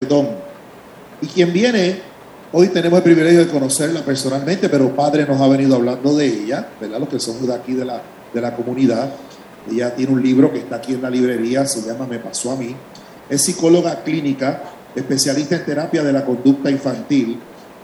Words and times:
perdón. 0.00 0.30
Y 1.20 1.26
quien 1.26 1.52
viene, 1.52 2.00
hoy 2.52 2.68
tenemos 2.68 2.96
el 2.96 3.02
privilegio 3.02 3.40
de 3.40 3.48
conocerla 3.48 4.02
personalmente, 4.02 4.70
pero 4.70 4.96
Padre 4.96 5.26
nos 5.26 5.38
ha 5.38 5.46
venido 5.46 5.76
hablando 5.76 6.16
de 6.16 6.24
ella, 6.24 6.70
¿verdad? 6.80 7.00
Los 7.00 7.10
que 7.10 7.20
son 7.20 7.46
de 7.46 7.54
aquí 7.54 7.74
de 7.74 7.84
la, 7.84 8.00
de 8.32 8.40
la 8.40 8.56
comunidad. 8.56 9.12
Ella 9.70 9.94
tiene 9.94 10.14
un 10.14 10.22
libro 10.22 10.50
que 10.50 10.60
está 10.60 10.76
aquí 10.76 10.94
en 10.94 11.02
la 11.02 11.10
librería, 11.10 11.66
se 11.66 11.82
llama 11.82 12.06
Me 12.06 12.18
pasó 12.18 12.52
a 12.52 12.56
mí. 12.56 12.74
Es 13.28 13.42
psicóloga 13.42 14.02
clínica, 14.02 14.62
especialista 14.94 15.56
en 15.56 15.66
terapia 15.66 16.02
de 16.02 16.14
la 16.14 16.24
conducta 16.24 16.70
infantil, 16.70 17.38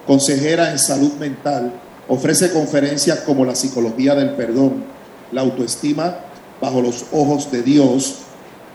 consejera 0.07 0.73
en 0.73 0.79
salud 0.79 1.13
mental, 1.21 1.71
ofrece 2.09 2.51
conferencias 2.51 3.21
como 3.21 3.45
la 3.45 3.55
psicología 3.55 4.15
del 4.15 4.31
perdón, 4.31 4.85
la 5.33 5.43
autoestima 5.43 6.17
bajo 6.63 6.81
los 6.81 7.05
ojos 7.13 7.53
de 7.53 7.61
Dios, 7.61 8.21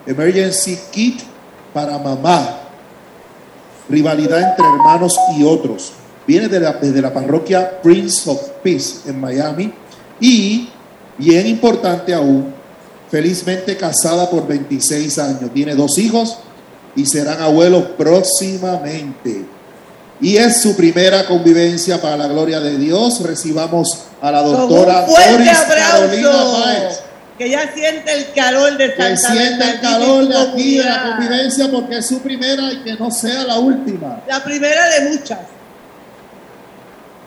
Emergency 0.06 0.78
Kit 0.92 1.22
para 1.74 1.98
mamá, 1.98 2.61
rivalidad 3.92 4.52
entre 4.52 4.66
hermanos 4.66 5.16
y 5.38 5.44
otros. 5.44 5.92
Viene 6.26 6.48
de 6.48 6.60
la, 6.60 6.74
desde 6.74 7.02
la 7.02 7.14
parroquia 7.14 7.82
Prince 7.82 8.30
of 8.30 8.42
Peace 8.64 9.10
en 9.10 9.20
Miami 9.20 9.74
y, 10.20 10.70
bien 11.18 11.48
importante 11.48 12.14
aún, 12.14 12.54
felizmente 13.10 13.76
casada 13.76 14.30
por 14.30 14.48
26 14.48 15.20
años. 15.20 15.52
Tiene 15.54 15.76
dos 15.76 15.98
hijos 15.98 16.38
y 16.96 17.06
serán 17.06 17.42
abuelos 17.42 17.84
próximamente. 17.98 19.46
Y 20.22 20.38
es 20.38 20.62
su 20.62 20.76
primera 20.76 21.26
convivencia 21.26 22.00
para 22.00 22.16
la 22.16 22.28
gloria 22.28 22.60
de 22.60 22.78
Dios. 22.78 23.22
Recibamos 23.22 24.06
a 24.22 24.32
la 24.32 24.44
doctora 24.44 25.06
Doris 25.06 25.58
Carolina 25.68 26.32
Que 27.42 27.50
ya 27.50 27.74
siente 27.74 28.14
el 28.14 28.32
calor 28.34 28.78
de 28.78 28.96
Santa 28.96 29.08
Que 29.10 29.18
siente 29.18 29.64
el 29.72 29.80
calor 29.80 30.28
de 30.28 30.38
aquí, 30.38 30.78
de 30.78 30.84
la 30.84 31.04
convivencia, 31.10 31.72
porque 31.72 31.98
es 31.98 32.06
su 32.06 32.22
primera 32.22 32.72
y 32.72 32.84
que 32.84 32.94
no 32.94 33.10
sea 33.10 33.44
la 33.46 33.58
última. 33.58 34.22
La 34.28 34.44
primera 34.44 34.88
de 34.90 35.10
muchas. 35.10 35.40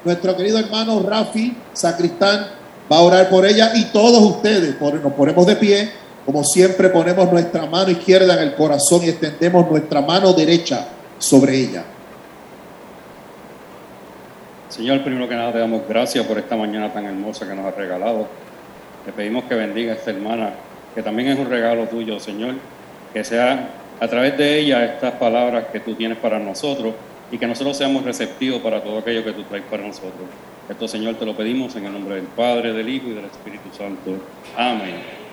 Nuestro 0.05 0.37
querido 0.37 0.61
hermano 0.61 1.03
Rafi, 1.03 1.57
sacristán, 1.73 2.47
va 2.93 2.99
a 2.99 3.01
orar 3.01 3.29
por 3.29 3.45
ella 3.45 3.73
y 3.75 3.87
todos 3.87 4.23
ustedes. 4.23 4.81
Nos 4.81 5.13
ponemos 5.15 5.49
de 5.49 5.57
pie, 5.57 5.91
como 6.25 6.45
siempre 6.45 6.91
ponemos 6.91 7.33
nuestra 7.33 7.67
mano 7.67 7.91
izquierda 7.91 8.35
en 8.35 8.51
el 8.51 8.55
corazón 8.55 9.03
y 9.03 9.09
extendemos 9.09 9.69
nuestra 9.69 10.01
mano 10.01 10.33
derecha 10.33 10.87
sobre 11.19 11.57
ella. 11.57 11.83
Señor, 14.69 15.03
primero 15.03 15.29
que 15.29 15.35
nada 15.35 15.51
te 15.51 15.59
damos 15.59 15.83
gracias 15.89 16.25
por 16.25 16.39
esta 16.39 16.55
mañana 16.55 16.93
tan 16.93 17.05
hermosa 17.05 17.49
que 17.49 17.55
nos 17.57 17.67
has 17.67 17.75
regalado. 17.75 18.29
Te 19.05 19.13
pedimos 19.13 19.45
que 19.45 19.55
bendiga 19.55 19.93
a 19.93 19.97
esta 19.97 20.11
hermana, 20.11 20.51
que 20.95 21.03
también 21.03 21.29
es 21.29 21.39
un 21.39 21.51
regalo 21.51 21.85
tuyo, 21.87 22.19
Señor, 22.19 22.55
que 23.13 23.23
sea 23.25 23.69
a 24.01 24.09
través 24.09 24.37
de 24.39 24.59
ella 24.59 24.85
estas 24.85 25.15
palabras 25.15 25.67
que 25.73 25.81
tú 25.81 25.95
tienes 25.95 26.19
para 26.19 26.39
nosotros 26.39 26.95
y 27.31 27.39
que 27.39 27.47
nosotros 27.47 27.77
seamos 27.77 28.05
receptivos 28.05 28.61
para 28.61 28.83
todo 28.83 28.99
aquello 28.99 29.25
que 29.25 29.33
tú 29.33 29.43
traes 29.45 29.65
para 29.71 29.87
nosotros. 29.87 30.29
Esto, 30.69 30.89
Señor, 30.89 31.17
te 31.17 31.27
lo 31.27 31.37
pedimos 31.37 31.77
en 31.77 31.85
el 31.85 31.93
nombre 31.93 32.17
del 32.17 32.25
Padre, 32.25 32.73
del 32.73 32.89
Hijo 32.89 33.09
y 33.09 33.15
del 33.15 33.27
Espíritu 33.27 33.69
Santo. 33.77 34.17
Amén. 34.57 35.24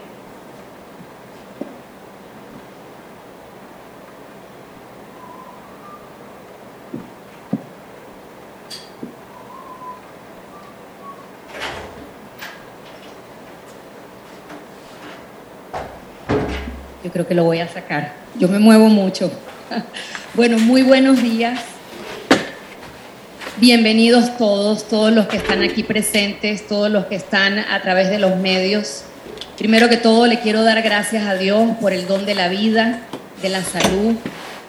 Yo 17.04 17.12
creo 17.12 17.28
que 17.28 17.34
lo 17.34 17.44
voy 17.44 17.60
a 17.60 17.68
sacar. 17.68 18.14
Yo 18.38 18.48
me 18.48 18.60
muevo 18.60 18.88
mucho. 18.88 19.32
Bueno, 20.34 20.58
muy 20.60 20.82
buenos 20.82 21.22
días. 21.22 21.60
Bienvenidos 23.58 24.38
todos, 24.38 24.88
todos 24.88 25.12
los 25.12 25.28
que 25.28 25.36
están 25.36 25.62
aquí 25.62 25.84
presentes, 25.84 26.66
todos 26.66 26.90
los 26.90 27.08
que 27.08 27.16
están 27.16 27.60
a 27.60 27.82
través 27.82 28.10
de 28.10 28.18
los 28.18 28.38
medios. 28.38 29.04
Primero 29.58 29.90
que 29.90 29.98
todo, 29.98 30.28
le 30.28 30.40
quiero 30.40 30.64
dar 30.64 30.82
gracias 30.84 31.28
a 31.28 31.36
Dios 31.36 31.72
por 31.82 31.92
el 31.92 32.08
don 32.08 32.26
de 32.26 32.34
la 32.34 32.48
vida, 32.48 33.02
de 33.42 33.50
la 33.50 33.62
salud, 33.62 34.16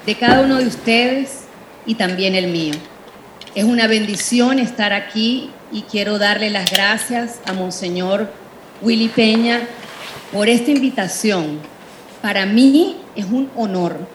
de 0.04 0.16
cada 0.16 0.40
uno 0.40 0.58
de 0.58 0.66
ustedes 0.66 1.42
y 1.86 1.94
también 1.94 2.34
el 2.34 2.48
mío. 2.48 2.74
Es 3.54 3.62
una 3.62 3.86
bendición 3.86 4.58
estar 4.58 4.92
aquí 4.92 5.50
y 5.70 5.82
quiero 5.82 6.18
darle 6.18 6.50
las 6.50 6.72
gracias 6.72 7.38
a 7.46 7.52
Monseñor 7.52 8.32
Willy 8.80 9.08
Peña 9.10 9.60
por 10.32 10.48
esta 10.48 10.72
invitación 10.72 11.71
para 12.22 12.46
mí 12.46 12.96
es 13.16 13.26
un 13.26 13.50
honor, 13.56 14.08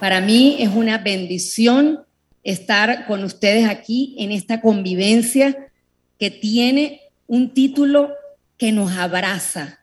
para 0.00 0.20
mí 0.22 0.56
es 0.58 0.70
una 0.70 0.96
bendición 0.98 2.00
estar 2.42 3.06
con 3.06 3.22
ustedes 3.22 3.68
aquí 3.68 4.16
en 4.18 4.32
esta 4.32 4.62
convivencia 4.62 5.70
que 6.18 6.30
tiene 6.30 7.02
un 7.26 7.52
título 7.52 8.14
que 8.56 8.72
nos 8.72 8.92
abraza. 8.92 9.80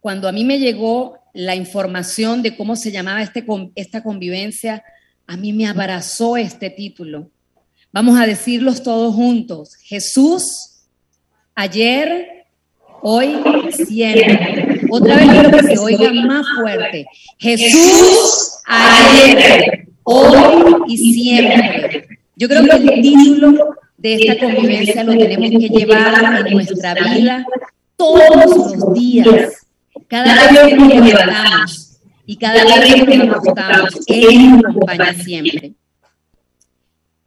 Cuando 0.00 0.28
a 0.28 0.32
mí 0.32 0.44
me 0.44 0.60
llegó 0.60 1.18
la 1.34 1.56
información 1.56 2.42
de 2.42 2.56
cómo 2.56 2.76
se 2.76 2.92
llamaba 2.92 3.20
este, 3.20 3.44
esta 3.74 4.04
convivencia, 4.04 4.84
a 5.26 5.36
mí 5.36 5.52
me 5.52 5.66
abrazó 5.66 6.36
este 6.36 6.70
título. 6.70 7.30
Vamos 7.92 8.18
a 8.18 8.26
decirlos 8.26 8.84
todos 8.84 9.14
juntos. 9.14 9.74
Jesús, 9.82 10.84
ayer, 11.56 12.46
hoy, 13.02 13.36
siempre. 13.72 14.77
Otra 14.90 15.16
vez 15.16 15.28
quiero 15.28 15.50
que 15.50 15.62
se 15.62 15.78
oiga 15.78 16.12
más 16.12 16.46
fuerte. 16.56 17.06
Jesús 17.38 18.58
ayer, 18.66 19.88
hoy 20.04 20.74
y 20.88 20.96
siempre. 21.12 22.08
Yo 22.36 22.48
creo 22.48 22.64
que 22.64 22.76
el 22.76 23.02
título 23.02 23.74
de 23.96 24.14
esta 24.14 24.38
convivencia 24.38 25.04
lo 25.04 25.12
tenemos 25.12 25.50
que 25.50 25.68
llevar 25.68 26.46
en 26.46 26.52
nuestra 26.54 26.94
vida 26.94 27.44
todos 27.96 28.46
los 28.46 28.94
días. 28.94 29.66
Cada 30.06 30.50
vez 30.52 30.68
que 30.68 30.76
nos 30.76 31.04
levantamos 31.04 32.00
y 32.24 32.36
cada 32.36 32.64
vez 32.64 33.04
que 33.04 33.16
nos 33.18 33.36
acostamos, 33.36 33.94
Él 34.06 34.50
nos 34.52 34.64
acompaña 34.64 35.14
siempre. 35.14 35.72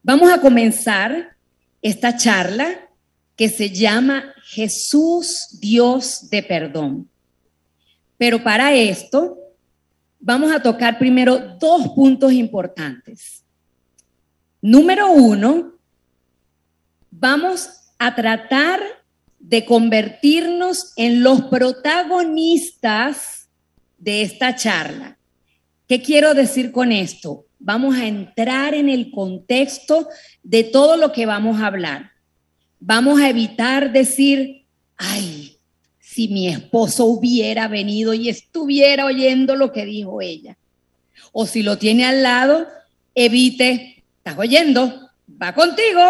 Vamos 0.03 0.31
a 0.31 0.39
comenzar 0.39 1.35
esta 1.81 2.15
charla 2.15 2.89
que 3.35 3.49
se 3.49 3.69
llama 3.69 4.33
Jesús, 4.45 5.59
Dios 5.59 6.29
de 6.29 6.43
perdón. 6.43 7.10
Pero 8.21 8.43
para 8.43 8.71
esto 8.71 9.35
vamos 10.19 10.51
a 10.51 10.61
tocar 10.61 10.99
primero 10.99 11.57
dos 11.59 11.87
puntos 11.95 12.31
importantes. 12.31 13.43
Número 14.61 15.11
uno, 15.11 15.73
vamos 17.09 17.67
a 17.97 18.13
tratar 18.13 18.79
de 19.39 19.65
convertirnos 19.65 20.93
en 20.97 21.23
los 21.23 21.45
protagonistas 21.45 23.49
de 23.97 24.21
esta 24.21 24.55
charla. 24.55 25.17
¿Qué 25.87 26.03
quiero 26.03 26.35
decir 26.35 26.71
con 26.71 26.91
esto? 26.91 27.47
Vamos 27.57 27.95
a 27.95 28.05
entrar 28.05 28.75
en 28.75 28.87
el 28.87 29.09
contexto 29.09 30.07
de 30.43 30.63
todo 30.63 30.95
lo 30.95 31.11
que 31.11 31.25
vamos 31.25 31.59
a 31.59 31.65
hablar. 31.65 32.11
Vamos 32.79 33.19
a 33.19 33.29
evitar 33.29 33.91
decir, 33.91 34.67
ay, 34.95 35.40
si 36.13 36.27
mi 36.27 36.49
esposo 36.49 37.05
hubiera 37.05 37.69
venido 37.69 38.13
y 38.13 38.27
estuviera 38.27 39.05
oyendo 39.05 39.55
lo 39.55 39.71
que 39.71 39.85
dijo 39.85 40.21
ella. 40.21 40.57
O 41.31 41.45
si 41.45 41.63
lo 41.63 41.77
tiene 41.77 42.05
al 42.05 42.21
lado, 42.21 42.67
evite, 43.15 44.03
estás 44.17 44.37
oyendo, 44.37 45.09
va 45.41 45.53
contigo. 45.53 46.01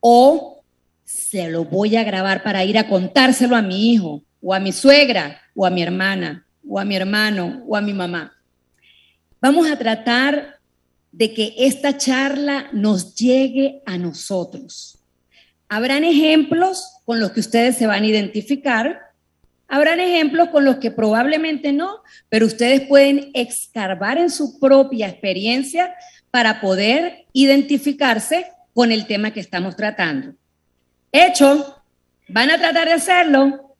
O 0.00 0.62
se 1.04 1.48
lo 1.48 1.64
voy 1.64 1.96
a 1.96 2.04
grabar 2.04 2.42
para 2.42 2.62
ir 2.66 2.76
a 2.76 2.86
contárselo 2.86 3.56
a 3.56 3.62
mi 3.62 3.94
hijo, 3.94 4.22
o 4.42 4.52
a 4.52 4.60
mi 4.60 4.70
suegra, 4.70 5.40
o 5.54 5.64
a 5.64 5.70
mi 5.70 5.82
hermana, 5.82 6.46
o 6.68 6.78
a 6.78 6.84
mi 6.84 6.96
hermano, 6.96 7.64
o 7.66 7.76
a 7.76 7.80
mi 7.80 7.94
mamá. 7.94 8.36
Vamos 9.40 9.70
a 9.70 9.78
tratar 9.78 10.58
de 11.12 11.32
que 11.32 11.54
esta 11.56 11.96
charla 11.96 12.68
nos 12.74 13.14
llegue 13.14 13.80
a 13.86 13.96
nosotros 13.96 14.98
Habrán 15.74 16.04
ejemplos 16.04 17.00
con 17.04 17.18
los 17.18 17.32
que 17.32 17.40
ustedes 17.40 17.76
se 17.76 17.88
van 17.88 18.04
a 18.04 18.06
identificar, 18.06 19.10
habrán 19.66 19.98
ejemplos 19.98 20.50
con 20.50 20.64
los 20.64 20.76
que 20.76 20.92
probablemente 20.92 21.72
no, 21.72 22.00
pero 22.28 22.46
ustedes 22.46 22.82
pueden 22.82 23.32
escarbar 23.34 24.18
en 24.18 24.30
su 24.30 24.60
propia 24.60 25.08
experiencia 25.08 25.92
para 26.30 26.60
poder 26.60 27.24
identificarse 27.32 28.52
con 28.72 28.92
el 28.92 29.08
tema 29.08 29.32
que 29.32 29.40
estamos 29.40 29.74
tratando. 29.74 30.34
Hecho, 31.10 31.82
¿van 32.28 32.52
a 32.52 32.58
tratar 32.58 32.86
de 32.86 32.92
hacerlo? 32.92 33.74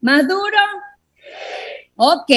¿Más 0.00 0.28
duro? 0.28 0.58
Ok, 1.96 2.30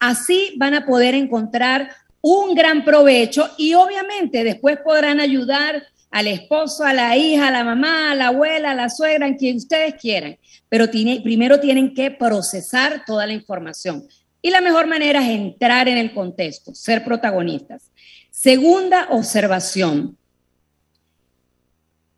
así 0.00 0.54
van 0.56 0.74
a 0.74 0.84
poder 0.84 1.14
encontrar 1.14 1.92
un 2.20 2.56
gran 2.56 2.84
provecho 2.84 3.48
y 3.56 3.74
obviamente 3.74 4.42
después 4.42 4.76
podrán 4.84 5.20
ayudar 5.20 5.84
al 6.10 6.26
esposo, 6.26 6.84
a 6.84 6.92
la 6.92 7.16
hija, 7.16 7.48
a 7.48 7.50
la 7.50 7.64
mamá, 7.64 8.12
a 8.12 8.14
la 8.14 8.28
abuela, 8.28 8.70
a 8.70 8.74
la 8.74 8.88
suegra, 8.88 9.26
en 9.26 9.36
quien 9.36 9.56
ustedes 9.56 9.94
quieran. 9.94 10.38
Pero 10.68 10.86
primero 10.90 11.60
tienen 11.60 11.94
que 11.94 12.10
procesar 12.10 13.04
toda 13.06 13.26
la 13.26 13.32
información. 13.32 14.06
Y 14.40 14.50
la 14.50 14.60
mejor 14.60 14.86
manera 14.86 15.22
es 15.22 15.28
entrar 15.28 15.88
en 15.88 15.98
el 15.98 16.12
contexto, 16.12 16.74
ser 16.74 17.04
protagonistas. 17.04 17.90
Segunda 18.30 19.08
observación. 19.10 20.16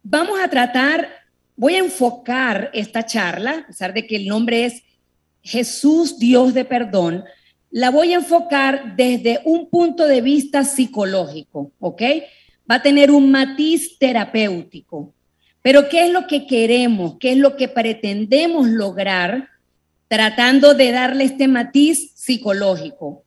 Vamos 0.03 0.39
a 0.41 0.49
tratar, 0.49 1.09
voy 1.57 1.75
a 1.75 1.79
enfocar 1.79 2.71
esta 2.73 3.05
charla, 3.05 3.61
a 3.65 3.67
pesar 3.67 3.95
de 3.95 4.07
que 4.07 4.17
el 4.17 4.27
nombre 4.27 4.67
es 4.67 4.83
Jesús, 5.43 6.19
Dios 6.19 6.53
de 6.55 6.65
perdón, 6.65 7.25
la 7.71 7.91
voy 7.91 8.13
a 8.13 8.17
enfocar 8.17 8.97
desde 8.97 9.41
un 9.45 9.71
punto 9.71 10.07
de 10.07 10.21
vista 10.21 10.65
psicológico, 10.65 11.73
¿ok? 11.79 12.03
Va 12.71 12.77
a 12.77 12.83
tener 12.83 13.11
un 13.11 13.31
matiz 13.31 13.99
terapéutico. 13.99 15.13
Pero 15.63 15.89
¿qué 15.89 16.07
es 16.07 16.13
lo 16.13 16.27
que 16.27 16.47
queremos? 16.47 17.17
¿Qué 17.19 17.33
es 17.33 17.39
lo 17.39 17.57
que 17.57 17.69
pretendemos 17.69 18.69
lograr 18.69 19.49
tratando 20.09 20.75
de 20.75 20.93
darle 20.93 21.25
este 21.25 21.49
matiz 21.49 22.13
psicológico? 22.15 23.25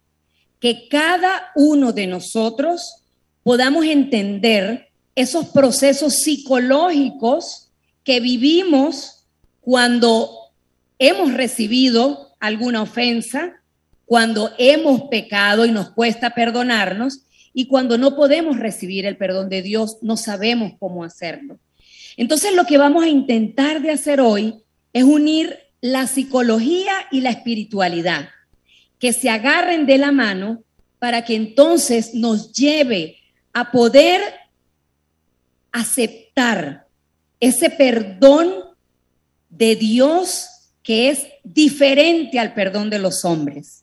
Que 0.59 0.87
cada 0.87 1.51
uno 1.55 1.91
de 1.91 2.07
nosotros 2.07 3.03
podamos 3.43 3.85
entender 3.85 4.87
esos 5.15 5.47
procesos 5.47 6.13
psicológicos 6.21 7.69
que 8.03 8.19
vivimos 8.19 9.25
cuando 9.61 10.29
hemos 10.99 11.33
recibido 11.33 12.31
alguna 12.39 12.81
ofensa, 12.81 13.61
cuando 14.05 14.51
hemos 14.57 15.03
pecado 15.03 15.65
y 15.65 15.71
nos 15.71 15.91
cuesta 15.91 16.31
perdonarnos, 16.31 17.19
y 17.53 17.67
cuando 17.67 17.97
no 17.97 18.15
podemos 18.15 18.59
recibir 18.59 19.05
el 19.05 19.17
perdón 19.17 19.49
de 19.49 19.61
Dios, 19.61 19.97
no 20.01 20.17
sabemos 20.17 20.73
cómo 20.79 21.03
hacerlo. 21.03 21.59
Entonces 22.17 22.53
lo 22.55 22.65
que 22.65 22.77
vamos 22.77 23.03
a 23.03 23.09
intentar 23.09 23.81
de 23.81 23.91
hacer 23.91 24.19
hoy 24.19 24.55
es 24.91 25.03
unir 25.03 25.57
la 25.81 26.07
psicología 26.07 26.93
y 27.11 27.21
la 27.21 27.29
espiritualidad, 27.29 28.29
que 28.99 29.13
se 29.13 29.29
agarren 29.29 29.85
de 29.85 29.97
la 29.97 30.11
mano 30.11 30.63
para 30.99 31.25
que 31.25 31.35
entonces 31.35 32.13
nos 32.13 32.53
lleve 32.53 33.17
a 33.51 33.71
poder 33.71 34.21
aceptar 35.71 36.87
ese 37.39 37.69
perdón 37.69 38.53
de 39.49 39.75
Dios 39.75 40.47
que 40.81 41.09
es 41.09 41.27
diferente 41.43 42.39
al 42.39 42.53
perdón 42.53 42.89
de 42.89 42.99
los 42.99 43.25
hombres. 43.25 43.82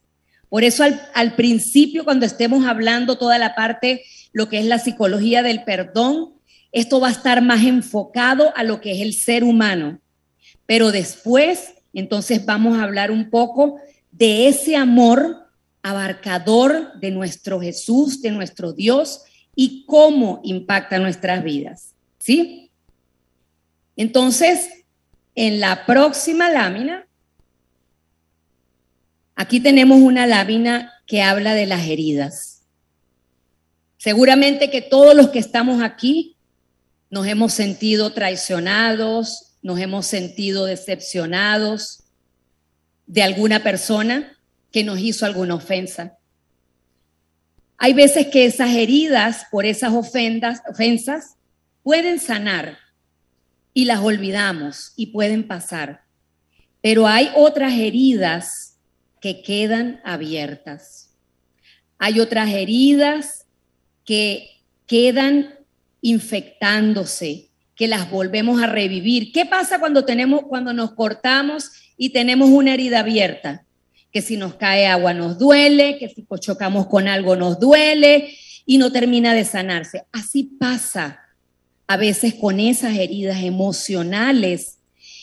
Por 0.51 0.65
eso 0.65 0.85
al, 1.15 1.35
principio, 1.37 2.05
cuando 2.05 2.27
estemos 2.27 2.67
hablando 2.67 3.17
toda 3.17 3.39
la 3.39 3.55
parte, 3.55 4.03
lo 4.33 4.49
que 4.49 4.59
es 4.59 4.67
la 4.67 4.81
psicología 4.81 5.43
del 5.43 5.63
perdón, 5.63 6.35
esto 6.73 7.01
va 7.01 7.09
a 7.09 7.13
estar 7.13 7.41
más 7.41 7.65
enfocado 7.65 8.53
a 8.57 8.65
lo 8.65 8.81
que 8.81 8.93
es 8.93 9.01
el 9.01 9.15
ser 9.15 9.45
humano. 9.45 10.01
Pero 10.67 10.91
después, 10.91 11.75
entonces 11.95 12.45
vamos 12.45 12.79
a 12.79 12.83
hablar 12.83 13.13
un 13.13 13.31
poco 13.31 13.81
de 14.11 14.49
ese 14.49 14.77
amor 14.77 15.47
abarcador 15.83 16.99
de 17.01 17.13
nuestro 17.13 17.61
Jesús, 17.61 18.21
de 18.21 18.33
nuestro 18.33 18.73
Dios 18.73 19.23
y 19.55 19.85
cómo 19.87 20.41
impacta 20.43 20.99
nuestras 20.99 21.45
vidas. 21.45 21.95
¿Sí? 22.19 22.71
Entonces, 23.97 24.69
en 25.37 25.61
la 25.61 25.87
próxima 25.87 26.51
lámina, 26.51 27.07
aquí 29.41 29.59
tenemos 29.59 29.99
una 30.03 30.27
lámina 30.27 30.93
que 31.07 31.23
habla 31.23 31.55
de 31.55 31.65
las 31.65 31.87
heridas. 31.87 32.61
Seguramente 33.97 34.69
que 34.69 34.83
todos 34.83 35.15
los 35.15 35.31
que 35.31 35.39
estamos 35.39 35.83
aquí 35.83 36.37
nos 37.09 37.27
hemos 37.27 37.55
sentido 37.55 38.13
traicionados, 38.13 39.55
nos 39.63 39.81
hemos 39.81 40.05
sentido 40.05 40.67
decepcionados 40.67 42.03
de 43.07 43.23
alguna 43.23 43.63
persona 43.63 44.37
que 44.73 44.85
nos 44.85 44.99
hizo 44.99 45.25
alguna 45.25 45.55
ofensa. 45.55 46.19
Hay 47.79 47.95
veces 47.95 48.27
que 48.27 48.45
esas 48.45 48.75
heridas 48.75 49.47
por 49.51 49.65
esas 49.65 49.95
ofensas 49.95 51.37
pueden 51.83 52.21
sanar 52.21 52.77
y 53.73 53.87
las 53.87 54.01
olvidamos 54.01 54.93
y 54.97 55.07
pueden 55.07 55.49
pasar, 55.49 56.03
pero 56.83 57.07
hay 57.07 57.31
otras 57.35 57.73
heridas 57.73 58.70
que 59.21 59.43
quedan 59.43 60.01
abiertas. 60.05 61.11
Hay 61.99 62.21
otras 62.21 62.51
heridas 62.51 63.47
que 64.05 64.63
quedan 64.87 65.55
infectándose, 66.01 67.49
que 67.77 67.87
las 67.89 68.11
volvemos 68.11 68.63
a 68.63 68.67
revivir. 68.67 69.33
¿Qué 69.33 69.47
pasa 69.47 69.79
cuando 69.79 70.05
tenemos 70.05 70.43
cuando 70.49 70.73
nos 70.73 70.93
cortamos 70.93 71.71
y 71.97 72.11
tenemos 72.11 72.49
una 72.49 72.75
herida 72.75 73.01
abierta? 73.01 73.65
Que 74.11 74.23
si 74.23 74.37
nos 74.37 74.55
cae 74.55 74.87
agua 74.87 75.15
nos 75.15 75.39
duele, 75.39 75.99
que 75.99 76.09
si 76.09 76.27
chocamos 76.41 76.87
con 76.87 77.07
algo 77.07 77.37
nos 77.37 77.61
duele 77.61 78.35
y 78.65 78.79
no 78.79 78.91
termina 78.91 79.35
de 79.35 79.45
sanarse. 79.45 80.05
Así 80.13 80.45
pasa 80.45 81.21
a 81.87 81.97
veces 81.97 82.35
con 82.35 82.61
esas 82.61 82.97
heridas 82.97 83.43
emocionales 83.43 84.79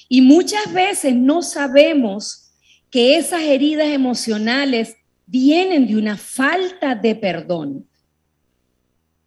y 0.09 0.21
muchas 0.21 0.71
veces 0.73 1.15
no 1.15 1.41
sabemos 1.41 2.46
que 2.89 3.17
esas 3.17 3.41
heridas 3.41 3.87
emocionales 3.87 4.95
vienen 5.25 5.87
de 5.87 5.97
una 5.97 6.17
falta 6.17 6.95
de 6.95 7.15
perdón 7.15 7.87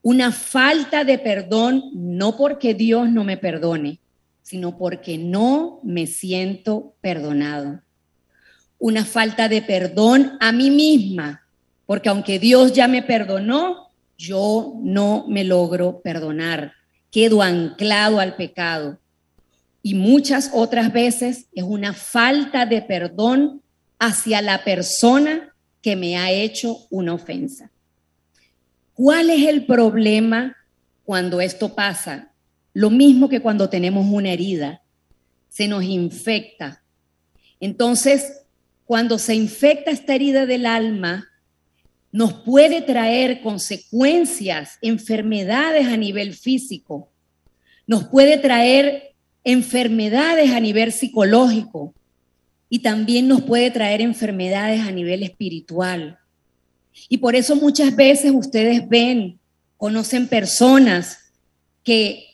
una 0.03 0.33
falta 0.33 1.05
de 1.05 1.19
perdón, 1.19 1.91
no 1.93 2.37
porque 2.37 2.75
Dios 2.75 3.11
no 3.11 3.25
me 3.25 3.37
perdone, 3.37 4.01
sino 4.43 4.79
porque 4.79 5.19
no 5.19 5.81
me 5.83 6.07
siento 6.07 6.95
perdonado. 7.01 7.83
Una 8.79 9.05
falta 9.05 9.49
de 9.49 9.61
perdón 9.61 10.39
a 10.41 10.53
mí 10.53 10.71
misma, 10.71 11.47
porque 11.85 12.09
aunque 12.09 12.39
Dios 12.39 12.73
ya 12.73 12.89
me 12.89 13.03
perdonó, 13.03 13.91
yo 14.17 14.75
no 14.83 15.27
me 15.29 15.45
logro 15.45 16.01
perdonar. 16.01 16.73
Quedo 17.11 17.43
anclado 17.43 18.21
al 18.21 18.37
pecado. 18.37 18.99
Y 19.83 19.95
muchas 19.95 20.51
otras 20.53 20.93
veces 20.93 21.47
es 21.55 21.65
una 21.65 21.95
falta 21.95 22.67
de 22.67 22.83
perdón 22.83 23.63
hacia 23.99 24.43
la 24.43 24.65
persona 24.65 25.55
que 25.83 25.97
me 25.97 26.17
ha 26.17 26.31
hecho 26.31 26.77
una 26.91 27.15
ofensa. 27.15 27.71
¿Cuál 28.95 29.31
es 29.31 29.47
el 29.47 29.65
problema 29.65 30.57
cuando 31.05 31.41
esto 31.41 31.75
pasa? 31.75 32.33
Lo 32.75 32.91
mismo 32.91 33.29
que 33.29 33.41
cuando 33.41 33.71
tenemos 33.71 34.07
una 34.11 34.31
herida, 34.31 34.83
se 35.49 35.67
nos 35.69 35.85
infecta. 35.85 36.83
Entonces, 37.59 38.43
cuando 38.85 39.19
se 39.19 39.35
infecta 39.35 39.91
esta 39.91 40.15
herida 40.15 40.47
del 40.47 40.67
alma, 40.67 41.29
nos 42.13 42.33
puede 42.33 42.83
traer 42.83 43.41
consecuencias, 43.41 44.79
enfermedades 44.83 45.87
a 45.87 45.97
nivel 45.97 46.35
físico, 46.35 47.11
nos 47.87 48.05
puede 48.09 48.39
traer 48.39 49.10
enfermedades 49.45 50.51
a 50.51 50.61
nivel 50.61 50.93
psicológico 50.93 51.95
y 52.69 52.81
también 52.81 53.27
nos 53.29 53.43
puede 53.43 53.71
traer 53.71 54.01
enfermedades 54.01 54.81
a 54.81 54.93
nivel 54.93 55.23
espiritual. 55.23 56.19
Y 57.09 57.19
por 57.19 57.35
eso 57.35 57.57
muchas 57.57 57.95
veces 57.97 58.33
ustedes 58.35 58.89
ven, 58.89 59.39
conocen 59.77 60.29
personas 60.29 61.33
que 61.83 62.27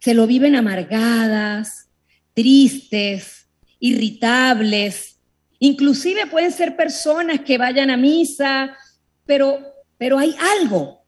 se 0.00 0.14
lo 0.14 0.26
viven 0.26 0.56
amargadas, 0.56 1.88
tristes, 2.34 3.46
irritables. 3.78 5.18
Inclusive 5.58 6.26
pueden 6.26 6.52
ser 6.52 6.76
personas 6.76 7.40
que 7.40 7.58
vayan 7.58 7.90
a 7.90 7.96
misa, 7.96 8.76
pero, 9.26 9.60
pero 9.96 10.18
hay 10.18 10.34
algo, 10.60 11.02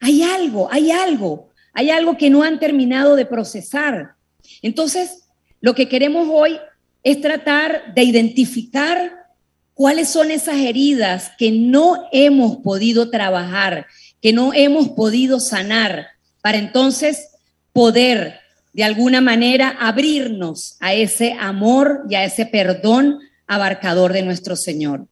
hay 0.00 0.22
algo, 0.22 0.68
hay 0.72 0.90
algo, 0.90 1.50
hay 1.72 1.90
algo 1.90 2.16
que 2.16 2.30
no 2.30 2.42
han 2.42 2.58
terminado 2.58 3.14
de 3.16 3.26
procesar. 3.26 4.17
Entonces, 4.62 5.24
lo 5.60 5.74
que 5.74 5.88
queremos 5.88 6.28
hoy 6.30 6.58
es 7.02 7.20
tratar 7.20 7.94
de 7.94 8.02
identificar 8.02 9.26
cuáles 9.74 10.08
son 10.08 10.30
esas 10.30 10.56
heridas 10.56 11.32
que 11.38 11.52
no 11.52 12.08
hemos 12.12 12.58
podido 12.58 13.10
trabajar, 13.10 13.86
que 14.20 14.32
no 14.32 14.52
hemos 14.52 14.88
podido 14.90 15.40
sanar, 15.40 16.08
para 16.42 16.58
entonces 16.58 17.30
poder 17.72 18.40
de 18.72 18.84
alguna 18.84 19.20
manera 19.20 19.76
abrirnos 19.80 20.76
a 20.80 20.94
ese 20.94 21.32
amor 21.38 22.04
y 22.08 22.14
a 22.14 22.24
ese 22.24 22.46
perdón 22.46 23.20
abarcador 23.46 24.12
de 24.12 24.22
nuestro 24.22 24.56
Señor. 24.56 25.06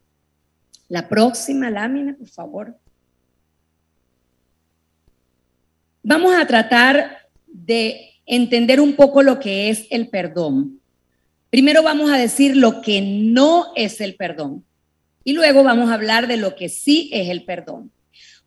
La 0.88 1.08
próxima 1.08 1.70
lámina, 1.70 2.14
por 2.16 2.28
favor. 2.28 2.76
Vamos 6.02 6.34
a 6.34 6.46
tratar 6.46 7.28
de 7.46 8.15
entender 8.26 8.80
un 8.80 8.94
poco 8.94 9.22
lo 9.22 9.38
que 9.38 9.70
es 9.70 9.86
el 9.90 10.08
perdón. 10.08 10.80
Primero 11.50 11.82
vamos 11.82 12.10
a 12.10 12.18
decir 12.18 12.56
lo 12.56 12.82
que 12.82 13.00
no 13.00 13.72
es 13.76 14.00
el 14.00 14.16
perdón 14.16 14.64
y 15.26 15.32
luego 15.32 15.64
vamos 15.64 15.90
a 15.90 15.94
hablar 15.94 16.28
de 16.28 16.36
lo 16.36 16.54
que 16.54 16.68
sí 16.68 17.10
es 17.12 17.28
el 17.30 17.44
perdón. 17.44 17.90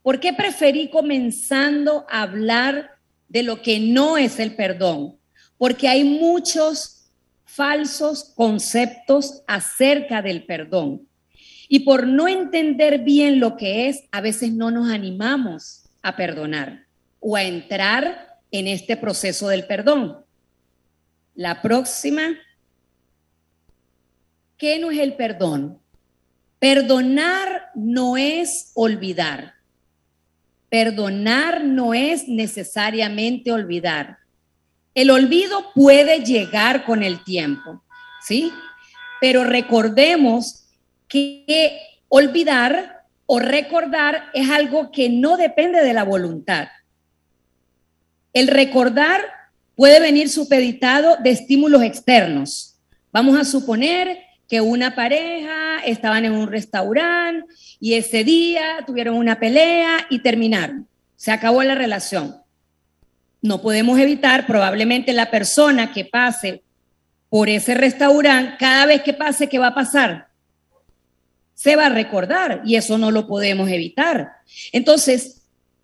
¿Por 0.01 0.21
qué 0.21 0.31
preferí 0.31 0.89
comenzando 0.89 2.05
a 2.09 2.21
hablar 2.21 2.91
de 3.27 3.43
lo 3.43 3.61
que 3.61 3.81
no 3.81 4.17
es 4.17 4.39
el 4.39 4.55
perdón? 4.55 5.17
Porque 5.57 5.89
hay 5.89 6.05
muchos 6.05 7.11
falsos 7.43 8.31
conceptos 8.33 9.43
acerca 9.45 10.21
del 10.21 10.45
perdón. 10.45 11.01
Y 11.67 11.79
por 11.79 12.07
no 12.07 12.29
entender 12.29 12.99
bien 12.99 13.41
lo 13.41 13.57
que 13.57 13.89
es, 13.89 14.05
a 14.11 14.21
veces 14.21 14.53
no 14.53 14.71
nos 14.71 14.89
animamos 14.89 15.83
a 16.01 16.15
perdonar 16.15 16.85
o 17.19 17.35
a 17.35 17.43
entrar 17.43 18.28
en 18.51 18.67
este 18.67 18.97
proceso 18.97 19.47
del 19.47 19.65
perdón. 19.65 20.25
La 21.35 21.61
próxima, 21.61 22.37
¿qué 24.57 24.79
no 24.79 24.91
es 24.91 24.99
el 24.99 25.13
perdón? 25.13 25.79
Perdonar 26.59 27.69
no 27.75 28.17
es 28.17 28.71
olvidar. 28.73 29.53
Perdonar 30.69 31.63
no 31.63 31.93
es 31.93 32.27
necesariamente 32.27 33.51
olvidar. 33.51 34.17
El 34.93 35.11
olvido 35.11 35.71
puede 35.73 36.25
llegar 36.25 36.83
con 36.83 37.03
el 37.03 37.23
tiempo, 37.23 37.83
¿sí? 38.21 38.51
Pero 39.21 39.43
recordemos 39.43 40.65
que 41.07 41.79
olvidar 42.09 43.03
o 43.25 43.39
recordar 43.39 44.25
es 44.33 44.49
algo 44.49 44.91
que 44.91 45.09
no 45.09 45.37
depende 45.37 45.83
de 45.83 45.93
la 45.93 46.03
voluntad. 46.03 46.67
El 48.33 48.47
recordar 48.47 49.21
puede 49.75 49.99
venir 49.99 50.29
supeditado 50.29 51.17
de 51.23 51.31
estímulos 51.31 51.83
externos. 51.83 52.75
Vamos 53.11 53.39
a 53.39 53.45
suponer 53.45 54.19
que 54.47 54.61
una 54.61 54.95
pareja 54.95 55.79
estaban 55.85 56.25
en 56.25 56.33
un 56.33 56.47
restaurante 56.47 57.45
y 57.79 57.93
ese 57.93 58.23
día 58.23 58.83
tuvieron 58.85 59.15
una 59.15 59.39
pelea 59.39 60.07
y 60.09 60.19
terminaron. 60.19 60.87
Se 61.15 61.31
acabó 61.31 61.63
la 61.63 61.75
relación. 61.75 62.37
No 63.41 63.61
podemos 63.61 63.99
evitar, 63.99 64.45
probablemente 64.45 65.13
la 65.13 65.31
persona 65.31 65.93
que 65.93 66.05
pase 66.05 66.63
por 67.29 67.47
ese 67.47 67.73
restaurante, 67.75 68.57
cada 68.59 68.85
vez 68.85 69.03
que 69.03 69.13
pase, 69.13 69.47
¿qué 69.47 69.59
va 69.59 69.67
a 69.67 69.75
pasar? 69.75 70.27
Se 71.53 71.75
va 71.75 71.85
a 71.85 71.89
recordar 71.89 72.61
y 72.65 72.75
eso 72.75 72.97
no 72.97 73.11
lo 73.11 73.27
podemos 73.27 73.69
evitar. 73.69 74.31
Entonces, 74.71 75.38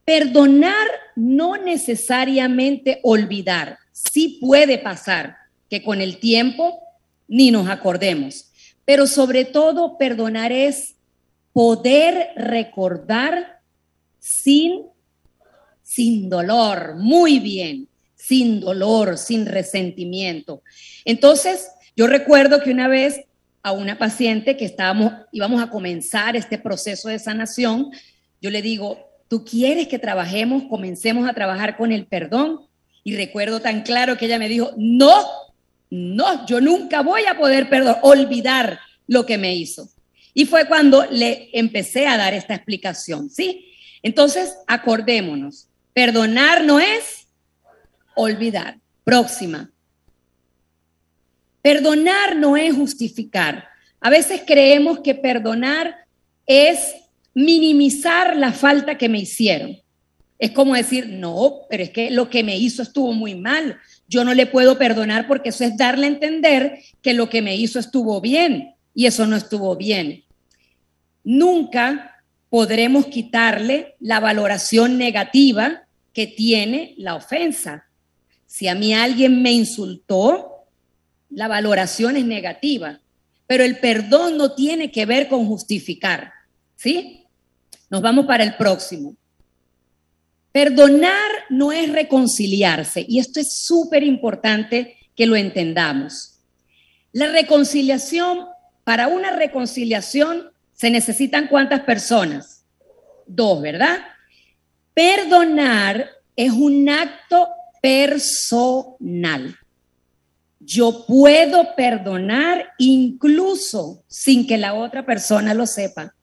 perdonar 0.05 0.87
no 1.15 1.57
necesariamente 1.57 2.99
olvidar. 3.03 3.79
Sí 3.91 4.37
puede 4.39 4.77
pasar 4.77 5.35
que 5.69 5.83
con 5.83 5.99
el 5.99 6.19
tiempo 6.19 6.79
ni 7.27 7.51
nos 7.51 7.67
acordemos. 7.67 8.51
Pero 8.85 9.07
sobre 9.07 9.45
todo, 9.45 9.97
perdonar 9.97 10.51
es 10.51 10.95
poder 11.53 12.29
recordar 12.35 13.61
sin, 14.19 14.83
sin 15.81 16.29
dolor, 16.29 16.95
muy 16.97 17.39
bien, 17.39 17.87
sin 18.15 18.59
dolor, 18.59 19.17
sin 19.17 19.45
resentimiento. 19.45 20.61
Entonces, 21.03 21.69
yo 21.95 22.07
recuerdo 22.07 22.61
que 22.61 22.71
una 22.71 22.87
vez 22.87 23.21
a 23.63 23.71
una 23.71 23.97
paciente 23.97 24.57
que 24.57 24.65
estábamos, 24.65 25.13
íbamos 25.31 25.61
a 25.63 25.69
comenzar 25.71 26.35
este 26.35 26.59
proceso 26.59 27.09
de 27.09 27.17
sanación, 27.17 27.89
yo 28.39 28.51
le 28.51 28.61
digo, 28.61 29.14
¿tú 29.35 29.43
quieres 29.43 29.89
que 29.89 29.99
trabajemos, 29.99 30.63
comencemos 30.69 31.27
a 31.27 31.33
trabajar 31.33 31.75
con 31.75 31.91
el 31.91 32.05
perdón? 32.05 32.61
Y 33.03 33.17
recuerdo 33.17 33.59
tan 33.59 33.81
claro 33.81 34.17
que 34.17 34.27
ella 34.27 34.39
me 34.39 34.47
dijo, 34.47 34.71
no, 34.77 35.11
no, 35.89 36.45
yo 36.45 36.61
nunca 36.61 37.01
voy 37.01 37.25
a 37.25 37.35
poder 37.35 37.67
perdón, 37.67 37.97
olvidar 38.01 38.79
lo 39.07 39.25
que 39.25 39.37
me 39.37 39.53
hizo. 39.53 39.89
Y 40.33 40.45
fue 40.45 40.69
cuando 40.69 41.05
le 41.11 41.49
empecé 41.51 42.07
a 42.07 42.15
dar 42.15 42.33
esta 42.33 42.55
explicación, 42.55 43.29
¿sí? 43.29 43.73
Entonces, 44.01 44.55
acordémonos, 44.67 45.67
perdonar 45.91 46.63
no 46.63 46.79
es 46.79 47.27
olvidar. 48.15 48.77
Próxima. 49.03 49.69
Perdonar 51.61 52.37
no 52.37 52.55
es 52.55 52.73
justificar. 52.73 53.67
A 53.99 54.09
veces 54.09 54.43
creemos 54.47 54.99
que 54.99 55.13
perdonar 55.13 56.05
es 56.45 56.95
minimizar 57.35 58.35
la 58.35 58.51
falta 58.51 58.97
que 58.97 59.09
me 59.09 59.19
hicieron. 59.19 59.77
Es 60.39 60.51
como 60.51 60.73
decir, 60.73 61.07
no, 61.07 61.59
pero 61.69 61.83
es 61.83 61.91
que 61.91 62.09
lo 62.09 62.29
que 62.29 62.43
me 62.43 62.57
hizo 62.57 62.81
estuvo 62.81 63.13
muy 63.13 63.35
mal 63.35 63.79
yo 64.07 64.23
no 64.23 64.33
le 64.33 64.45
puedo 64.45 64.77
perdonar 64.77 65.27
porque 65.27 65.49
eso 65.49 65.63
es 65.63 65.77
darle 65.77 66.05
a 66.05 66.09
entender 66.09 66.79
que 67.01 67.13
lo 67.13 67.29
que 67.29 67.41
me 67.41 67.55
hizo 67.55 67.79
estuvo 67.79 68.21
bien 68.21 68.75
y 68.93 69.07
eso 69.07 69.25
no 69.25 69.35
estuvo 69.35 69.75
bien. 69.75 70.23
Nunca 71.23 72.23
podremos 72.49 73.07
quitarle 73.07 73.95
la 73.99 74.19
valoración 74.19 74.97
negativa 74.97 75.83
que 76.13 76.27
tiene 76.27 76.93
la 76.97 77.15
ofensa. 77.15 77.85
Si 78.45 78.67
a 78.67 78.75
mí 78.75 78.93
alguien 78.93 79.41
me 79.41 79.51
insultó, 79.51 80.67
la 81.29 81.47
valoración 81.47 82.15
es 82.15 82.25
negativa, 82.25 83.01
pero 83.47 83.63
el 83.63 83.79
perdón 83.79 84.37
no 84.37 84.53
tiene 84.53 84.91
que 84.91 85.05
ver 85.05 85.27
con 85.27 85.45
justificar, 85.47 86.31
¿sí? 86.75 87.24
Nos 87.89 88.01
vamos 88.01 88.25
para 88.25 88.43
el 88.43 88.55
próximo. 88.55 89.15
Perdonar 90.51 91.31
no 91.49 91.71
es 91.71 91.91
reconciliarse, 91.91 93.05
y 93.07 93.19
esto 93.19 93.39
es 93.39 93.53
súper 93.65 94.03
importante 94.03 94.97
que 95.15 95.25
lo 95.25 95.35
entendamos. 95.35 96.39
La 97.11 97.27
reconciliación, 97.27 98.45
para 98.83 99.07
una 99.07 99.31
reconciliación 99.31 100.51
se 100.73 100.89
necesitan 100.89 101.47
cuántas 101.47 101.81
personas? 101.81 102.63
Dos, 103.25 103.61
¿verdad? 103.61 103.99
Perdonar 104.93 106.09
es 106.35 106.51
un 106.51 106.89
acto 106.89 107.49
personal. 107.81 109.55
Yo 110.59 111.05
puedo 111.05 111.75
perdonar 111.75 112.69
incluso 112.77 114.03
sin 114.07 114.47
que 114.47 114.57
la 114.57 114.73
otra 114.73 115.05
persona 115.05 115.53
lo 115.53 115.65
sepa. 115.65 116.13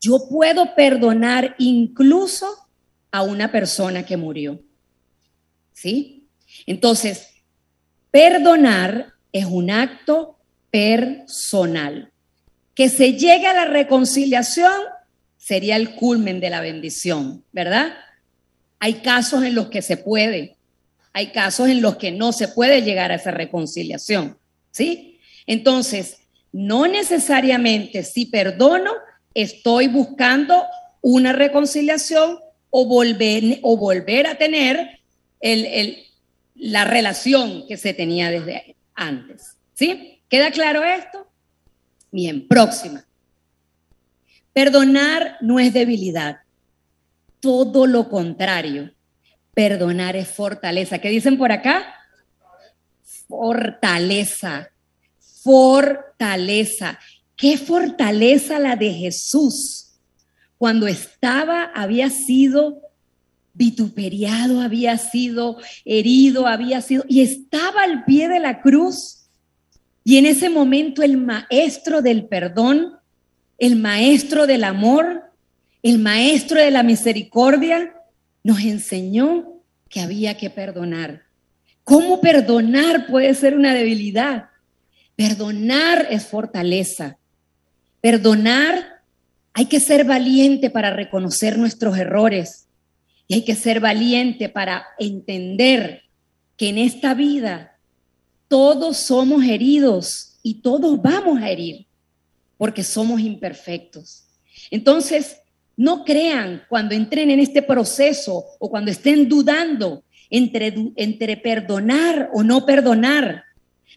Yo 0.00 0.28
puedo 0.28 0.74
perdonar 0.74 1.54
incluso 1.58 2.46
a 3.10 3.22
una 3.22 3.50
persona 3.50 4.04
que 4.04 4.16
murió. 4.16 4.60
¿Sí? 5.72 6.26
Entonces, 6.66 7.28
perdonar 8.10 9.14
es 9.32 9.44
un 9.44 9.70
acto 9.70 10.38
personal. 10.70 12.12
Que 12.74 12.88
se 12.88 13.14
llegue 13.14 13.46
a 13.46 13.54
la 13.54 13.64
reconciliación 13.64 14.72
sería 15.36 15.76
el 15.76 15.94
culmen 15.94 16.40
de 16.40 16.50
la 16.50 16.60
bendición, 16.60 17.44
¿verdad? 17.52 17.94
Hay 18.78 18.94
casos 18.94 19.42
en 19.42 19.54
los 19.54 19.68
que 19.68 19.82
se 19.82 19.96
puede, 19.96 20.56
hay 21.12 21.28
casos 21.32 21.68
en 21.68 21.80
los 21.80 21.96
que 21.96 22.12
no 22.12 22.32
se 22.32 22.48
puede 22.48 22.82
llegar 22.82 23.10
a 23.10 23.16
esa 23.16 23.30
reconciliación, 23.30 24.38
¿sí? 24.70 25.18
Entonces, 25.46 26.18
no 26.52 26.86
necesariamente 26.86 28.04
si 28.04 28.26
perdono, 28.26 28.92
estoy 29.42 29.88
buscando 29.88 30.66
una 31.00 31.32
reconciliación 31.32 32.38
o 32.70 32.86
volver, 32.86 33.60
o 33.62 33.76
volver 33.76 34.26
a 34.26 34.36
tener 34.36 35.00
la 36.54 36.84
relación 36.84 37.66
que 37.68 37.76
se 37.76 37.94
tenía 37.94 38.30
desde 38.30 38.76
antes. 38.94 39.56
¿Sí? 39.74 40.20
¿Queda 40.28 40.50
claro 40.50 40.82
esto? 40.82 41.26
Bien, 42.10 42.48
próxima. 42.48 43.04
Perdonar 44.52 45.36
no 45.40 45.60
es 45.60 45.72
debilidad, 45.72 46.40
todo 47.38 47.86
lo 47.86 48.08
contrario. 48.08 48.92
Perdonar 49.54 50.16
es 50.16 50.28
fortaleza. 50.28 50.98
¿Qué 50.98 51.10
dicen 51.10 51.38
por 51.38 51.52
acá? 51.52 51.94
Fortaleza, 53.28 54.70
fortaleza. 55.42 56.98
¿Qué 57.38 57.56
fortaleza 57.56 58.58
la 58.58 58.76
de 58.76 58.92
Jesús? 58.92 59.88
cuando 60.58 60.88
estaba, 60.88 61.70
había 61.74 62.10
sido 62.10 62.82
vituperiado, 63.54 64.60
había 64.60 64.98
sido 64.98 65.58
herido, 65.84 66.46
había 66.46 66.82
sido, 66.82 67.04
y 67.08 67.22
estaba 67.22 67.84
al 67.84 68.04
pie 68.04 68.28
de 68.28 68.40
la 68.40 68.60
cruz. 68.60 69.28
Y 70.04 70.18
en 70.18 70.26
ese 70.26 70.50
momento 70.50 71.02
el 71.02 71.16
maestro 71.16 72.02
del 72.02 72.26
perdón, 72.26 72.98
el 73.56 73.76
maestro 73.76 74.46
del 74.46 74.64
amor, 74.64 75.30
el 75.82 75.98
maestro 75.98 76.60
de 76.60 76.72
la 76.72 76.82
misericordia, 76.82 77.94
nos 78.42 78.60
enseñó 78.60 79.62
que 79.88 80.00
había 80.00 80.36
que 80.36 80.50
perdonar. 80.50 81.22
¿Cómo 81.84 82.20
perdonar 82.20 83.06
puede 83.06 83.32
ser 83.34 83.56
una 83.56 83.74
debilidad? 83.74 84.50
Perdonar 85.14 86.08
es 86.10 86.26
fortaleza. 86.26 87.17
Perdonar 88.00 89.02
hay 89.52 89.66
que 89.66 89.80
ser 89.80 90.04
valiente 90.04 90.70
para 90.70 90.90
reconocer 90.90 91.58
nuestros 91.58 91.98
errores 91.98 92.66
y 93.26 93.34
hay 93.34 93.44
que 93.44 93.54
ser 93.54 93.80
valiente 93.80 94.48
para 94.48 94.86
entender 94.98 96.02
que 96.56 96.68
en 96.68 96.78
esta 96.78 97.14
vida 97.14 97.76
todos 98.48 98.96
somos 98.96 99.44
heridos 99.44 100.38
y 100.42 100.62
todos 100.62 101.00
vamos 101.02 101.40
a 101.42 101.50
herir 101.50 101.86
porque 102.56 102.82
somos 102.82 103.20
imperfectos. 103.20 104.24
Entonces, 104.70 105.38
no 105.76 106.04
crean 106.04 106.64
cuando 106.68 106.94
entren 106.94 107.30
en 107.30 107.38
este 107.38 107.62
proceso 107.62 108.44
o 108.58 108.70
cuando 108.70 108.90
estén 108.90 109.28
dudando 109.28 110.02
entre, 110.30 110.74
entre 110.96 111.36
perdonar 111.36 112.30
o 112.32 112.42
no 112.42 112.66
perdonar. 112.66 113.44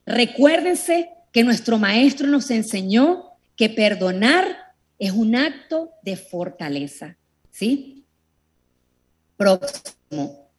Recuérdense 0.06 1.10
que 1.32 1.44
nuestro 1.44 1.80
maestro 1.80 2.28
nos 2.28 2.52
enseñó 2.52 3.31
que 3.62 3.70
perdonar 3.70 4.74
es 4.98 5.12
un 5.12 5.36
acto 5.36 5.92
de 6.02 6.18
fortaleza, 6.18 7.16
¿sí? 7.52 8.04
Próximo. 9.38 10.50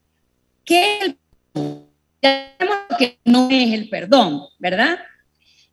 ¿Qué 0.65 0.99
es 0.99 1.03
el 1.03 1.19
perdón? 1.53 1.89
Ya 2.23 2.57
que 2.97 3.19
no 3.25 3.51
es 3.51 3.73
el 3.73 3.89
perdón, 3.89 4.43
¿verdad? 4.61 5.01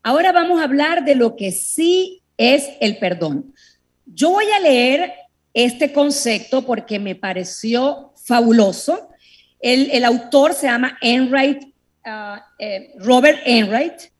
Ahora 0.01 0.31
vamos 0.31 0.59
a 0.59 0.63
hablar 0.63 1.05
de 1.05 1.13
lo 1.13 1.35
que 1.35 1.51
sí 1.51 2.23
es 2.35 2.67
el 2.81 2.97
perdón. 2.97 3.53
Yo 4.07 4.31
voy 4.31 4.45
a 4.49 4.59
leer 4.59 5.13
este 5.53 5.93
concepto 5.93 6.65
porque 6.65 6.97
me 6.97 7.13
pareció 7.13 8.11
fabuloso. 8.25 9.07
El, 9.59 9.91
el 9.91 10.03
autor 10.03 10.55
se 10.55 10.65
llama 10.65 10.97
Enright, 10.99 11.61
uh, 12.07 12.39
eh, 12.57 12.95
Robert 12.97 13.39
Enright, 13.45 14.11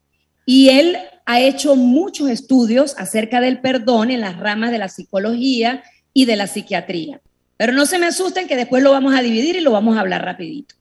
y 0.46 0.70
él 0.70 0.96
ha 1.30 1.40
hecho 1.40 1.76
muchos 1.76 2.28
estudios 2.28 2.96
acerca 2.98 3.40
del 3.40 3.62
perdón 3.62 4.10
en 4.10 4.20
las 4.20 4.40
ramas 4.40 4.72
de 4.72 4.80
la 4.80 4.90
psicología 4.90 5.84
y 6.12 6.26
de 6.26 6.36
la 6.36 6.48
psiquiatría. 6.48 7.22
Pero 7.56 7.72
no 7.72 7.86
se 7.86 8.00
me 8.00 8.08
asusten 8.08 8.48
que 8.48 8.56
después 8.56 8.82
lo 8.82 8.90
vamos 8.90 9.14
a 9.14 9.22
dividir 9.22 9.56
y 9.56 9.62
lo 9.62 9.72
vamos 9.72 9.96
a 9.96 10.00
hablar 10.00 10.26
rapidito. 10.26 10.74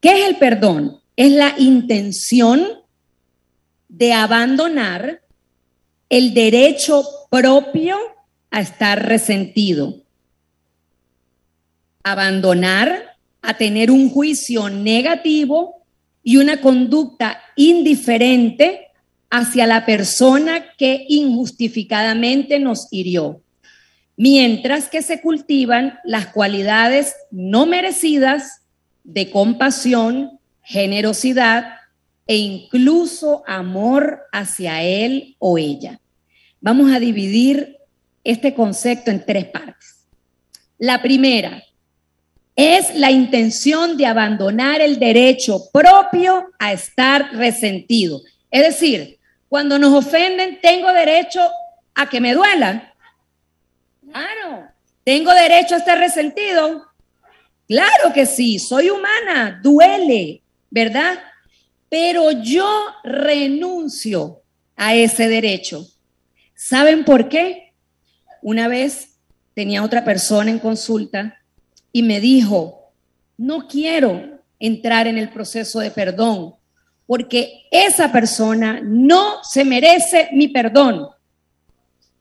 ¿Qué 0.00 0.08
es 0.22 0.28
el 0.28 0.38
perdón? 0.38 0.98
Es 1.14 1.30
la 1.30 1.54
intención 1.56 2.66
de 3.88 4.12
abandonar 4.12 5.22
el 6.08 6.34
derecho 6.34 7.04
propio 7.30 7.98
a 8.50 8.60
estar 8.60 9.06
resentido. 9.06 10.02
Abandonar 12.02 13.18
a 13.40 13.56
tener 13.56 13.92
un 13.92 14.10
juicio 14.10 14.68
negativo 14.68 15.84
y 16.24 16.38
una 16.38 16.60
conducta 16.60 17.40
indiferente 17.54 18.88
hacia 19.32 19.66
la 19.66 19.86
persona 19.86 20.62
que 20.76 21.06
injustificadamente 21.08 22.60
nos 22.60 22.88
hirió, 22.90 23.40
mientras 24.14 24.90
que 24.90 25.00
se 25.00 25.22
cultivan 25.22 25.98
las 26.04 26.26
cualidades 26.26 27.14
no 27.30 27.64
merecidas 27.64 28.60
de 29.04 29.30
compasión, 29.30 30.38
generosidad 30.62 31.76
e 32.26 32.36
incluso 32.36 33.42
amor 33.46 34.20
hacia 34.32 34.82
él 34.82 35.34
o 35.38 35.56
ella. 35.56 35.98
Vamos 36.60 36.92
a 36.92 37.00
dividir 37.00 37.78
este 38.24 38.52
concepto 38.52 39.10
en 39.10 39.24
tres 39.24 39.46
partes. 39.46 40.04
La 40.76 41.00
primera 41.00 41.62
es 42.54 42.94
la 42.96 43.10
intención 43.10 43.96
de 43.96 44.04
abandonar 44.04 44.82
el 44.82 44.98
derecho 44.98 45.70
propio 45.72 46.48
a 46.58 46.74
estar 46.74 47.34
resentido. 47.34 48.20
Es 48.50 48.62
decir, 48.62 49.18
cuando 49.52 49.78
nos 49.78 49.92
ofenden, 49.92 50.58
tengo 50.62 50.90
derecho 50.94 51.38
a 51.94 52.08
que 52.08 52.22
me 52.22 52.32
duela. 52.32 52.94
Claro, 54.10 54.66
tengo 55.04 55.30
derecho 55.34 55.74
a 55.74 55.78
estar 55.78 55.98
resentido. 55.98 56.86
Claro 57.68 58.14
que 58.14 58.24
sí, 58.24 58.58
soy 58.58 58.88
humana, 58.88 59.60
duele, 59.62 60.40
¿verdad? 60.70 61.18
Pero 61.90 62.30
yo 62.30 62.66
renuncio 63.04 64.40
a 64.74 64.94
ese 64.94 65.28
derecho. 65.28 65.86
¿Saben 66.54 67.04
por 67.04 67.28
qué? 67.28 67.74
Una 68.40 68.68
vez 68.68 69.18
tenía 69.52 69.84
otra 69.84 70.02
persona 70.02 70.50
en 70.50 70.60
consulta 70.60 71.38
y 71.92 72.02
me 72.02 72.20
dijo, 72.20 72.90
no 73.36 73.68
quiero 73.68 74.40
entrar 74.58 75.06
en 75.08 75.18
el 75.18 75.28
proceso 75.28 75.80
de 75.80 75.90
perdón 75.90 76.54
porque 77.06 77.64
esa 77.70 78.12
persona 78.12 78.80
no 78.82 79.42
se 79.44 79.64
merece 79.64 80.28
mi 80.32 80.48
perdón. 80.48 81.08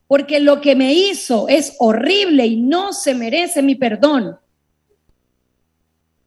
Porque 0.07 0.39
lo 0.39 0.59
que 0.59 0.75
me 0.75 0.93
hizo 0.93 1.47
es 1.47 1.75
horrible 1.79 2.45
y 2.45 2.57
no 2.57 2.91
se 2.93 3.13
merece 3.13 3.61
mi 3.61 3.75
perdón. 3.75 4.37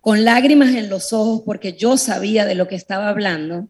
Con 0.01 0.25
lágrimas 0.25 0.75
en 0.75 0.89
los 0.89 1.13
ojos 1.13 1.43
porque 1.45 1.75
yo 1.75 1.97
sabía 1.97 2.45
de 2.45 2.55
lo 2.55 2.69
que 2.69 2.77
estaba 2.77 3.09
hablando, 3.09 3.69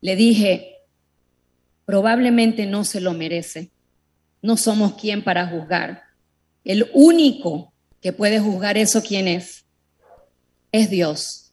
le 0.00 0.16
dije, 0.16 0.74
probablemente 1.84 2.66
no 2.66 2.84
se 2.84 3.00
lo 3.00 3.12
merece. 3.12 3.70
No 4.42 4.56
somos 4.56 4.94
quien 4.94 5.22
para 5.24 5.46
juzgar. 5.46 6.02
El 6.64 6.90
único 6.92 7.72
que 8.00 8.12
puede 8.12 8.40
juzgar 8.40 8.76
eso, 8.76 9.02
¿quién 9.02 9.28
es? 9.28 9.64
Es 10.72 10.90
Dios. 10.90 11.43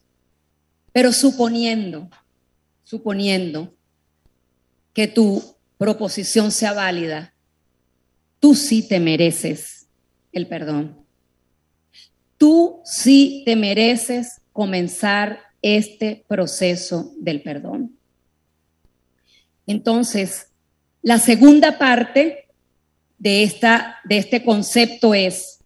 Pero 0.92 1.12
suponiendo, 1.12 2.08
suponiendo 2.84 3.74
que 4.92 5.08
tu 5.08 5.42
proposición 5.78 6.52
sea 6.52 6.72
válida, 6.72 7.34
tú 8.38 8.54
sí 8.54 8.86
te 8.86 9.00
mereces 9.00 9.86
el 10.32 10.46
perdón. 10.46 10.96
Tú 12.36 12.80
sí 12.84 13.42
te 13.46 13.56
mereces 13.56 14.40
comenzar 14.52 15.40
este 15.62 16.24
proceso 16.28 17.12
del 17.18 17.42
perdón. 17.42 17.96
Entonces, 19.66 20.48
la 21.02 21.18
segunda 21.18 21.78
parte 21.78 22.48
de, 23.18 23.44
esta, 23.44 23.96
de 24.04 24.18
este 24.18 24.44
concepto 24.44 25.14
es, 25.14 25.60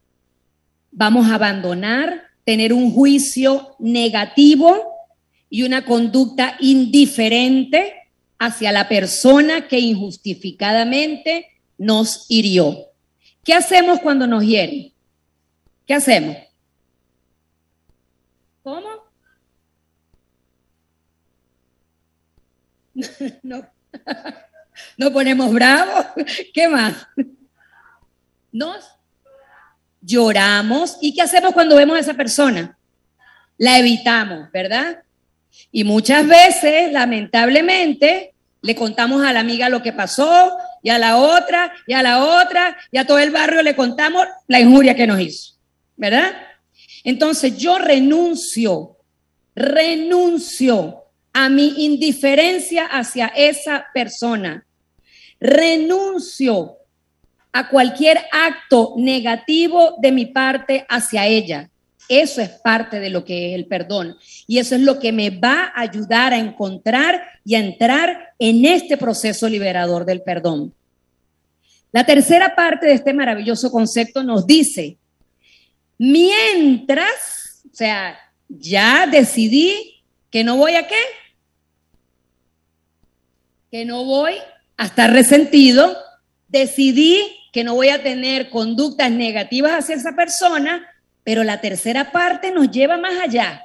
vamos 0.92 1.26
a 1.26 1.34
abandonar, 1.34 2.24
tener 2.44 2.72
un 2.72 2.92
juicio 2.92 3.74
negativo 3.78 4.95
y 5.48 5.62
una 5.62 5.84
conducta 5.84 6.56
indiferente 6.60 7.94
hacia 8.38 8.72
la 8.72 8.88
persona 8.88 9.68
que 9.68 9.78
injustificadamente 9.78 11.48
nos 11.78 12.26
hirió. 12.28 12.86
¿Qué 13.44 13.54
hacemos 13.54 14.00
cuando 14.00 14.26
nos 14.26 14.44
hieren? 14.44 14.92
¿Qué 15.86 15.94
hacemos? 15.94 16.36
¿Cómo? 18.62 18.88
No, 23.42 23.62
no 24.96 25.12
ponemos 25.12 25.52
bravos. 25.52 26.06
¿Qué 26.52 26.68
más? 26.68 27.06
Nos 28.52 28.84
lloramos. 30.00 30.98
¿Y 31.00 31.14
qué 31.14 31.22
hacemos 31.22 31.52
cuando 31.52 31.76
vemos 31.76 31.96
a 31.96 32.00
esa 32.00 32.14
persona? 32.14 32.76
La 33.58 33.78
evitamos, 33.78 34.50
¿verdad? 34.50 35.02
Y 35.72 35.84
muchas 35.84 36.26
veces, 36.26 36.92
lamentablemente, 36.92 38.32
le 38.62 38.74
contamos 38.74 39.24
a 39.24 39.32
la 39.32 39.40
amiga 39.40 39.68
lo 39.68 39.82
que 39.82 39.92
pasó, 39.92 40.56
y 40.82 40.90
a 40.90 40.98
la 40.98 41.16
otra, 41.16 41.72
y 41.86 41.94
a 41.94 42.02
la 42.02 42.24
otra, 42.24 42.76
y 42.92 42.98
a 42.98 43.06
todo 43.06 43.18
el 43.18 43.30
barrio 43.30 43.62
le 43.62 43.74
contamos 43.74 44.24
la 44.46 44.60
injuria 44.60 44.94
que 44.94 45.06
nos 45.06 45.20
hizo, 45.20 45.54
¿verdad? 45.96 46.32
Entonces 47.02 47.56
yo 47.58 47.78
renuncio, 47.78 48.96
renuncio 49.54 51.04
a 51.32 51.48
mi 51.48 51.84
indiferencia 51.84 52.86
hacia 52.86 53.26
esa 53.28 53.86
persona. 53.92 54.64
Renuncio 55.38 56.78
a 57.52 57.68
cualquier 57.68 58.18
acto 58.32 58.94
negativo 58.96 59.96
de 59.98 60.12
mi 60.12 60.26
parte 60.26 60.86
hacia 60.88 61.26
ella. 61.26 61.68
Eso 62.08 62.40
es 62.40 62.50
parte 62.50 63.00
de 63.00 63.10
lo 63.10 63.24
que 63.24 63.50
es 63.50 63.54
el 63.54 63.66
perdón. 63.66 64.16
Y 64.46 64.58
eso 64.58 64.74
es 64.74 64.80
lo 64.80 64.98
que 64.98 65.12
me 65.12 65.30
va 65.30 65.72
a 65.74 65.80
ayudar 65.80 66.32
a 66.32 66.38
encontrar 66.38 67.22
y 67.44 67.54
a 67.54 67.60
entrar 67.60 68.34
en 68.38 68.64
este 68.64 68.96
proceso 68.96 69.48
liberador 69.48 70.04
del 70.04 70.22
perdón. 70.22 70.72
La 71.92 72.04
tercera 72.04 72.54
parte 72.54 72.86
de 72.86 72.92
este 72.92 73.12
maravilloso 73.12 73.70
concepto 73.70 74.22
nos 74.22 74.46
dice, 74.46 74.98
mientras, 75.98 77.62
o 77.72 77.74
sea, 77.74 78.18
ya 78.48 79.06
decidí 79.06 80.02
que 80.30 80.44
no 80.44 80.56
voy 80.56 80.74
a 80.74 80.86
qué, 80.86 81.00
que 83.70 83.84
no 83.84 84.04
voy 84.04 84.34
a 84.76 84.86
estar 84.86 85.12
resentido, 85.12 85.96
decidí 86.48 87.20
que 87.52 87.64
no 87.64 87.74
voy 87.74 87.88
a 87.88 88.02
tener 88.02 88.50
conductas 88.50 89.10
negativas 89.10 89.72
hacia 89.72 89.96
esa 89.96 90.14
persona, 90.14 90.86
pero 91.26 91.42
la 91.42 91.60
tercera 91.60 92.12
parte 92.12 92.52
nos 92.52 92.70
lleva 92.70 92.98
más 92.98 93.18
allá. 93.18 93.64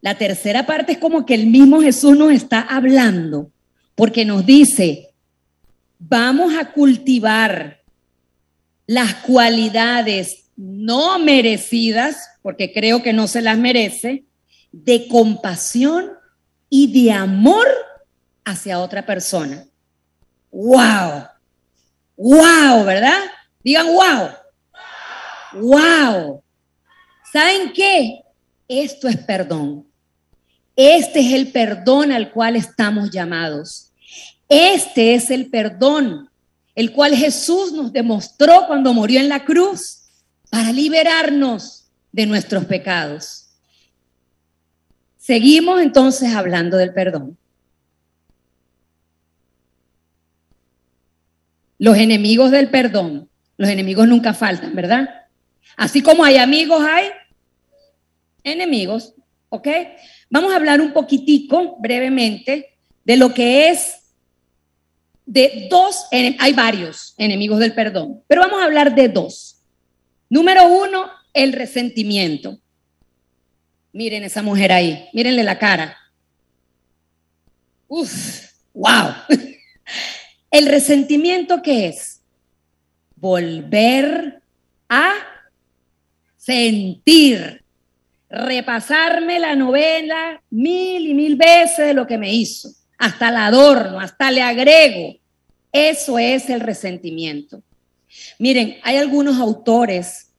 La 0.00 0.14
tercera 0.14 0.64
parte 0.64 0.92
es 0.92 0.98
como 0.98 1.26
que 1.26 1.34
el 1.34 1.46
mismo 1.46 1.82
Jesús 1.82 2.16
nos 2.16 2.32
está 2.32 2.62
hablando, 2.62 3.50
porque 3.94 4.24
nos 4.24 4.46
dice, 4.46 5.10
vamos 5.98 6.54
a 6.56 6.72
cultivar 6.72 7.82
las 8.86 9.12
cualidades 9.16 10.46
no 10.56 11.18
merecidas, 11.18 12.16
porque 12.40 12.72
creo 12.72 13.02
que 13.02 13.12
no 13.12 13.28
se 13.28 13.42
las 13.42 13.58
merece, 13.58 14.24
de 14.72 15.06
compasión 15.06 16.12
y 16.70 17.04
de 17.04 17.12
amor 17.12 17.66
hacia 18.42 18.78
otra 18.78 19.04
persona. 19.04 19.66
¡Wow! 20.50 21.24
wow, 22.16 22.84
¿verdad? 22.86 23.20
Digan 23.62 23.86
wow. 23.88 24.30
Wow. 25.60 26.42
¿Saben 27.36 27.74
qué? 27.74 28.22
Esto 28.66 29.08
es 29.08 29.18
perdón. 29.18 29.86
Este 30.74 31.20
es 31.20 31.34
el 31.34 31.48
perdón 31.52 32.10
al 32.10 32.32
cual 32.32 32.56
estamos 32.56 33.10
llamados. 33.10 33.92
Este 34.48 35.14
es 35.14 35.30
el 35.30 35.50
perdón, 35.50 36.30
el 36.74 36.92
cual 36.92 37.14
Jesús 37.14 37.74
nos 37.74 37.92
demostró 37.92 38.66
cuando 38.66 38.94
murió 38.94 39.20
en 39.20 39.28
la 39.28 39.44
cruz 39.44 40.04
para 40.48 40.72
liberarnos 40.72 41.84
de 42.10 42.24
nuestros 42.24 42.64
pecados. 42.64 43.48
Seguimos 45.18 45.82
entonces 45.82 46.34
hablando 46.34 46.78
del 46.78 46.94
perdón. 46.94 47.36
Los 51.78 51.98
enemigos 51.98 52.50
del 52.50 52.70
perdón, 52.70 53.28
los 53.58 53.68
enemigos 53.68 54.08
nunca 54.08 54.32
faltan, 54.32 54.74
¿verdad? 54.74 55.26
Así 55.76 56.00
como 56.00 56.24
hay 56.24 56.38
amigos, 56.38 56.82
hay 56.82 57.10
enemigos, 58.46 59.14
¿ok? 59.48 59.68
Vamos 60.30 60.52
a 60.52 60.56
hablar 60.56 60.80
un 60.80 60.92
poquitico, 60.92 61.76
brevemente, 61.78 62.74
de 63.04 63.16
lo 63.16 63.34
que 63.34 63.68
es 63.68 63.98
de 65.26 65.66
dos, 65.68 66.06
hay 66.12 66.52
varios 66.52 67.14
enemigos 67.18 67.58
del 67.58 67.74
perdón, 67.74 68.22
pero 68.28 68.42
vamos 68.42 68.60
a 68.60 68.64
hablar 68.64 68.94
de 68.94 69.08
dos. 69.08 69.58
Número 70.30 70.66
uno, 70.66 71.10
el 71.34 71.52
resentimiento. 71.52 72.58
Miren 73.92 74.22
esa 74.22 74.42
mujer 74.42 74.72
ahí, 74.72 75.08
mírenle 75.12 75.42
la 75.42 75.58
cara. 75.58 75.96
Uf, 77.88 78.52
wow. 78.72 79.14
El 80.50 80.66
resentimiento 80.66 81.60
qué 81.60 81.88
es? 81.88 82.20
Volver 83.16 84.42
a 84.88 85.12
sentir, 86.36 87.62
repasarme 88.28 89.38
la 89.38 89.54
novela 89.54 90.42
mil 90.50 91.06
y 91.06 91.14
mil 91.14 91.36
veces 91.36 91.86
de 91.86 91.94
lo 91.94 92.06
que 92.06 92.18
me 92.18 92.32
hizo, 92.32 92.70
hasta 92.98 93.28
el 93.28 93.36
adorno, 93.36 94.00
hasta 94.00 94.30
le 94.30 94.42
agrego. 94.42 95.16
Eso 95.72 96.18
es 96.18 96.50
el 96.50 96.60
resentimiento. 96.60 97.62
Miren, 98.38 98.78
hay 98.82 98.96
algunos 98.96 99.40
autores 99.40 100.30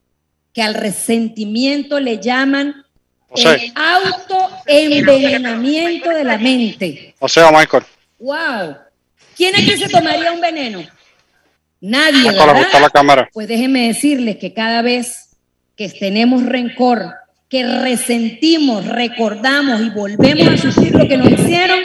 que 0.52 0.62
al 0.62 0.74
resentimiento 0.74 2.00
le 2.00 2.18
llaman 2.18 2.74
el 3.34 3.72
autoenvenenamiento 3.74 6.10
de 6.10 6.24
la 6.24 6.38
mente. 6.38 7.14
O 7.18 7.28
sea, 7.28 7.50
Michael. 7.50 7.84
Wow. 8.18 8.76
¿Quién 9.36 9.54
aquí 9.54 9.76
se 9.76 9.88
tomaría 9.88 10.32
un 10.32 10.40
veneno? 10.40 10.82
Nadie, 11.80 12.32
la 12.32 12.90
cámara. 12.90 13.28
Pues 13.32 13.46
déjenme 13.46 13.86
decirles 13.86 14.38
que 14.38 14.52
cada 14.52 14.82
vez 14.82 15.36
que 15.76 15.88
tenemos 15.88 16.44
rencor, 16.44 17.14
que 17.48 17.64
resentimos, 17.64 18.84
recordamos 18.86 19.80
y 19.80 19.90
volvemos 19.90 20.48
a 20.48 20.58
sufrir 20.58 20.94
lo 20.94 21.08
que 21.08 21.16
nos 21.16 21.32
hicieron, 21.32 21.78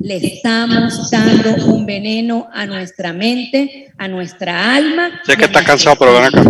le 0.00 0.16
estamos 0.16 1.10
dando 1.10 1.66
un 1.66 1.84
veneno 1.84 2.48
a 2.52 2.64
nuesra 2.64 3.12
mente, 3.12 3.92
a 3.98 4.08
nuestra 4.08 4.74
alma. 4.74 5.20
Sé 5.24 5.36
que 5.36 5.44
nuestro 5.44 5.62
cansado, 5.64 5.96
pero 5.96 6.14
ven 6.14 6.24
acá. 6.24 6.42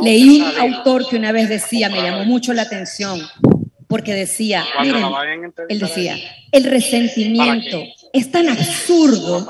Leí 0.00 0.40
un 0.40 0.60
autor 0.60 1.08
que 1.08 1.16
una 1.16 1.32
vez 1.32 1.48
decía, 1.48 1.88
me 1.88 2.02
llamó 2.02 2.24
mucho 2.24 2.54
la 2.54 2.62
atención, 2.62 3.20
porque 3.88 4.14
decía, 4.14 4.64
miren, 4.80 5.04
él 5.68 5.78
decía, 5.80 6.16
el 6.52 6.64
resentimiento 6.64 7.82
es 8.12 8.30
tan 8.30 8.48
absurdo 8.48 9.46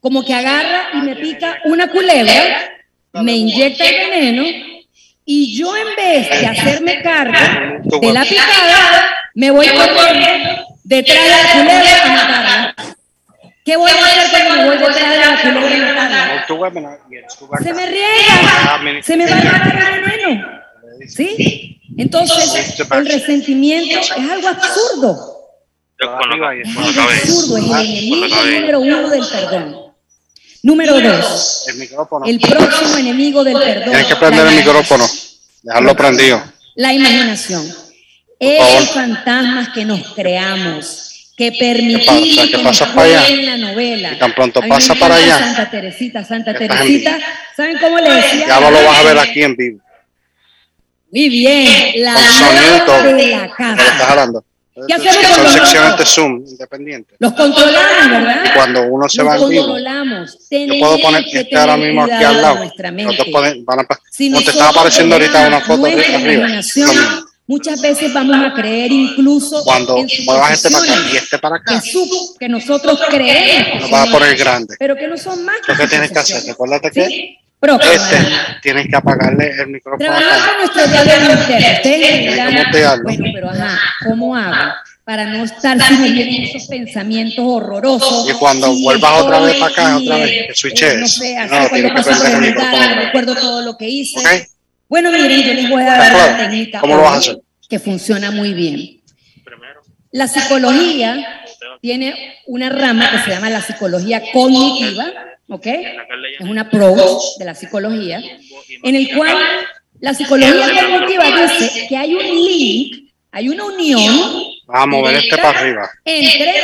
como 0.00 0.24
que 0.24 0.32
agarra 0.32 0.88
y 0.94 1.02
me 1.02 1.16
pica 1.16 1.58
una 1.66 1.90
culebra, 1.90 2.70
me 3.12 3.36
inyecta 3.36 3.84
el 3.84 4.10
veneno 4.10 4.75
y 5.28 5.58
yo 5.58 5.76
en 5.76 5.96
vez 5.96 6.30
de 6.30 6.46
hacerme 6.46 7.02
cargo 7.02 7.36
de 8.00 8.12
la 8.12 8.22
picada, 8.22 9.02
me 9.34 9.50
voy 9.50 9.66
corriendo 9.66 10.64
detrás 10.84 11.24
de 11.24 11.30
la 11.30 11.52
culebra 11.52 12.02
a 12.02 12.08
matarla. 12.08 12.74
¿Qué 13.64 13.76
voy 13.76 13.90
a 13.90 13.94
hacer 13.94 14.46
cuando 14.46 14.62
me 14.62 14.68
voy 14.68 14.78
detrás 14.78 15.10
de 15.10 15.18
la 15.18 15.60
culebra 15.60 15.90
a 15.90 15.94
matarla? 15.94 16.46
Se 17.60 17.74
me 17.74 17.86
riega, 17.86 19.02
se 19.02 19.16
me 19.16 19.26
va 19.26 19.36
a 19.36 19.40
agarrar 19.40 19.98
el 19.98 20.04
veneno. 20.04 20.48
¿Sí? 21.08 21.80
Entonces, 21.98 22.78
el 22.78 23.06
resentimiento 23.06 23.98
es 23.98 24.10
algo 24.12 24.48
absurdo. 24.48 25.36
Es 25.98 26.08
algo 26.08 26.46
absurdo, 26.46 27.08
es 27.08 27.50
el 27.50 27.72
enemigo 27.72 28.26
número 28.60 28.80
uno 28.80 29.10
del 29.10 29.26
perdón. 29.26 29.85
Número 30.66 31.00
dos, 31.00 31.62
El 31.68 31.76
micrófono. 31.76 32.26
el 32.26 32.40
próximo 32.40 32.96
enemigo 32.96 33.44
del 33.44 33.56
perdón. 33.56 33.84
Tienes 33.84 34.06
que 34.06 34.16
prender 34.16 34.46
el 34.48 34.54
micrófono. 34.56 35.06
Dejarlo 35.62 35.94
prendido. 35.96 36.42
La 36.74 36.92
imaginación. 36.92 37.72
Esos 38.40 38.90
fantasmas 38.90 39.68
que 39.68 39.84
nos 39.84 40.12
creamos, 40.14 41.30
que 41.36 41.52
permitimos 41.52 42.48
que 42.50 42.58
pasa 42.58 42.86
nos 42.86 42.94
para 42.96 43.08
allá? 43.08 43.20
jueguen 43.28 43.46
la 43.46 43.56
novela. 43.68 44.12
Y 44.12 44.18
tan 44.18 44.34
pronto 44.34 44.60
pasa 44.68 44.96
para 44.96 45.14
allá, 45.14 45.38
Santa 45.38 45.70
Teresita, 45.70 46.24
Santa 46.24 46.50
en 46.50 46.58
Teresita. 46.58 47.18
¿Saben 47.56 47.78
cómo 47.78 47.98
le 48.00 48.10
decía? 48.10 48.48
Ya 48.48 48.58
no 48.60 48.70
lo 48.72 48.84
vas 48.84 48.98
a 48.98 49.02
ver 49.04 49.18
aquí 49.20 49.42
en 49.44 49.54
vivo. 49.56 49.80
Muy 51.12 51.28
bien, 51.28 51.92
la 52.02 52.12
Con 52.14 52.22
sonido 52.24 52.76
y 52.76 52.80
todo. 52.80 53.02
luz 53.04 53.16
de 53.16 53.26
la 53.28 53.42
¿De 53.42 53.48
qué 53.48 53.54
casa. 53.56 53.82
estás 53.92 54.10
hablando? 54.10 54.44
¿Qué 54.86 54.92
hacemos 54.94 55.36
Son 55.36 55.48
secciones 55.52 55.96
de 55.98 56.04
Zoom 56.06 56.44
independientes. 56.46 57.16
Los 57.18 57.32
controlamos, 57.32 58.10
¿verdad? 58.10 58.44
Y 58.44 58.50
cuando 58.54 58.82
uno 58.82 59.08
se 59.08 59.18
Los 59.22 59.26
va 59.28 59.36
en 59.36 59.48
vivo, 59.48 59.62
controlamos. 59.64 60.38
yo 60.50 60.78
puedo 60.80 60.98
poner 61.00 61.24
que 61.24 61.40
este 61.40 61.56
ahora 61.56 61.76
mismo 61.78 62.04
aquí 62.04 62.24
al 62.24 62.42
lado. 62.42 62.54
van 63.64 63.80
a, 63.80 63.86
Si 64.10 64.30
como 64.30 64.44
te 64.44 64.50
estaba 64.50 64.68
apareciendo 64.70 65.14
ahorita 65.14 65.46
una 65.48 65.60
foto 65.60 65.82
de 65.86 66.14
arriba. 66.14 66.48
muchas 67.46 67.80
veces 67.80 68.12
vamos 68.12 68.36
a 68.44 68.52
creer 68.54 68.92
incluso 68.92 69.62
Cuando 69.64 69.96
muevas 70.26 70.52
este 70.52 70.70
para 70.70 70.84
acá 70.84 70.94
y 71.12 71.16
este 71.16 71.38
para 71.38 71.56
acá, 71.56 71.80
que, 71.80 71.90
su- 71.90 72.36
que 72.38 72.48
nosotros 72.48 73.00
creemos 73.08 73.72
que 73.74 73.80
son 73.82 73.90
vas 73.90 74.08
a 74.08 74.12
poner 74.12 74.36
grande. 74.36 74.74
pero 74.78 74.96
que 74.96 75.06
no 75.08 75.16
son 75.16 75.44
más 75.44 75.56
Lo 75.68 75.76
que 75.76 75.86
tienes 75.86 76.10
que 76.12 76.18
hacer, 76.18 76.42
recuérdate 76.44 76.90
que 76.90 77.06
¿Sí? 77.06 77.38
Próximo. 77.58 77.92
este 77.94 78.18
tienes 78.62 78.86
que 78.88 78.96
apagarle 78.96 79.50
el 79.60 79.68
micrófono. 79.68 80.04
Trabajamos 80.04 80.70
con 80.70 80.82
nuestro 80.84 81.02
diálogo 81.04 81.32
interno. 81.40 82.46
¿Cómo 82.46 82.70
te 82.72 82.84
hablo? 82.84 83.04
bueno, 83.04 83.24
pero 83.34 83.50
ajá, 83.50 83.78
¿cómo 84.06 84.36
hago? 84.36 84.72
Para 85.04 85.24
no 85.26 85.44
estar 85.44 85.80
si 85.80 85.94
me 85.94 86.10
vienen 86.10 86.42
esos 86.44 86.66
pensamientos 86.66 87.44
horrorosos. 87.46 88.28
Y 88.28 88.32
cuando 88.34 88.72
vuelvas 88.82 89.22
otra 89.22 89.38
vez 89.40 89.56
para 89.56 89.72
acá, 89.72 89.96
otra 89.98 90.16
vez, 90.16 90.46
que 90.48 90.54
switches. 90.54 90.92
eh, 90.94 90.98
No 90.98 91.06
sé, 91.06 91.34
No, 91.48 91.68
tienes 91.68 91.92
que 91.92 92.02
prender 92.02 92.26
el 92.28 92.34
el 92.34 92.40
micrófono. 92.50 92.94
recuerdo 93.00 93.34
todo 93.36 93.62
lo 93.62 93.76
que 93.78 93.88
hice. 93.88 94.18
¿Ok? 94.18 94.26
Bueno, 94.88 95.10
miren, 95.12 95.42
yo 95.42 95.54
les 95.54 95.70
voy 95.70 95.82
a 95.82 95.86
dar 95.86 96.02
¿Estás 96.12 96.28
una 96.28 96.38
técnica 96.38 96.80
¿Cómo 96.80 96.96
lo 96.96 97.02
vas 97.02 97.12
a 97.14 97.18
hacer? 97.18 97.38
que 97.68 97.78
funciona 97.78 98.30
muy 98.32 98.52
bien. 98.54 99.00
La 100.12 100.28
psicología 100.28 101.42
tiene 101.80 102.34
una 102.46 102.68
rama 102.68 103.10
que 103.10 103.18
se 103.20 103.30
llama 103.30 103.50
la 103.50 103.60
psicología 103.60 104.22
cognitiva, 104.32 105.04
¿ok? 105.48 105.66
Es 105.66 106.40
un 106.40 106.58
approach 106.58 107.38
de 107.38 107.44
la 107.44 107.54
psicología, 107.54 108.22
en 108.82 108.94
el 108.94 109.14
cual 109.14 109.36
la 110.00 110.14
psicología 110.14 110.68
cognitiva 110.88 111.24
dice 111.42 111.86
que 111.88 111.96
hay 111.96 112.14
un 112.14 112.22
link, 112.24 113.10
hay 113.32 113.48
una 113.48 113.64
unión 113.64 114.02
Vas 114.66 114.82
a 114.82 114.86
mover 114.86 115.16
este 115.16 115.36
para 115.36 115.58
arriba. 115.58 115.90
entre 116.04 116.54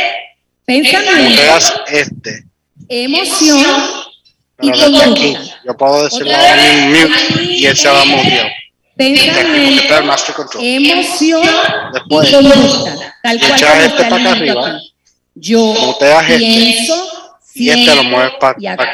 pensamiento, 0.64 1.42
este. 1.88 2.44
emoción 2.88 3.64
y 4.60 4.70
conducta. 4.70 5.60
yo 5.64 5.76
puedo 5.76 6.02
vez, 6.04 6.12
mismo 6.12 7.08
mute 7.08 7.42
y 7.42 7.66
él 7.66 7.76
se 7.76 7.88
va 7.88 8.02
a 8.02 8.04
el 8.04 8.52
Pensamiento, 8.94 10.02
master 10.04 10.34
control. 10.34 10.64
emoción 10.64 11.48
Después, 11.92 12.28
y 12.28 12.34
conducta. 12.34 13.16
Tal 13.22 13.40
cual 13.40 13.84
este 13.84 14.04
para 14.04 14.16
acá 14.16 14.30
arriba. 14.32 14.80
Yo 15.34 15.74
este, 15.74 16.38
pienso, 16.38 17.11
Y 17.54 17.68
este 17.68 17.94
lo 17.94 18.04
mueves 18.04 18.32
para 18.40 18.72
acá. 18.72 18.92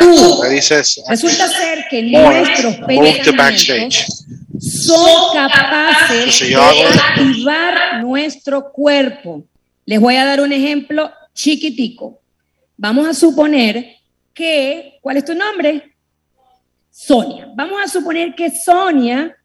dices, 0.51 1.03
Resulta 1.09 1.49
ser 1.49 1.87
que 1.89 2.03
nuestros 2.03 2.77
pensamientos 2.87 4.25
son 4.61 5.35
capaces 5.35 6.41
de 6.41 6.57
activar 6.57 8.03
nuestro 8.03 8.73
cuerpo. 8.73 9.45
Les 9.85 10.01
voy 10.01 10.17
a 10.17 10.25
dar 10.25 10.41
un 10.41 10.53
ejemplo 10.53 11.11
chiquitico. 11.35 12.21
Vamos 12.77 13.09
a 13.09 13.15
suponer 13.15 13.97
que, 14.35 14.99
¿cuál 15.01 15.19
es 15.19 15.25
tu 15.25 15.35
nombre? 15.35 15.95
Sonia. 16.91 17.49
Vamos 17.55 17.81
a 17.83 17.89
suponer 17.89 18.35
que 18.35 18.51
Sonia 18.51 19.37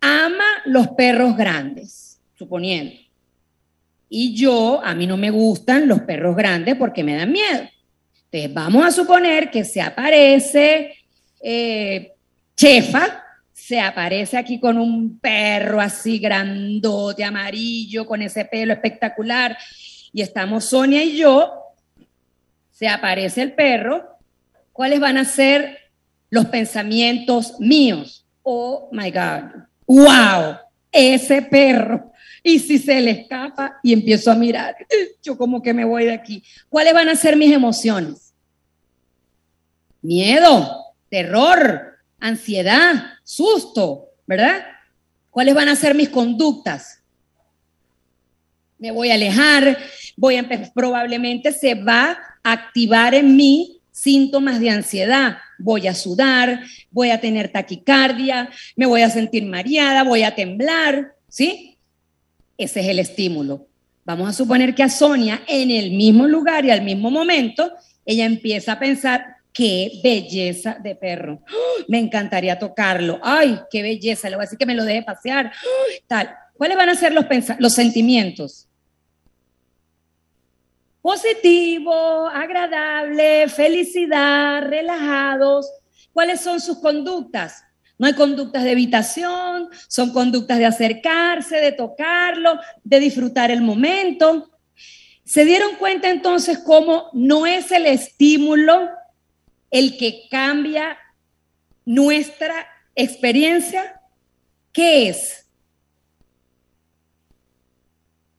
ama 0.00 0.44
los 0.64 0.88
perros 0.88 1.36
grandes, 1.36 2.18
suponiendo. 2.36 2.94
Y 4.08 4.34
yo, 4.34 4.80
a 4.84 4.94
mí 4.94 5.06
no 5.06 5.16
me 5.16 5.30
gustan 5.30 5.88
los 5.88 6.00
perros 6.00 6.36
grandes 6.36 6.76
porque 6.76 7.02
me 7.02 7.16
dan 7.16 7.32
miedo. 7.32 7.68
Entonces, 8.32 8.54
vamos 8.54 8.86
a 8.86 8.90
suponer 8.90 9.50
que 9.50 9.62
se 9.62 9.82
aparece 9.82 10.94
eh, 11.42 12.12
Chefa, 12.56 13.22
se 13.52 13.78
aparece 13.78 14.38
aquí 14.38 14.58
con 14.58 14.78
un 14.78 15.18
perro 15.18 15.80
así 15.80 16.18
grandote, 16.18 17.24
amarillo, 17.24 18.06
con 18.06 18.22
ese 18.22 18.46
pelo 18.46 18.72
espectacular, 18.72 19.58
y 20.14 20.22
estamos 20.22 20.64
Sonia 20.64 21.02
y 21.02 21.18
yo, 21.18 21.52
se 22.70 22.88
aparece 22.88 23.42
el 23.42 23.52
perro, 23.52 24.16
¿cuáles 24.72 24.98
van 24.98 25.18
a 25.18 25.26
ser 25.26 25.78
los 26.30 26.46
pensamientos 26.46 27.60
míos? 27.60 28.26
Oh 28.42 28.88
my 28.92 29.10
God, 29.10 29.64
wow, 29.86 30.56
ese 30.90 31.42
perro 31.42 32.11
Y 32.42 32.58
si 32.58 32.78
se 32.78 33.00
le 33.00 33.10
escapa 33.12 33.78
y 33.82 33.92
empiezo 33.92 34.30
a 34.30 34.34
mirar, 34.34 34.76
yo 35.22 35.36
como 35.36 35.62
que 35.62 35.72
me 35.72 35.84
voy 35.84 36.06
de 36.06 36.12
aquí. 36.12 36.42
¿Cuáles 36.68 36.92
van 36.92 37.08
a 37.08 37.16
ser 37.16 37.36
mis 37.36 37.52
emociones? 37.52 38.34
Miedo, 40.00 40.94
terror, 41.08 41.98
ansiedad, 42.18 43.04
susto, 43.22 44.08
¿verdad? 44.26 44.64
¿Cuáles 45.30 45.54
van 45.54 45.68
a 45.68 45.76
ser 45.76 45.94
mis 45.94 46.08
conductas? 46.08 47.00
Me 48.78 48.90
voy 48.90 49.10
a 49.10 49.14
alejar, 49.14 49.78
voy 50.16 50.36
a 50.36 50.48
probablemente 50.74 51.52
se 51.52 51.74
va 51.76 52.18
a 52.42 52.52
activar 52.52 53.14
en 53.14 53.36
mí 53.36 53.80
síntomas 53.92 54.58
de 54.58 54.70
ansiedad. 54.70 55.38
Voy 55.58 55.86
a 55.86 55.94
sudar, 55.94 56.64
voy 56.90 57.10
a 57.10 57.20
tener 57.20 57.52
taquicardia, 57.52 58.50
me 58.74 58.86
voy 58.86 59.02
a 59.02 59.10
sentir 59.10 59.46
mareada, 59.46 60.02
voy 60.02 60.24
a 60.24 60.34
temblar, 60.34 61.14
¿sí? 61.28 61.71
Ese 62.56 62.80
es 62.80 62.88
el 62.88 62.98
estímulo. 62.98 63.66
Vamos 64.04 64.28
a 64.28 64.32
suponer 64.32 64.74
que 64.74 64.82
a 64.82 64.88
Sonia, 64.88 65.42
en 65.46 65.70
el 65.70 65.92
mismo 65.92 66.26
lugar 66.26 66.64
y 66.64 66.70
al 66.70 66.82
mismo 66.82 67.10
momento, 67.10 67.72
ella 68.04 68.24
empieza 68.24 68.72
a 68.72 68.78
pensar, 68.78 69.36
qué 69.52 70.00
belleza 70.02 70.76
de 70.82 70.96
perro. 70.96 71.40
¡Ah! 71.46 71.84
Me 71.88 71.98
encantaría 71.98 72.58
tocarlo. 72.58 73.20
Ay, 73.22 73.60
qué 73.70 73.82
belleza. 73.82 74.28
Le 74.28 74.36
voy 74.36 74.42
a 74.42 74.46
decir 74.46 74.58
que 74.58 74.66
me 74.66 74.74
lo 74.74 74.84
deje 74.84 75.02
pasear. 75.02 75.52
Tal. 76.06 76.34
¿Cuáles 76.56 76.76
van 76.76 76.88
a 76.88 76.94
ser 76.94 77.12
los, 77.12 77.26
los 77.58 77.72
sentimientos? 77.72 78.68
Positivo, 81.00 82.28
agradable, 82.28 83.48
felicidad, 83.48 84.62
relajados. 84.62 85.68
¿Cuáles 86.12 86.40
son 86.40 86.60
sus 86.60 86.78
conductas? 86.78 87.64
No 88.02 88.08
hay 88.08 88.14
conductas 88.14 88.64
de 88.64 88.72
evitación, 88.72 89.68
son 89.86 90.12
conductas 90.12 90.58
de 90.58 90.66
acercarse, 90.66 91.58
de 91.58 91.70
tocarlo, 91.70 92.58
de 92.82 92.98
disfrutar 92.98 93.52
el 93.52 93.62
momento. 93.62 94.50
¿Se 95.24 95.44
dieron 95.44 95.76
cuenta 95.76 96.10
entonces 96.10 96.58
cómo 96.58 97.10
no 97.12 97.46
es 97.46 97.70
el 97.70 97.86
estímulo 97.86 98.88
el 99.70 99.96
que 99.98 100.24
cambia 100.28 100.98
nuestra 101.84 102.66
experiencia? 102.96 104.00
¿Qué 104.72 105.08
es? 105.08 105.46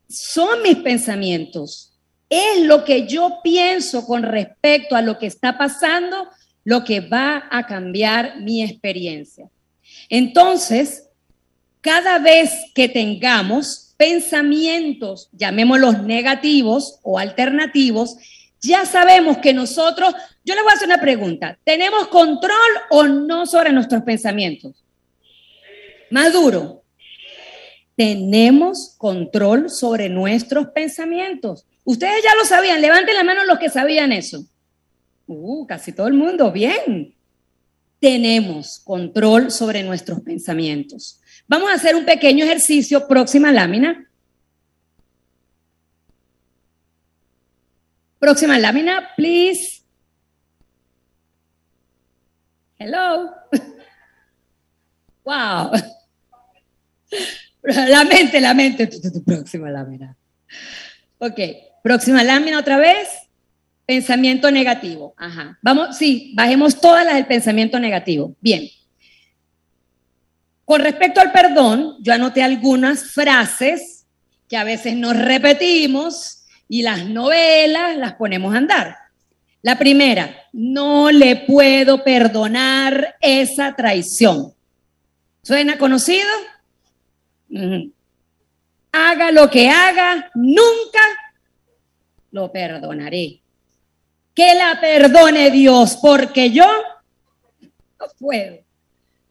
Son 0.09 0.61
mis 0.61 0.75
pensamientos. 0.75 1.97
Es 2.27 2.63
lo 2.63 2.83
que 2.83 3.07
yo 3.07 3.39
pienso 3.41 4.05
con 4.05 4.23
respecto 4.23 4.97
a 4.97 5.01
lo 5.01 5.17
que 5.17 5.27
está 5.27 5.57
pasando, 5.57 6.27
lo 6.65 6.83
que 6.83 6.99
va 6.99 7.47
a 7.49 7.65
cambiar 7.65 8.41
mi 8.41 8.61
experiencia. 8.61 9.49
Entonces, 10.15 11.09
cada 11.81 12.19
vez 12.19 12.51
que 12.75 12.87
tengamos 12.87 13.95
pensamientos, 13.97 15.27
llamémoslos 15.31 16.03
negativos 16.03 16.99
o 17.01 17.17
alternativos, 17.17 18.17
ya 18.61 18.85
sabemos 18.85 19.39
que 19.39 19.55
nosotros, 19.55 20.13
yo 20.45 20.53
le 20.53 20.61
voy 20.61 20.69
a 20.69 20.75
hacer 20.75 20.87
una 20.87 21.01
pregunta, 21.01 21.57
¿tenemos 21.63 22.09
control 22.09 22.53
o 22.91 23.05
no 23.05 23.47
sobre 23.47 23.71
nuestros 23.71 24.03
pensamientos? 24.03 24.83
Más 26.11 26.31
duro, 26.31 26.83
tenemos 27.95 28.93
control 28.99 29.71
sobre 29.71 30.09
nuestros 30.09 30.67
pensamientos. 30.67 31.65
Ustedes 31.85 32.23
ya 32.23 32.35
lo 32.35 32.45
sabían, 32.45 32.81
levanten 32.81 33.15
la 33.15 33.23
mano 33.23 33.45
los 33.45 33.57
que 33.57 33.69
sabían 33.71 34.11
eso. 34.11 34.45
Uh, 35.25 35.65
casi 35.65 35.91
todo 35.91 36.05
el 36.05 36.13
mundo, 36.13 36.51
bien. 36.51 37.12
Tenemos 38.03 38.81
control 38.83 39.49
sobre 39.49 39.81
nuestros 39.81 40.19
pensamientos. 40.19 41.21
Vamos 41.47 41.69
a 41.69 41.75
hacer 41.75 41.95
un 41.95 42.03
pequeño 42.03 42.43
ejercicio, 42.43 43.07
próxima 43.07 43.49
lámina. 43.49 44.09
Próxima 48.19 48.59
lámina, 48.59 49.11
please. 49.15 49.83
Hello. 52.77 53.31
Wow. 55.23 55.71
La 57.63 58.03
mente, 58.03 58.41
la 58.41 58.53
mente. 58.53 58.89
Próxima 59.25 59.69
lámina. 59.69 60.17
Ok, 61.19 61.39
próxima 61.81 62.21
lámina 62.21 62.59
otra 62.59 62.75
vez. 62.75 63.22
Pensamiento 63.85 64.49
negativo. 64.49 65.13
Ajá. 65.17 65.57
Vamos, 65.61 65.97
sí, 65.97 66.33
bajemos 66.35 66.79
todas 66.79 67.05
las 67.05 67.15
del 67.15 67.25
pensamiento 67.25 67.79
negativo. 67.79 68.35
Bien. 68.39 68.69
Con 70.65 70.81
respecto 70.81 71.19
al 71.19 71.31
perdón, 71.31 71.97
yo 71.99 72.13
anoté 72.13 72.41
algunas 72.41 73.11
frases 73.11 74.05
que 74.47 74.55
a 74.55 74.63
veces 74.63 74.95
nos 74.95 75.17
repetimos 75.17 76.45
y 76.69 76.81
las 76.81 77.05
novelas 77.05 77.97
las 77.97 78.13
ponemos 78.13 78.53
a 78.53 78.57
andar. 78.57 78.97
La 79.61 79.77
primera, 79.77 80.35
no 80.51 81.11
le 81.11 81.35
puedo 81.35 82.03
perdonar 82.03 83.15
esa 83.21 83.75
traición. 83.75 84.53
¿Suena 85.41 85.77
conocido? 85.77 86.27
Haga 88.91 89.31
lo 89.31 89.49
que 89.49 89.69
haga, 89.69 90.31
nunca 90.35 91.01
lo 92.31 92.51
perdonaré. 92.51 93.42
Que 94.33 94.55
la 94.55 94.79
perdone 94.81 95.51
Dios, 95.51 95.97
porque 96.01 96.51
yo 96.51 96.65
no 97.99 98.05
puedo. 98.19 98.57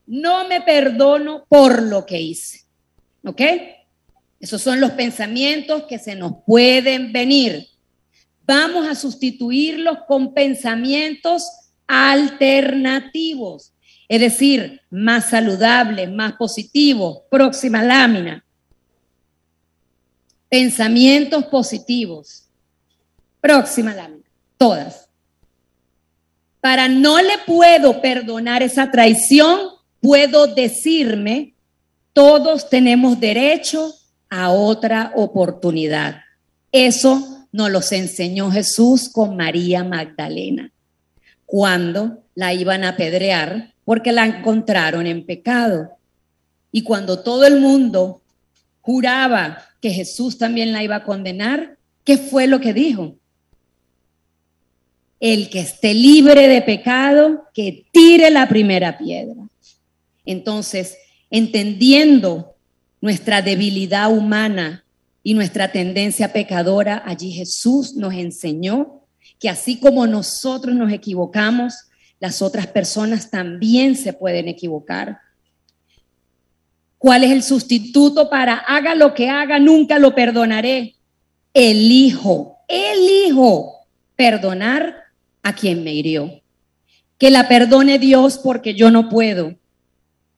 No 0.07 0.47
me 0.49 0.61
perdono 0.61 1.45
por 1.49 1.83
lo 1.83 2.05
que 2.07 2.21
hice. 2.21 2.65
¿Ok? 3.25 3.41
Esos 4.41 4.61
son 4.61 4.81
los 4.81 4.91
pensamientos 4.93 5.85
que 5.85 5.99
se 5.99 6.17
nos 6.17 6.33
pueden 6.45 7.13
venir. 7.13 7.69
Vamos 8.45 8.89
a 8.89 8.95
sustituirlos 8.95 9.99
con 10.09 10.35
pensamientos 10.35 11.49
alternativos, 11.87 13.73
es 14.09 14.21
decir, 14.21 14.81
más 14.91 15.31
saludables, 15.31 16.11
más 16.11 16.33
positivos. 16.35 17.21
Próxima 17.31 17.83
lámina. 17.83 18.45
Pensamientos 20.49 21.45
positivos. 21.47 22.49
Próxima 23.41 23.95
lámina. 23.95 24.22
Todas. 24.63 25.09
Para 26.61 26.87
no 26.87 27.21
le 27.21 27.37
puedo 27.45 28.01
perdonar 28.01 28.63
esa 28.63 28.93
traición, 28.93 29.59
puedo 29.99 30.47
decirme, 30.47 31.55
todos 32.13 32.71
tenemos 32.71 33.19
derecho 33.19 33.93
a 34.31 34.53
otra 34.53 35.15
oportunidad. 35.17 36.21
Eso 36.71 37.49
nos 37.51 37.73
los 37.73 37.91
enseñó 37.91 38.53
Jesús 38.53 39.09
con 39.09 39.37
María 39.37 39.83
Magdalena, 39.83 40.71
cuando 41.45 42.23
la 42.37 42.55
iban 42.55 42.85
a 42.85 42.91
apedrear 42.91 43.75
porque 43.85 44.13
la 44.13 44.27
encontraron 44.27 45.09
en 45.09 45.27
pecado. 45.27 45.97
Y 46.71 46.85
cuando 46.85 47.25
todo 47.25 47.47
el 47.47 47.59
mundo 47.59 48.23
juraba 48.81 49.59
que 49.81 49.91
Jesús 49.91 50.39
también 50.39 50.73
la 50.73 50.85
iba 50.85 50.95
a 50.95 51.05
condenar, 51.05 51.79
¿qué 52.05 52.17
fue 52.17 52.47
lo 52.47 52.61
que 52.61 52.73
dijo? 52.73 53.17
El 55.23 55.51
que 55.51 55.61
esté 55.61 55.95
libre 55.95 56.49
de 56.49 56.63
pecado, 56.63 57.45
que 57.55 57.87
tire 57.93 58.29
la 58.29 58.49
primera 58.49 58.99
piedra. 58.99 59.41
Entonces, 60.27 60.97
entendiendo 61.31 62.57
nuestra 63.01 63.41
debilidad 63.41 64.13
humana 64.13 64.85
y 65.23 65.35
nuestra 65.35 65.71
tendencia 65.71 66.33
pecadora, 66.33 67.05
allí 67.07 67.31
Jesús 67.31 67.95
nos 67.95 68.15
enseñó 68.15 69.03
que 69.39 69.49
así 69.49 69.79
como 69.79 70.09
nosotros 70.09 70.75
nos 70.75 70.93
equivocamos, 70.93 71.75
las 72.19 72.43
otras 72.43 72.67
personas 72.67 73.31
también 73.31 73.95
se 73.95 74.13
pueden 74.13 74.49
equivocar. 74.49 75.19
¿Cuál 76.99 77.23
es 77.23 77.31
el 77.31 77.45
sustituto 77.45 78.29
para 78.29 78.55
haga 78.55 78.97
lo 78.97 79.15
que 79.15 79.29
haga, 79.29 79.61
nunca 79.61 80.01
lo 80.01 80.17
perdonaré? 80.17 80.97
Elijo, 81.55 82.59
elijo 82.67 83.87
perdonar 84.17 85.02
a 85.43 85.55
quien 85.55 85.85
me 85.85 85.93
hirió. 85.93 86.43
Que 87.19 87.31
la 87.31 87.49
perdone 87.49 87.99
Dios 87.99 88.39
porque 88.39 88.75
yo 88.75 88.91
no 88.91 89.09
puedo. 89.09 89.55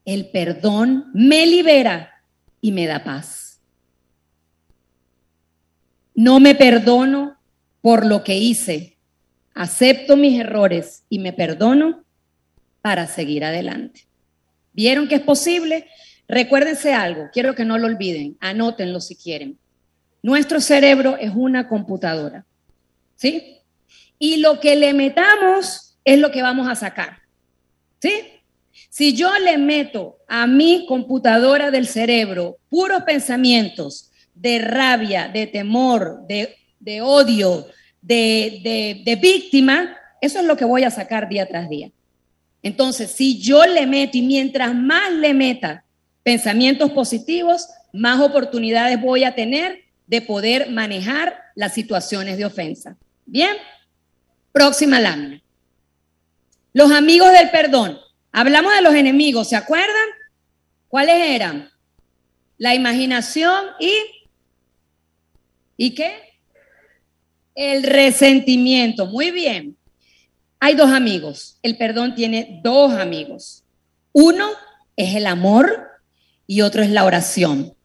El 0.05 0.29
perdón 0.29 1.09
me 1.13 1.45
libera 1.45 2.11
y 2.61 2.71
me 2.71 2.85
da 2.85 3.03
paz. 3.03 3.59
No 6.13 6.39
me 6.39 6.55
perdono 6.55 7.37
por 7.81 8.05
lo 8.05 8.23
que 8.23 8.37
hice. 8.37 8.97
Acepto 9.53 10.15
mis 10.15 10.39
errores 10.39 11.03
y 11.09 11.19
me 11.19 11.33
perdono 11.33 12.03
para 12.81 13.07
seguir 13.07 13.43
adelante. 13.43 14.05
¿Vieron 14.73 15.07
que 15.07 15.15
es 15.15 15.21
posible? 15.21 15.87
Recuérdense 16.27 16.93
algo, 16.93 17.29
quiero 17.31 17.55
que 17.55 17.65
no 17.65 17.77
lo 17.77 17.87
olviden, 17.87 18.37
anótenlo 18.39 18.99
si 18.99 19.15
quieren. 19.15 19.57
Nuestro 20.23 20.59
cerebro 20.59 21.17
es 21.17 21.31
una 21.35 21.67
computadora, 21.67 22.45
¿sí? 23.15 23.54
Y 24.19 24.37
lo 24.37 24.59
que 24.59 24.75
le 24.75 24.93
metamos 24.93 25.97
es 26.03 26.19
lo 26.19 26.31
que 26.31 26.41
vamos 26.41 26.67
a 26.67 26.75
sacar, 26.75 27.19
¿sí? 27.99 28.11
Si 28.89 29.13
yo 29.13 29.37
le 29.39 29.57
meto 29.57 30.17
a 30.27 30.47
mi 30.47 30.85
computadora 30.87 31.71
del 31.71 31.87
cerebro 31.87 32.57
puros 32.69 33.03
pensamientos 33.03 34.11
de 34.33 34.59
rabia, 34.59 35.27
de 35.27 35.47
temor, 35.47 36.25
de, 36.27 36.55
de 36.79 37.01
odio, 37.01 37.67
de, 38.01 38.61
de, 38.63 39.01
de 39.03 39.15
víctima, 39.15 39.97
eso 40.21 40.39
es 40.39 40.45
lo 40.45 40.55
que 40.55 40.65
voy 40.65 40.83
a 40.83 40.91
sacar 40.91 41.27
día 41.27 41.47
tras 41.47 41.69
día. 41.69 41.91
Entonces, 42.63 43.11
si 43.11 43.39
yo 43.39 43.65
le 43.65 43.85
meto 43.85 44.17
y 44.17 44.21
mientras 44.21 44.73
más 44.73 45.11
le 45.11 45.33
meta 45.33 45.83
pensamientos 46.23 46.91
positivos, 46.91 47.67
más 47.93 48.19
oportunidades 48.19 49.01
voy 49.01 49.23
a 49.23 49.35
tener 49.35 49.83
de 50.07 50.21
poder 50.21 50.69
manejar 50.69 51.35
las 51.55 51.73
situaciones 51.73 52.37
de 52.37 52.45
ofensa. 52.45 52.97
Bien, 53.25 53.55
próxima 54.55 55.01
lámina. 55.01 55.41
Los 56.71 56.89
amigos 56.89 57.29
del 57.33 57.51
perdón. 57.51 57.99
Hablamos 58.31 58.73
de 58.73 58.81
los 58.81 58.95
enemigos, 58.95 59.49
¿se 59.49 59.57
acuerdan? 59.57 60.07
¿Cuáles 60.87 61.15
eran? 61.29 61.69
La 62.57 62.73
imaginación 62.73 63.65
y... 63.81 63.91
¿Y 65.75 65.93
qué? 65.93 66.39
El 67.53 67.83
resentimiento. 67.83 69.07
Muy 69.07 69.31
bien. 69.31 69.75
Hay 70.61 70.75
dos 70.75 70.89
amigos. 70.89 71.59
El 71.61 71.77
perdón 71.77 72.15
tiene 72.15 72.61
dos 72.63 72.93
amigos. 72.93 73.65
Uno 74.13 74.47
es 74.95 75.15
el 75.15 75.27
amor 75.27 75.85
y 76.47 76.61
otro 76.61 76.81
es 76.81 76.91
la 76.91 77.03
oración. 77.03 77.75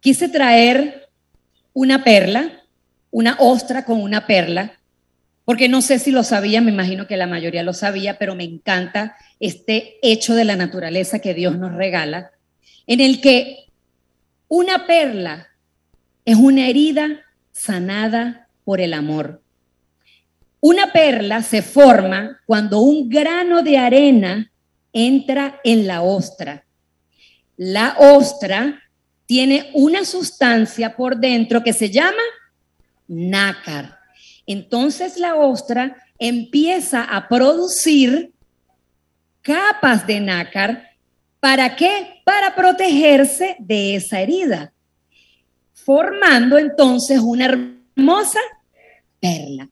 Quise 0.00 0.30
traer 0.30 1.10
una 1.74 2.02
perla, 2.02 2.64
una 3.10 3.36
ostra 3.38 3.84
con 3.84 4.00
una 4.00 4.26
perla, 4.26 4.78
porque 5.44 5.68
no 5.68 5.82
sé 5.82 5.98
si 5.98 6.10
lo 6.10 6.22
sabía, 6.22 6.60
me 6.60 6.70
imagino 6.70 7.06
que 7.06 7.16
la 7.16 7.26
mayoría 7.26 7.62
lo 7.62 7.72
sabía, 7.72 8.18
pero 8.18 8.34
me 8.34 8.44
encanta 8.44 9.16
este 9.40 9.98
hecho 10.02 10.34
de 10.34 10.44
la 10.44 10.56
naturaleza 10.56 11.18
que 11.18 11.34
Dios 11.34 11.58
nos 11.58 11.74
regala, 11.74 12.30
en 12.86 13.00
el 13.00 13.20
que 13.20 13.66
una 14.48 14.86
perla 14.86 15.48
es 16.24 16.36
una 16.36 16.68
herida 16.68 17.22
sanada 17.50 18.48
por 18.64 18.80
el 18.80 18.94
amor. 18.94 19.42
Una 20.60 20.92
perla 20.92 21.42
se 21.42 21.62
forma 21.62 22.40
cuando 22.46 22.80
un 22.80 23.08
grano 23.08 23.62
de 23.62 23.78
arena 23.78 24.52
entra 24.92 25.60
en 25.64 25.88
la 25.88 26.02
ostra. 26.02 26.64
La 27.56 27.96
ostra 27.98 28.80
tiene 29.26 29.70
una 29.74 30.04
sustancia 30.04 30.94
por 30.94 31.16
dentro 31.16 31.64
que 31.64 31.72
se 31.72 31.90
llama 31.90 32.22
nácar. 33.08 34.01
Entonces 34.52 35.18
la 35.18 35.34
ostra 35.34 35.96
empieza 36.18 37.02
a 37.02 37.26
producir 37.26 38.32
capas 39.40 40.06
de 40.06 40.20
nácar. 40.20 40.90
¿Para 41.40 41.74
qué? 41.74 42.20
Para 42.24 42.54
protegerse 42.54 43.56
de 43.58 43.96
esa 43.96 44.20
herida, 44.20 44.72
formando 45.72 46.58
entonces 46.58 47.18
una 47.18 47.46
hermosa 47.46 48.40
perla. 49.18 49.68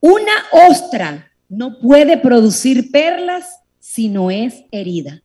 Una 0.00 0.32
ostra 0.68 1.32
no 1.48 1.78
puede 1.78 2.18
producir 2.18 2.90
perlas 2.92 3.60
si 3.80 4.08
no 4.08 4.30
es 4.30 4.62
herida. 4.70 5.22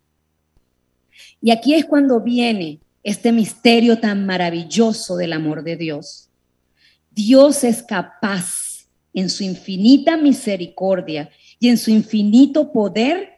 Y 1.42 1.52
aquí 1.52 1.74
es 1.74 1.86
cuando 1.86 2.22
viene 2.22 2.80
este 3.04 3.34
misterio 3.34 4.00
tan 4.00 4.26
maravilloso 4.26 5.18
del 5.18 5.34
amor 5.34 5.64
de 5.64 5.76
Dios. 5.76 6.31
Dios 7.12 7.64
es 7.64 7.84
capaz 7.84 8.88
en 9.14 9.30
su 9.30 9.44
infinita 9.44 10.18
misericordia 10.18 11.30
y 11.60 11.68
en 11.68 11.78
su 11.78 11.92
infinito 11.92 12.72
poder 12.72 13.38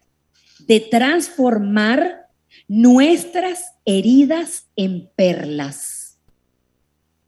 de 0.60 0.80
transformar 0.80 2.28
nuestras 2.68 3.64
heridas 3.84 4.68
en 4.76 5.10
perlas. 5.16 6.20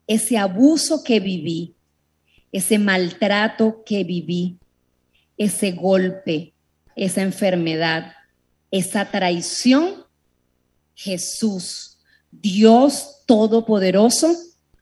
Ese 0.08 0.38
abuso 0.38 1.04
que 1.04 1.20
viví, 1.20 1.76
ese 2.52 2.78
maltrato 2.78 3.84
que 3.84 4.04
viví, 4.04 4.60
ese 5.38 5.72
golpe, 5.72 6.54
esa 6.96 7.22
enfermedad, 7.24 8.14
esa 8.72 9.10
traición, 9.10 10.06
Jesús, 10.94 11.98
Dios 12.32 13.24
Todopoderoso, 13.26 14.36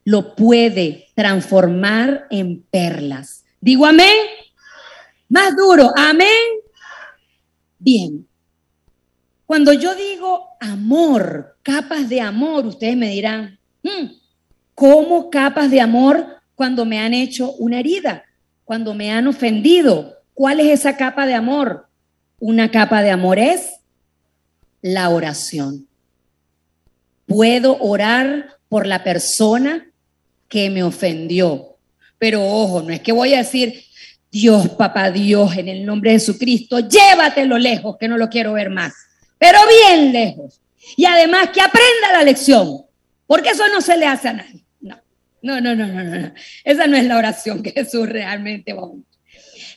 lo 0.06 0.36
puede 0.36 1.08
transformar 1.16 2.28
en 2.30 2.62
perlas. 2.64 3.44
Digo 3.62 3.86
amén. 3.86 4.16
Más 5.30 5.56
duro, 5.56 5.92
amén. 5.96 6.28
Bien. 7.80 8.28
Cuando 9.46 9.74
yo 9.74 9.96
digo 9.96 10.50
amor, 10.60 11.58
capas 11.64 12.10
de 12.10 12.22
amor, 12.22 12.66
ustedes 12.66 12.98
me 12.98 13.10
dirán, 13.10 13.60
hmm, 13.84 14.12
¿cómo 14.76 15.30
capas 15.30 15.70
de 15.72 15.82
amor 15.82 16.26
cuando 16.56 16.86
me 16.86 17.00
han 17.00 17.14
hecho 17.14 17.52
una 17.54 17.80
herida? 17.80 18.24
Cuando 18.66 18.94
me 18.94 19.12
han 19.12 19.28
ofendido. 19.28 20.18
¿Cuál 20.34 20.60
es 20.60 20.80
esa 20.80 20.98
capa 20.98 21.26
de 21.26 21.36
amor? 21.36 21.88
Una 22.40 22.72
capa 22.72 23.02
de 23.02 23.12
amor 23.12 23.38
es 23.40 23.74
la 24.82 25.10
oración. 25.10 25.88
Puedo 27.26 27.78
orar 27.80 28.58
por 28.70 28.88
la 28.88 29.04
persona 29.04 29.88
que 30.54 30.70
me 30.70 30.84
ofendió. 30.84 31.80
Pero 32.20 32.46
ojo, 32.46 32.84
no 32.84 32.94
es 32.94 33.00
que 33.00 33.12
voy 33.12 33.34
a 33.34 33.40
decir, 33.40 33.86
Dios, 34.32 34.70
papá 34.70 35.10
Dios, 35.10 35.58
en 35.58 35.68
el 35.68 35.84
nombre 35.84 36.12
de 36.12 36.20
Jesucristo, 36.20 36.80
llévatelo 36.80 37.58
lejos, 37.58 37.98
que 38.00 38.08
no 38.08 38.20
lo 38.20 38.30
quiero 38.30 38.54
ver 38.54 38.70
más. 38.70 38.94
Pero 39.40 39.58
bien 39.68 40.14
lejos. 40.14 40.62
Y 40.96 41.06
además 41.06 41.50
que 41.52 41.60
aprenda 41.60 42.12
la 42.12 42.22
lección, 42.22 42.86
porque 43.26 43.50
eso 43.50 43.68
no 43.70 43.82
se 43.82 43.98
le 43.98 44.06
hace 44.06 44.28
a 44.28 44.34
nadie. 44.34 44.64
No, 45.42 45.60
no, 45.60 45.76
no, 45.76 45.88
no, 45.88 46.04
no, 46.04 46.20
no. 46.20 46.34
Esa 46.64 46.86
no 46.86 46.98
es 46.98 47.06
la 47.06 47.18
oración 47.18 47.64
que 47.64 47.72
Jesús 47.72 48.08
realmente 48.08 48.74
va 48.74 48.92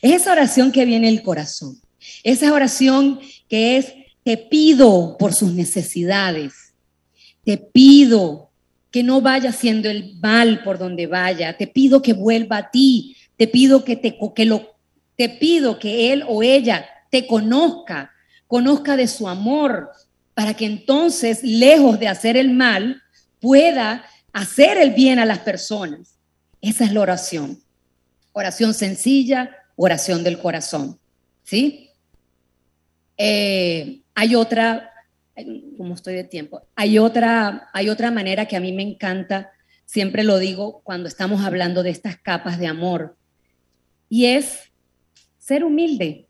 Es 0.03 0.21
esa 0.21 0.31
oración 0.31 0.71
que 0.71 0.85
viene 0.85 1.07
del 1.07 1.23
corazón. 1.23 1.81
Esa 2.23 2.53
oración 2.53 3.19
que 3.49 3.77
es, 3.77 3.95
te 4.23 4.37
pido 4.37 5.17
por 5.17 5.33
sus 5.33 5.53
necesidades. 5.53 6.53
Te 7.43 7.57
pido 7.57 8.46
que 8.91 9.03
no 9.03 9.21
vaya 9.21 9.49
haciendo 9.49 9.89
el 9.89 10.17
mal 10.19 10.63
por 10.63 10.77
donde 10.77 11.07
vaya. 11.07 11.57
Te 11.57 11.67
pido 11.67 12.01
que 12.01 12.13
vuelva 12.13 12.57
a 12.57 12.71
ti. 12.71 13.15
Te 13.35 13.47
pido 13.47 13.83
que 13.83 13.95
te 13.95 14.17
que 14.35 14.45
lo 14.45 14.77
te 15.17 15.29
pido 15.29 15.79
que 15.79 16.13
él 16.13 16.23
o 16.27 16.43
ella 16.43 16.85
te 17.09 17.27
conozca, 17.27 18.11
conozca 18.45 18.95
de 18.95 19.07
su 19.07 19.27
amor, 19.27 19.89
para 20.33 20.53
que 20.53 20.65
entonces, 20.65 21.43
lejos 21.43 21.99
de 21.99 22.07
hacer 22.07 22.37
el 22.37 22.51
mal, 22.51 23.01
pueda 23.39 24.05
hacer 24.31 24.77
el 24.77 24.91
bien 24.91 25.17
a 25.17 25.25
las 25.25 25.39
personas. 25.39 26.19
Esa 26.61 26.85
es 26.85 26.93
la 26.93 27.01
oración. 27.01 27.59
Oración 28.33 28.75
sencilla, 28.75 29.49
oración 29.75 30.23
del 30.23 30.37
corazón. 30.37 30.99
¿Sí? 31.43 31.89
Eh, 33.17 34.01
hay 34.13 34.35
otra 34.35 34.91
como 35.77 35.93
estoy 35.93 36.15
de 36.15 36.23
tiempo, 36.23 36.61
hay 36.75 36.97
otra, 36.97 37.69
hay 37.73 37.89
otra 37.89 38.11
manera 38.11 38.47
que 38.47 38.55
a 38.55 38.59
mí 38.59 38.71
me 38.73 38.83
encanta, 38.83 39.51
siempre 39.85 40.23
lo 40.23 40.39
digo 40.39 40.81
cuando 40.83 41.07
estamos 41.07 41.43
hablando 41.45 41.83
de 41.83 41.91
estas 41.91 42.17
capas 42.17 42.59
de 42.59 42.67
amor, 42.67 43.15
y 44.09 44.25
es 44.25 44.71
ser 45.37 45.63
humilde. 45.63 46.27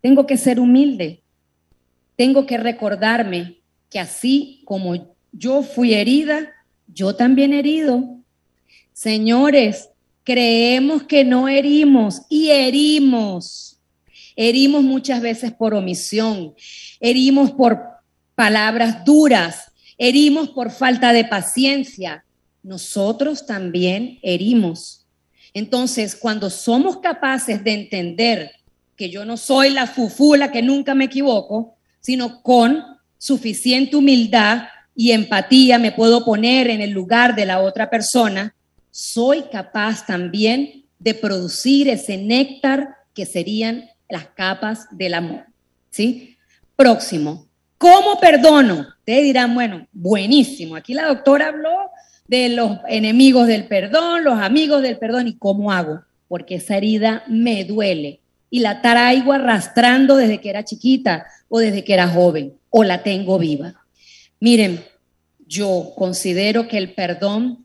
Tengo 0.00 0.26
que 0.26 0.36
ser 0.36 0.60
humilde. 0.60 1.22
Tengo 2.16 2.46
que 2.46 2.56
recordarme 2.56 3.60
que 3.90 3.98
así 3.98 4.62
como 4.64 5.14
yo 5.32 5.62
fui 5.62 5.94
herida, 5.94 6.52
yo 6.86 7.14
también 7.14 7.52
herido. 7.52 8.16
Señores, 8.92 9.90
creemos 10.24 11.04
que 11.04 11.24
no 11.24 11.48
herimos 11.48 12.22
y 12.28 12.50
herimos. 12.50 13.80
Herimos 14.36 14.84
muchas 14.84 15.20
veces 15.20 15.52
por 15.52 15.74
omisión, 15.74 16.54
herimos 17.00 17.50
por 17.50 17.97
palabras 18.38 19.04
duras, 19.04 19.72
herimos 19.98 20.50
por 20.50 20.70
falta 20.70 21.12
de 21.12 21.24
paciencia, 21.24 22.24
nosotros 22.62 23.46
también 23.46 24.20
herimos. 24.22 25.04
Entonces, 25.54 26.14
cuando 26.14 26.48
somos 26.48 26.98
capaces 26.98 27.64
de 27.64 27.72
entender 27.72 28.52
que 28.94 29.10
yo 29.10 29.24
no 29.24 29.36
soy 29.36 29.70
la 29.70 29.88
fufula 29.88 30.52
que 30.52 30.62
nunca 30.62 30.94
me 30.94 31.06
equivoco, 31.06 31.74
sino 31.98 32.40
con 32.40 32.84
suficiente 33.18 33.96
humildad 33.96 34.68
y 34.94 35.10
empatía 35.10 35.80
me 35.80 35.90
puedo 35.90 36.24
poner 36.24 36.70
en 36.70 36.80
el 36.80 36.90
lugar 36.90 37.34
de 37.34 37.44
la 37.44 37.58
otra 37.58 37.90
persona, 37.90 38.54
soy 38.92 39.46
capaz 39.50 40.06
también 40.06 40.84
de 41.00 41.14
producir 41.14 41.88
ese 41.88 42.16
néctar 42.16 42.98
que 43.14 43.26
serían 43.26 43.90
las 44.08 44.26
capas 44.28 44.86
del 44.92 45.14
amor. 45.14 45.46
¿Sí? 45.90 46.36
Próximo, 46.76 47.47
¿Cómo 47.78 48.18
perdono? 48.18 48.88
Ustedes 48.98 49.22
dirán, 49.22 49.54
bueno, 49.54 49.86
buenísimo. 49.92 50.74
Aquí 50.74 50.94
la 50.94 51.06
doctora 51.06 51.48
habló 51.48 51.90
de 52.26 52.48
los 52.50 52.78
enemigos 52.88 53.46
del 53.46 53.68
perdón, 53.68 54.24
los 54.24 54.38
amigos 54.38 54.82
del 54.82 54.98
perdón 54.98 55.28
y 55.28 55.36
cómo 55.36 55.72
hago, 55.72 56.02
porque 56.26 56.56
esa 56.56 56.76
herida 56.76 57.22
me 57.28 57.64
duele 57.64 58.20
y 58.50 58.60
la 58.60 58.82
traigo 58.82 59.32
arrastrando 59.32 60.16
desde 60.16 60.40
que 60.40 60.50
era 60.50 60.64
chiquita 60.64 61.26
o 61.48 61.60
desde 61.60 61.84
que 61.84 61.94
era 61.94 62.08
joven 62.08 62.54
o 62.70 62.82
la 62.82 63.02
tengo 63.02 63.38
viva. 63.38 63.74
Miren, 64.40 64.84
yo 65.46 65.92
considero 65.96 66.66
que 66.68 66.78
el 66.78 66.94
perdón 66.94 67.64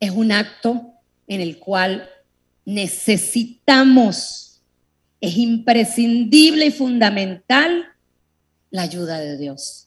es 0.00 0.10
un 0.10 0.32
acto 0.32 0.94
en 1.26 1.40
el 1.40 1.58
cual 1.58 2.08
necesitamos, 2.64 4.60
es 5.20 5.36
imprescindible 5.36 6.66
y 6.66 6.70
fundamental 6.70 7.86
la 8.70 8.82
ayuda 8.82 9.18
de 9.18 9.36
Dios. 9.36 9.86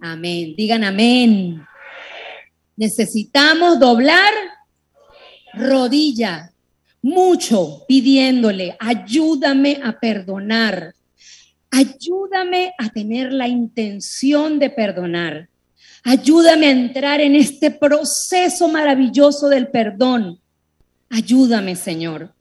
Amén. 0.00 0.54
Digan 0.56 0.84
amén. 0.84 1.66
Necesitamos 2.76 3.78
doblar 3.78 4.32
rodilla, 5.52 6.52
mucho 7.02 7.84
pidiéndole, 7.86 8.76
ayúdame 8.78 9.80
a 9.82 9.98
perdonar, 9.98 10.94
ayúdame 11.70 12.72
a 12.78 12.88
tener 12.88 13.32
la 13.32 13.48
intención 13.48 14.58
de 14.58 14.70
perdonar, 14.70 15.48
ayúdame 16.04 16.66
a 16.66 16.70
entrar 16.70 17.20
en 17.20 17.36
este 17.36 17.70
proceso 17.70 18.68
maravilloso 18.68 19.48
del 19.48 19.68
perdón, 19.68 20.40
ayúdame 21.08 21.76
Señor. 21.76 22.32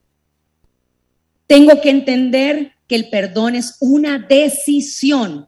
Tengo 1.47 1.82
que 1.82 1.89
entender 1.89 2.74
que 2.89 2.95
el 2.95 3.09
perdón 3.11 3.55
es 3.55 3.77
una 3.79 4.17
decisión, 4.17 5.47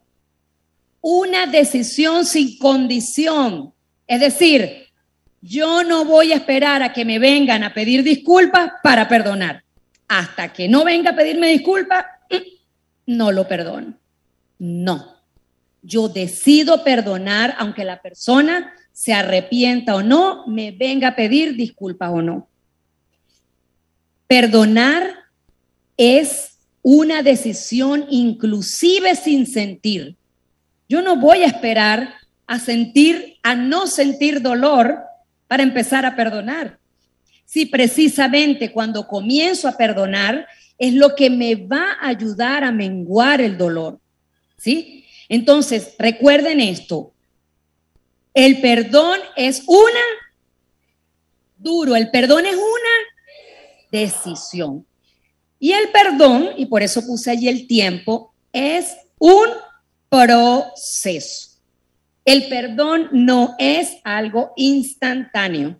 una 1.01 1.47
decisión 1.47 2.23
sin 2.23 2.59
condición. 2.59 3.73
Es 4.05 4.19
decir, 4.19 4.85
yo 5.41 5.83
no 5.83 6.05
voy 6.05 6.33
a 6.33 6.35
esperar 6.35 6.83
a 6.83 6.93
que 6.93 7.03
me 7.03 7.17
vengan 7.17 7.63
a 7.63 7.73
pedir 7.73 8.03
disculpas 8.03 8.73
para 8.83 9.07
perdonar. 9.07 9.63
Hasta 10.07 10.53
que 10.53 10.69
no 10.69 10.85
venga 10.85 11.11
a 11.11 11.15
pedirme 11.15 11.47
disculpas, 11.47 12.05
mm, 12.29 13.15
no 13.17 13.31
lo 13.31 13.47
perdono. 13.47 13.97
No. 14.59 15.15
Yo 15.81 16.09
decido 16.09 16.83
perdonar 16.83 17.55
aunque 17.57 17.83
la 17.83 18.03
persona 18.03 18.71
se 18.93 19.13
arrepienta 19.13 19.95
o 19.95 20.03
no, 20.03 20.45
me 20.45 20.69
venga 20.71 21.07
a 21.07 21.15
pedir 21.15 21.55
disculpas 21.55 22.11
o 22.11 22.21
no. 22.21 22.47
Perdonar 24.27 25.15
es 25.97 26.50
una 26.81 27.21
decisión 27.23 28.05
inclusive 28.09 29.15
sin 29.15 29.45
sentir. 29.45 30.15
Yo 30.89 31.01
no 31.01 31.15
voy 31.15 31.43
a 31.43 31.47
esperar 31.47 32.15
a 32.47 32.59
sentir, 32.59 33.37
a 33.43 33.55
no 33.55 33.87
sentir 33.87 34.41
dolor 34.41 34.99
para 35.47 35.63
empezar 35.63 36.05
a 36.05 36.15
perdonar. 36.15 36.79
Si 37.45 37.65
precisamente 37.65 38.71
cuando 38.71 39.07
comienzo 39.07 39.67
a 39.67 39.77
perdonar 39.77 40.47
es 40.77 40.93
lo 40.93 41.15
que 41.15 41.29
me 41.29 41.55
va 41.55 41.93
a 41.99 42.07
ayudar 42.07 42.63
a 42.63 42.71
menguar 42.71 43.39
el 43.39 43.57
dolor. 43.57 43.99
¿Sí? 44.57 45.05
Entonces, 45.29 45.95
recuerden 45.97 46.59
esto. 46.59 47.13
El 48.33 48.61
perdón 48.61 49.19
es 49.35 49.63
una 49.67 50.01
duro, 51.57 51.95
el 51.95 52.09
perdón 52.09 52.45
es 52.45 52.55
una 52.55 53.91
decisión. 53.91 54.85
Y 55.63 55.73
el 55.73 55.89
perdón, 55.89 56.49
y 56.57 56.65
por 56.65 56.81
eso 56.81 57.05
puse 57.05 57.29
allí 57.29 57.47
el 57.47 57.67
tiempo, 57.67 58.33
es 58.51 58.97
un 59.19 59.45
proceso. 60.09 61.51
El 62.25 62.49
perdón 62.49 63.09
no 63.11 63.53
es 63.59 63.97
algo 64.03 64.53
instantáneo. 64.55 65.79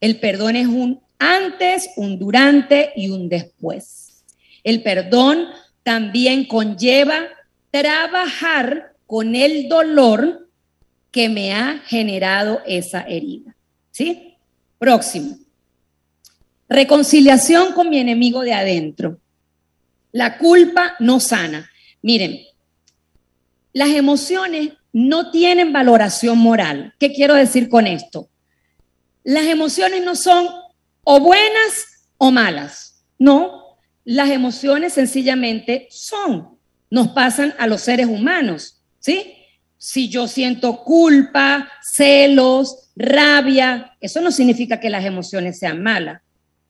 El 0.00 0.20
perdón 0.20 0.54
es 0.54 0.68
un 0.68 1.00
antes, 1.18 1.90
un 1.96 2.20
durante 2.20 2.92
y 2.94 3.10
un 3.10 3.28
después. 3.28 4.22
El 4.62 4.84
perdón 4.84 5.46
también 5.82 6.46
conlleva 6.46 7.26
trabajar 7.72 8.92
con 9.08 9.34
el 9.34 9.68
dolor 9.68 10.48
que 11.10 11.28
me 11.28 11.52
ha 11.52 11.80
generado 11.84 12.60
esa 12.64 13.00
herida. 13.00 13.56
¿Sí? 13.90 14.36
Próximo. 14.78 15.36
Reconciliación 16.68 17.72
con 17.72 17.90
mi 17.90 17.98
enemigo 17.98 18.42
de 18.42 18.54
adentro. 18.54 19.18
La 20.12 20.38
culpa 20.38 20.94
no 20.98 21.20
sana. 21.20 21.70
Miren, 22.02 22.40
las 23.72 23.90
emociones 23.90 24.72
no 24.92 25.30
tienen 25.30 25.72
valoración 25.72 26.38
moral. 26.38 26.94
¿Qué 26.98 27.12
quiero 27.12 27.34
decir 27.34 27.68
con 27.68 27.86
esto? 27.86 28.28
Las 29.22 29.44
emociones 29.44 30.04
no 30.04 30.16
son 30.16 30.48
o 31.04 31.20
buenas 31.20 32.06
o 32.18 32.30
malas. 32.32 33.04
No, 33.18 33.78
las 34.04 34.30
emociones 34.30 34.92
sencillamente 34.94 35.88
son, 35.90 36.58
nos 36.90 37.08
pasan 37.08 37.54
a 37.58 37.66
los 37.66 37.82
seres 37.82 38.06
humanos, 38.06 38.82
¿sí? 39.00 39.34
Si 39.78 40.08
yo 40.08 40.28
siento 40.28 40.82
culpa, 40.84 41.68
celos, 41.82 42.90
rabia, 42.96 43.96
eso 44.00 44.20
no 44.20 44.30
significa 44.30 44.80
que 44.80 44.90
las 44.90 45.04
emociones 45.04 45.58
sean 45.58 45.82
malas, 45.82 46.22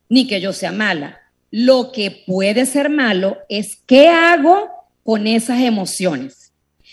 ni 0.08 0.26
que 0.26 0.40
yo 0.40 0.52
sea 0.52 0.72
mala. 0.72 1.20
Lo 1.50 1.92
que 1.92 2.10
puede 2.26 2.66
ser 2.66 2.90
malo 2.90 3.38
es 3.48 3.76
qué 3.86 4.08
hago 4.08 4.70
con 5.02 5.26
esas 5.26 5.60
emociones. 5.60 6.52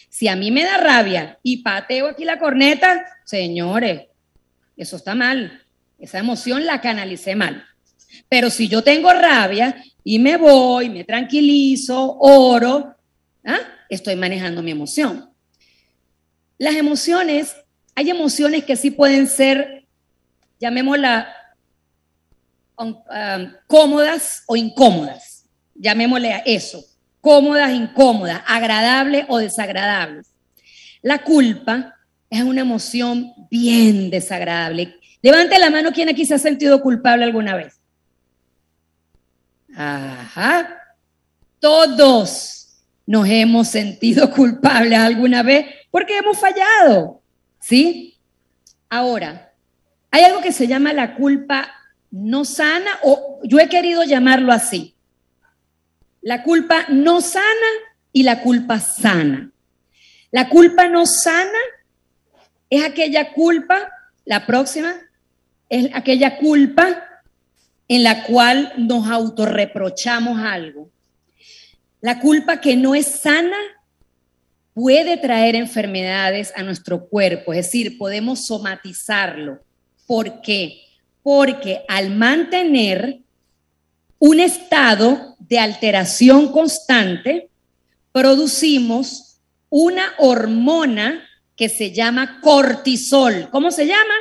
Si 0.10 0.28
a 0.28 0.36
mí 0.36 0.52
me 0.52 0.64
da 0.64 0.78
rabia 0.78 1.40
y 1.42 1.64
pateo 1.64 2.08
aquí 2.08 2.24
la 2.24 2.38
corneta, 2.38 3.06
señores, 3.26 4.04
eso 4.78 4.96
está 4.96 5.16
mal. 5.16 5.64
Esa 6.00 6.20
emoción 6.20 6.66
la 6.66 6.82
canalicé 6.82 7.36
mal. 7.36 7.66
Pero 8.30 8.50
si 8.50 8.68
yo 8.68 8.84
tengo 8.84 9.12
rabia 9.12 9.84
y 10.04 10.20
me 10.20 10.38
voy, 10.38 10.90
me 10.90 11.04
tranquilizo, 11.04 12.18
oro, 12.20 12.96
¿ah? 13.46 13.60
estoy 13.90 14.16
manejando 14.16 14.62
mi 14.62 14.72
emoción. 14.72 15.30
Las 16.58 16.76
emociones, 16.76 17.56
hay 17.96 18.10
emociones 18.10 18.64
que 18.66 18.76
sí 18.76 18.92
pueden 18.92 19.28
ser, 19.28 19.86
llamémosla, 20.60 21.28
um, 22.78 22.90
um, 22.90 23.54
cómodas 23.68 24.44
o 24.48 24.56
incómodas. 24.56 25.46
Llamémosle 25.76 26.34
a 26.34 26.40
eso 26.40 26.84
cómodas, 27.24 27.72
incómodas, 27.72 28.42
agradables 28.46 29.26
o 29.30 29.38
desagradables. 29.38 30.28
La 31.02 31.24
culpa 31.24 31.96
es 32.30 32.44
una 32.44 32.60
emoción 32.60 33.34
bien 33.50 34.10
desagradable. 34.10 35.00
Levante 35.22 35.58
la 35.58 35.70
mano 35.70 35.94
quien 35.94 36.10
aquí 36.10 36.26
se 36.26 36.36
ha 36.36 36.38
sentido 36.38 36.82
culpable 36.82 37.24
alguna 37.24 37.56
vez. 37.56 37.80
Ajá. 39.74 40.78
Todos 41.62 42.76
nos 43.06 43.26
hemos 43.30 43.70
sentido 43.70 44.30
culpables 44.36 45.00
alguna 45.00 45.44
vez 45.44 45.68
porque 45.92 46.18
hemos 46.18 46.38
fallado. 46.38 47.22
¿Sí? 47.62 48.18
Ahora, 48.90 49.54
hay 50.12 50.24
algo 50.24 50.42
que 50.42 50.52
se 50.52 50.68
llama 50.68 50.92
la 50.92 51.16
culpa 51.16 51.72
no 52.14 52.46
sana 52.46 52.92
o 53.04 53.42
yo 53.44 53.60
he 53.60 53.68
querido 53.68 54.04
llamarlo 54.04 54.54
así 54.54 54.94
la 56.24 56.42
culpa 56.42 56.86
no 56.88 57.20
sana 57.20 57.44
y 58.14 58.24
la 58.24 58.42
culpa 58.42 58.80
sana. 58.80 59.52
La 60.32 60.48
culpa 60.48 60.88
no 60.88 61.06
sana 61.06 61.60
es 62.70 62.84
aquella 62.84 63.34
culpa, 63.34 63.92
la 64.24 64.46
próxima, 64.46 64.96
es 65.70 65.90
aquella 65.94 66.38
culpa 66.38 67.04
en 67.90 68.04
la 68.04 68.24
cual 68.24 68.72
nos 68.78 69.08
autorreprochamos 69.08 70.40
algo. 70.40 70.90
La 72.00 72.20
culpa 72.20 72.62
que 72.62 72.78
no 72.78 72.96
es 72.96 73.06
sana 73.08 73.58
puede 74.74 75.18
traer 75.18 75.56
enfermedades 75.56 76.54
a 76.56 76.64
nuestro 76.64 77.06
cuerpo, 77.08 77.52
es 77.52 77.66
decir, 77.66 77.98
podemos 77.98 78.46
somatizarlo. 78.46 79.62
¿Por 80.08 80.42
qué? 80.42 80.80
Porque 81.24 81.84
al 81.88 82.12
mantener 82.12 83.20
un 84.20 84.40
estado 84.40 85.36
de 85.40 85.60
alteración 85.60 86.52
constante, 86.52 87.50
producimos 88.12 89.40
una 89.70 90.14
hormona 90.20 91.28
que 91.56 91.68
se 91.68 91.92
llama 91.92 92.40
cortisol. 92.42 93.50
¿Cómo 93.52 93.72
se 93.72 93.88
llama? 93.88 94.14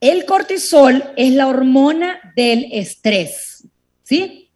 El 0.00 0.26
cortisol 0.26 1.02
es 1.16 1.32
la 1.32 1.48
hormona 1.48 2.20
del 2.36 2.68
estrés, 2.72 3.66
¿sí? 4.02 4.50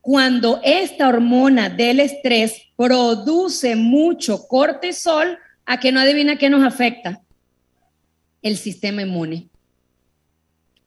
Cuando 0.00 0.60
esta 0.62 1.08
hormona 1.08 1.68
del 1.68 2.00
estrés 2.00 2.62
produce 2.76 3.76
mucho 3.76 4.46
cortisol, 4.46 5.38
¿a 5.66 5.80
que 5.80 5.92
no 5.92 6.00
adivina 6.00 6.38
qué 6.38 6.48
nos 6.48 6.64
afecta? 6.64 7.20
El 8.40 8.56
sistema 8.56 9.02
inmune. 9.02 9.48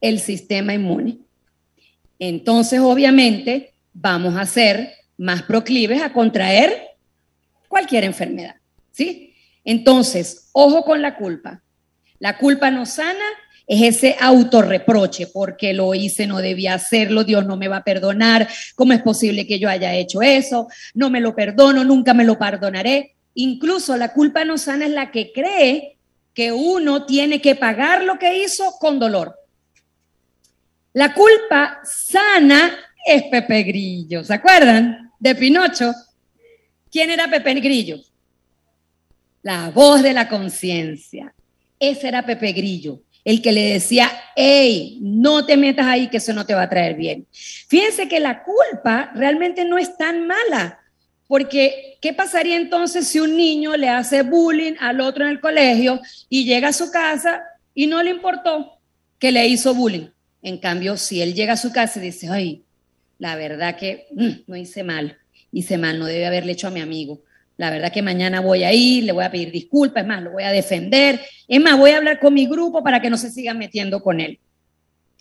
El 0.08 0.20
sistema 0.20 0.74
inmune 0.74 1.26
entonces 2.20 2.80
obviamente 2.80 3.74
vamos 3.94 4.36
a 4.38 4.46
ser 4.46 4.92
más 5.18 5.44
proclives 5.44 6.02
a 6.02 6.14
contraer 6.14 6.90
cualquier 7.68 8.04
enfermedad, 8.04 8.56
¿sí? 8.92 9.34
Entonces, 9.64 10.50
ojo 10.54 10.84
con 10.84 11.02
la 11.02 11.16
culpa. 11.16 11.62
La 12.20 12.38
culpa 12.38 12.72
no 12.72 12.86
sana 12.86 13.26
es 13.68 13.98
ese 13.98 14.16
autorreproche, 14.20 15.28
porque 15.28 15.74
lo 15.74 15.94
hice, 15.96 16.28
no 16.28 16.38
debía 16.38 16.76
hacerlo, 16.76 17.24
Dios 17.24 17.46
no 17.46 17.58
me 17.58 17.68
va 17.68 17.78
a 17.78 17.84
perdonar, 17.84 18.48
¿cómo 18.76 18.94
es 18.94 19.02
posible 19.02 19.48
que 19.48 19.60
yo 19.60 19.70
haya 19.70 19.96
hecho 19.96 20.22
eso? 20.22 20.68
No 20.94 21.10
me 21.10 21.20
lo 21.20 21.36
perdono, 21.36 21.84
nunca 21.84 22.14
me 22.14 22.26
lo 22.26 22.38
perdonaré. 22.38 23.16
Incluso 23.34 23.98
la 23.98 24.14
culpa 24.14 24.46
no 24.46 24.58
sana 24.58 24.86
es 24.86 24.92
la 24.92 25.12
que 25.12 25.32
cree 25.34 25.98
que 26.34 26.52
uno 26.52 27.06
tiene 27.06 27.42
que 27.42 27.56
pagar 27.56 28.04
lo 28.04 28.20
que 28.20 28.44
hizo 28.44 28.72
con 28.80 29.00
dolor. 29.00 29.36
La 30.96 31.14
culpa 31.14 31.82
sana 31.84 32.74
es 33.06 33.24
Pepe 33.24 33.64
Grillo. 33.64 34.24
¿Se 34.24 34.34
acuerdan 34.34 35.12
de 35.20 35.36
Pinocho? 35.36 35.94
¿Quién 36.90 37.10
era 37.10 37.30
Pepe 37.30 37.54
Grillo? 37.56 37.98
La 39.42 39.72
voz 39.72 40.02
de 40.02 40.14
la 40.14 40.30
conciencia. 40.30 41.36
Ese 41.78 42.08
era 42.08 42.26
Pepe 42.26 42.54
Grillo, 42.54 43.02
el 43.26 43.42
que 43.42 43.52
le 43.52 43.74
decía, 43.74 44.10
hey, 44.38 45.00
no 45.02 45.46
te 45.46 45.58
metas 45.58 45.86
ahí 45.86 46.08
que 46.08 46.16
eso 46.16 46.32
no 46.32 46.46
te 46.46 46.54
va 46.54 46.62
a 46.62 46.70
traer 46.70 46.96
bien. 46.96 47.28
Fíjense 47.68 48.08
que 48.08 48.22
la 48.22 48.42
culpa 48.42 49.12
realmente 49.16 49.66
no 49.66 49.78
es 49.78 49.98
tan 49.98 50.26
mala, 50.26 50.80
porque 51.28 51.98
¿qué 52.00 52.14
pasaría 52.14 52.56
entonces 52.56 53.06
si 53.10 53.20
un 53.20 53.36
niño 53.36 53.76
le 53.76 53.90
hace 53.90 54.22
bullying 54.22 54.76
al 54.80 55.02
otro 55.02 55.26
en 55.26 55.32
el 55.32 55.42
colegio 55.42 56.00
y 56.30 56.46
llega 56.46 56.70
a 56.70 56.74
su 56.74 56.90
casa 56.90 57.44
y 57.74 57.86
no 57.86 58.02
le 58.02 58.12
importó 58.12 58.80
que 59.20 59.34
le 59.34 59.46
hizo 59.46 59.76
bullying? 59.76 60.15
En 60.46 60.58
cambio, 60.60 60.96
si 60.96 61.22
él 61.24 61.34
llega 61.34 61.54
a 61.54 61.58
su 61.58 61.72
casa 61.72 61.98
y 61.98 62.04
dice, 62.04 62.30
ay, 62.30 62.64
la 63.18 63.36
verdad 63.36 63.78
que 63.78 64.06
mm, 64.12 64.30
no 64.46 64.56
hice 64.56 64.84
mal, 64.84 65.18
hice 65.52 65.80
mal, 65.80 65.98
no 65.98 66.06
debe 66.06 66.28
haberle 66.28 66.52
hecho 66.52 66.68
a 66.68 66.72
mi 66.72 66.82
amigo. 66.82 67.24
La 67.58 67.72
verdad 67.72 67.92
que 67.92 68.04
mañana 68.04 68.42
voy 68.42 68.64
a 68.64 68.72
ir, 68.72 69.06
le 69.06 69.12
voy 69.12 69.26
a 69.26 69.32
pedir 69.32 69.52
disculpas, 69.52 70.04
es 70.04 70.08
más, 70.08 70.22
lo 70.22 70.34
voy 70.34 70.44
a 70.44 70.52
defender, 70.52 71.20
es 71.48 71.60
más, 71.60 71.80
voy 71.80 71.90
a 71.90 71.98
hablar 71.98 72.20
con 72.20 72.36
mi 72.36 72.46
grupo 72.46 72.84
para 72.84 73.02
que 73.02 73.10
no 73.10 73.18
se 73.18 73.32
sigan 73.32 73.58
metiendo 73.58 74.04
con 74.04 74.20
él. 74.20 74.38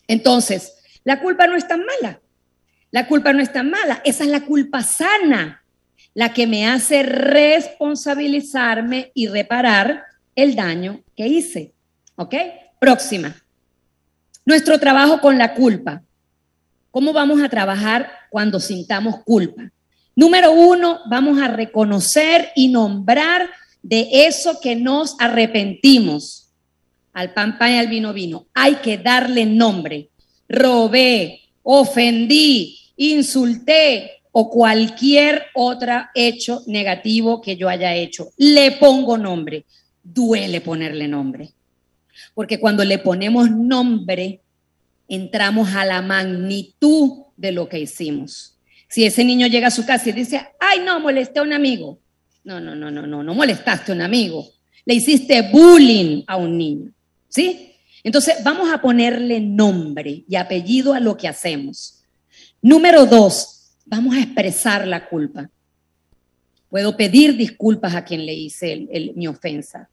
Entonces, 0.08 0.74
la 1.04 1.22
culpa 1.22 1.46
no 1.46 1.56
es 1.56 1.66
tan 1.66 1.86
mala, 1.86 2.20
la 2.90 3.06
culpa 3.06 3.32
no 3.32 3.40
es 3.40 3.50
tan 3.50 3.70
mala, 3.70 4.02
esa 4.04 4.24
es 4.24 4.30
la 4.30 4.42
culpa 4.42 4.82
sana, 4.82 5.64
la 6.12 6.34
que 6.34 6.46
me 6.46 6.66
hace 6.66 7.02
responsabilizarme 7.02 9.10
y 9.14 9.28
reparar 9.28 10.04
el 10.36 10.54
daño 10.54 11.02
que 11.16 11.28
hice. 11.28 11.72
¿Ok? 12.16 12.34
Próxima. 12.78 13.34
Nuestro 14.44 14.78
trabajo 14.78 15.20
con 15.20 15.38
la 15.38 15.54
culpa. 15.54 16.02
¿Cómo 16.90 17.12
vamos 17.12 17.42
a 17.42 17.48
trabajar 17.48 18.10
cuando 18.30 18.60
sintamos 18.60 19.22
culpa? 19.24 19.70
Número 20.14 20.52
uno, 20.52 21.00
vamos 21.08 21.40
a 21.40 21.48
reconocer 21.48 22.50
y 22.54 22.68
nombrar 22.68 23.50
de 23.82 24.08
eso 24.12 24.60
que 24.60 24.76
nos 24.76 25.16
arrepentimos. 25.18 26.50
Al 27.12 27.32
pan, 27.32 27.58
pan 27.58 27.72
y 27.72 27.78
al 27.78 27.88
vino, 27.88 28.12
vino. 28.12 28.46
Hay 28.54 28.76
que 28.76 28.98
darle 28.98 29.44
nombre. 29.44 30.10
Robé, 30.48 31.40
ofendí, 31.62 32.78
insulté 32.96 34.22
o 34.30 34.50
cualquier 34.50 35.46
otro 35.54 36.06
hecho 36.14 36.62
negativo 36.66 37.40
que 37.40 37.56
yo 37.56 37.68
haya 37.68 37.94
hecho. 37.94 38.28
Le 38.36 38.72
pongo 38.72 39.16
nombre. 39.16 39.64
Duele 40.02 40.60
ponerle 40.60 41.08
nombre. 41.08 41.50
Porque 42.34 42.58
cuando 42.58 42.84
le 42.84 42.98
ponemos 42.98 43.50
nombre, 43.50 44.40
entramos 45.08 45.74
a 45.74 45.84
la 45.84 46.02
magnitud 46.02 47.24
de 47.36 47.52
lo 47.52 47.68
que 47.68 47.80
hicimos. 47.80 48.56
Si 48.88 49.04
ese 49.04 49.24
niño 49.24 49.46
llega 49.46 49.68
a 49.68 49.72
su 49.72 49.86
casa 49.86 50.10
y 50.10 50.12
dice, 50.12 50.46
ay, 50.60 50.80
no, 50.84 51.00
molesté 51.00 51.40
a 51.40 51.42
un 51.42 51.52
amigo. 51.52 51.98
No, 52.44 52.60
no, 52.60 52.74
no, 52.74 52.90
no, 52.90 53.06
no, 53.06 53.22
no 53.22 53.34
molestaste 53.34 53.92
a 53.92 53.94
un 53.94 54.02
amigo. 54.02 54.46
Le 54.84 54.94
hiciste 54.94 55.42
bullying 55.50 56.22
a 56.26 56.36
un 56.36 56.58
niño. 56.58 56.92
¿Sí? 57.28 57.72
Entonces, 58.02 58.36
vamos 58.44 58.70
a 58.72 58.80
ponerle 58.82 59.40
nombre 59.40 60.24
y 60.28 60.36
apellido 60.36 60.92
a 60.92 61.00
lo 61.00 61.16
que 61.16 61.26
hacemos. 61.26 62.04
Número 62.60 63.06
dos, 63.06 63.72
vamos 63.86 64.14
a 64.14 64.20
expresar 64.20 64.86
la 64.86 65.08
culpa. 65.08 65.50
Puedo 66.68 66.96
pedir 66.96 67.36
disculpas 67.36 67.94
a 67.94 68.04
quien 68.04 68.26
le 68.26 68.34
hice 68.34 68.88
mi 69.14 69.26
ofensa. 69.26 69.88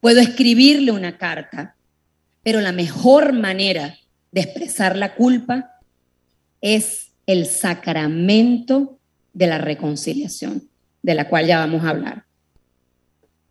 Puedo 0.00 0.20
escribirle 0.20 0.90
una 0.90 1.16
carta. 1.16 1.76
Pero 2.42 2.60
la 2.60 2.72
mejor 2.72 3.32
manera 3.32 3.98
de 4.30 4.40
expresar 4.40 4.96
la 4.96 5.14
culpa 5.14 5.80
es 6.60 7.12
el 7.26 7.46
sacramento 7.46 8.98
de 9.32 9.46
la 9.46 9.58
reconciliación, 9.58 10.68
de 11.02 11.14
la 11.14 11.28
cual 11.28 11.46
ya 11.46 11.58
vamos 11.58 11.84
a 11.84 11.90
hablar. 11.90 12.24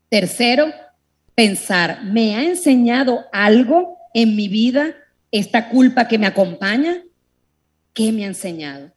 Tercero, 0.09 0.71
pensar, 1.35 2.03
¿me 2.03 2.35
ha 2.35 2.43
enseñado 2.43 3.25
algo 3.31 3.97
en 4.13 4.35
mi 4.35 4.47
vida 4.47 4.93
esta 5.31 5.69
culpa 5.69 6.07
que 6.07 6.17
me 6.17 6.27
acompaña? 6.27 7.01
¿Qué 7.93 8.11
me 8.11 8.25
ha 8.25 8.27
enseñado? 8.27 8.91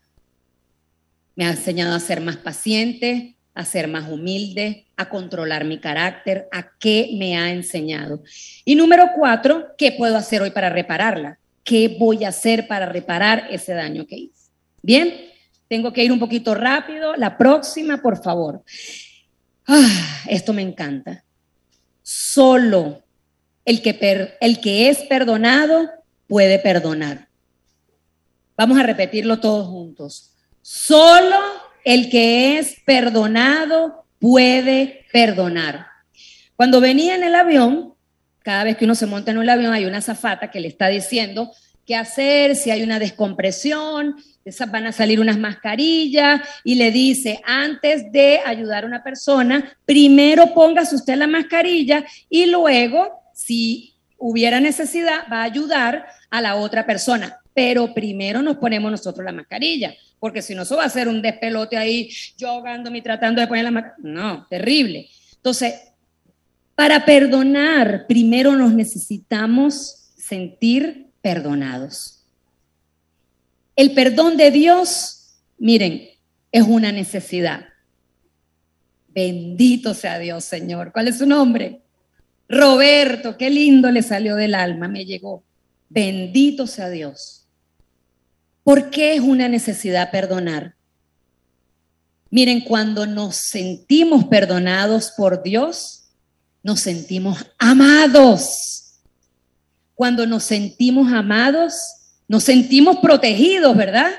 Me 1.37 1.47
ha 1.47 1.51
enseñado 1.51 1.95
a 1.95 2.01
ser 2.01 2.21
más 2.21 2.37
paciente, 2.37 3.34
a 3.55 3.65
ser 3.65 3.87
más 3.89 4.11
humilde, 4.11 4.87
a 4.97 5.09
controlar 5.09 5.65
mi 5.65 5.79
carácter, 5.79 6.49
a 6.51 6.77
qué 6.79 7.11
me 7.19 7.37
ha 7.37 7.51
enseñado. 7.51 8.23
Y 8.65 8.75
número 8.75 9.11
cuatro, 9.15 9.69
¿qué 9.79 9.93
puedo 9.93 10.17
hacer 10.17 10.43
hoy 10.43 10.51
para 10.51 10.71
repararla? 10.71 11.39
¿Qué 11.63 11.97
voy 11.99 12.25
a 12.25 12.29
hacer 12.29 12.67
para 12.67 12.87
reparar 12.87 13.47
ese 13.51 13.73
daño 13.73 14.07
que 14.07 14.17
hice? 14.17 14.51
Bien, 14.83 15.15
tengo 15.69 15.93
que 15.93 16.05
ir 16.05 16.13
un 16.13 16.19
poquito 16.19 16.55
rápido. 16.55 17.15
La 17.17 17.39
próxima, 17.39 18.03
por 18.03 18.23
favor. 18.23 18.63
Ah, 19.67 20.25
esto 20.29 20.53
me 20.53 20.63
encanta. 20.63 21.25
Solo 22.03 23.03
el 23.65 23.81
que, 23.81 24.37
el 24.41 24.61
que 24.61 24.91
es 24.91 24.99
perdonado 25.05 25.91
puede 26.27 26.59
perdonar. 26.59 27.29
Vamos 28.57 28.79
a 28.79 28.83
repetirlo 28.83 29.41
todos 29.41 29.67
juntos. 29.69 30.33
Solo 30.61 31.64
el 31.85 32.11
que 32.11 32.59
es 32.59 32.77
perdonado 32.85 34.05
puede 34.19 35.07
perdonar. 35.13 35.87
Cuando 36.57 36.81
venía 36.81 37.15
en 37.15 37.25
el 37.25 37.35
avión, 37.35 37.95
cada 38.43 38.65
vez 38.65 38.77
que 38.77 38.85
uno 38.85 38.95
se 38.95 39.07
monta 39.07 39.31
en 39.31 39.39
un 39.39 39.49
avión 39.49 39.73
hay 39.73 39.85
una 39.85 40.01
zafata 40.01 40.51
que 40.51 40.61
le 40.61 40.69
está 40.69 40.89
diciendo 40.89 41.51
qué 41.87 41.97
hacer, 41.97 42.57
si 42.57 42.71
hay 42.71 42.83
una 42.83 42.99
descompresión, 42.99 44.17
esas 44.45 44.71
van 44.71 44.87
a 44.87 44.93
salir 44.93 45.21
unas 45.21 45.39
mascarillas 45.39 46.41
y 46.63 46.75
le 46.75 46.91
dice, 46.91 47.41
antes 47.45 48.11
de 48.13 48.41
ayudar 48.45 48.85
a 48.85 48.87
una 48.87 49.03
persona, 49.03 49.77
primero 49.85 50.53
póngase 50.55 50.97
usted 50.97 51.17
la 51.17 51.27
mascarilla 51.27 52.05
y 52.29 52.47
luego, 52.47 53.23
si 53.35 53.95
hubiera 54.19 54.61
necesidad, 54.61 55.25
va 55.33 55.41
a 55.41 55.45
ayudar 55.45 56.07
a 56.31 56.41
la 56.41 56.57
otra 56.57 56.87
persona. 56.87 57.39
Pero 57.55 57.95
primero 57.95 58.43
nos 58.43 58.57
ponemos 58.57 58.91
nosotros 58.91 59.25
la 59.25 59.33
mascarilla, 59.33 59.95
porque 60.19 60.43
si 60.43 60.55
no, 60.55 60.63
eso 60.63 60.77
va 60.77 60.85
a 60.85 60.91
ser 60.91 61.09
un 61.09 61.21
despelote 61.21 61.77
ahí, 61.77 62.11
yo 62.37 62.63
y 62.95 63.03
tratando 63.03 63.41
de 63.41 63.47
poner 63.47 63.65
la 63.65 63.71
mascarilla. 63.71 64.09
No, 64.09 64.47
terrible. 64.49 65.09
Entonces, 65.37 65.75
para 66.75 67.05
perdonar, 67.05 68.07
primero 68.07 68.57
nos 68.57 68.73
necesitamos 68.73 70.13
sentir 70.17 71.11
perdonados. 71.21 72.25
El 73.77 73.93
perdón 73.93 74.37
de 74.37 74.51
Dios, 74.51 75.37
miren, 75.59 76.09
es 76.51 76.63
una 76.63 76.93
necesidad. 76.93 77.67
Bendito 79.09 79.95
sea 79.95 80.19
Dios, 80.19 80.45
Señor. 80.45 80.93
¿Cuál 80.93 81.09
es 81.09 81.19
su 81.19 81.27
nombre? 81.27 81.83
Roberto, 82.49 83.37
qué 83.37 83.51
lindo 83.51 83.91
le 83.91 84.03
salió 84.03 84.37
del 84.37 84.55
alma, 84.55 84.89
me 84.89 85.05
llegó. 85.05 85.45
Bendito 85.89 86.67
sea 86.67 86.91
Dios. 86.91 87.44
¿Por 88.65 88.91
qué 88.91 89.15
es 89.15 89.21
una 89.21 89.47
necesidad 89.49 90.11
perdonar? 90.11 90.75
Miren, 92.31 92.63
cuando 92.63 93.07
nos 93.07 93.37
sentimos 93.37 94.25
perdonados 94.25 95.13
por 95.17 95.43
Dios, 95.43 96.07
nos 96.63 96.81
sentimos 96.81 97.47
amados. 97.59 99.01
Cuando 99.95 100.27
nos 100.27 100.43
sentimos 100.43 101.13
amados, 101.13 101.75
nos 102.27 102.43
sentimos 102.43 102.97
protegidos, 102.97 103.77
¿verdad? 103.77 104.11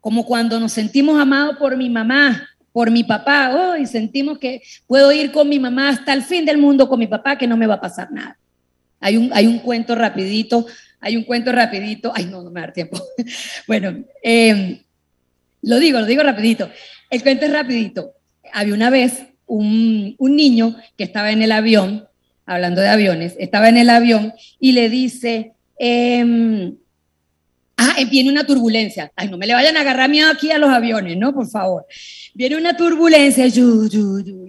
Como 0.00 0.26
cuando 0.26 0.58
nos 0.58 0.72
sentimos 0.72 1.18
amados 1.18 1.56
por 1.58 1.76
mi 1.76 1.88
mamá, 1.88 2.48
por 2.72 2.90
mi 2.90 3.04
papá, 3.04 3.54
oh, 3.54 3.76
y 3.76 3.86
sentimos 3.86 4.38
que 4.38 4.62
puedo 4.86 5.12
ir 5.12 5.32
con 5.32 5.48
mi 5.48 5.58
mamá 5.58 5.90
hasta 5.90 6.12
el 6.12 6.22
fin 6.22 6.44
del 6.44 6.58
mundo 6.58 6.88
con 6.88 6.98
mi 6.98 7.06
papá, 7.06 7.38
que 7.38 7.46
no 7.46 7.56
me 7.56 7.66
va 7.66 7.74
a 7.74 7.80
pasar 7.80 8.10
nada. 8.10 8.36
Hay 9.00 9.16
un, 9.16 9.30
hay 9.32 9.46
un 9.46 9.60
cuento 9.60 9.94
rapidito, 9.94 10.66
hay 11.00 11.16
un 11.16 11.24
cuento 11.24 11.52
rapidito, 11.52 12.12
ay 12.14 12.26
no, 12.26 12.42
no 12.42 12.50
me 12.50 12.60
da 12.60 12.72
tiempo. 12.72 13.00
bueno, 13.66 14.04
eh, 14.22 14.82
lo 15.62 15.78
digo, 15.78 16.00
lo 16.00 16.06
digo 16.06 16.22
rapidito. 16.22 16.70
El 17.10 17.22
cuento 17.22 17.46
es 17.46 17.52
rapidito. 17.52 18.12
Había 18.52 18.74
una 18.74 18.90
vez 18.90 19.24
un, 19.46 20.16
niño 20.18 20.76
que 20.96 21.04
estaba 21.04 21.32
en 21.32 21.42
el 21.42 21.52
avión, 21.52 22.06
hablando 22.46 22.80
de 22.80 22.88
aviones, 22.88 23.34
estaba 23.38 23.68
en 23.68 23.76
el 23.76 23.90
avión 23.90 24.32
y 24.60 24.72
le 24.72 24.88
dice, 24.88 25.52
em, 25.78 26.76
ah, 27.76 27.94
eh, 27.98 28.04
viene 28.06 28.30
una 28.30 28.46
turbulencia. 28.46 29.12
Ay, 29.16 29.28
no 29.28 29.38
me 29.38 29.46
le 29.46 29.54
vayan 29.54 29.76
a 29.76 29.80
agarrar 29.80 30.08
miedo 30.08 30.30
aquí 30.30 30.50
a 30.50 30.58
los 30.58 30.70
aviones, 30.70 31.16
¿no? 31.16 31.34
Por 31.34 31.48
favor. 31.48 31.86
Viene 32.34 32.56
una 32.56 32.76
turbulencia, 32.76 33.46
y 33.46 33.50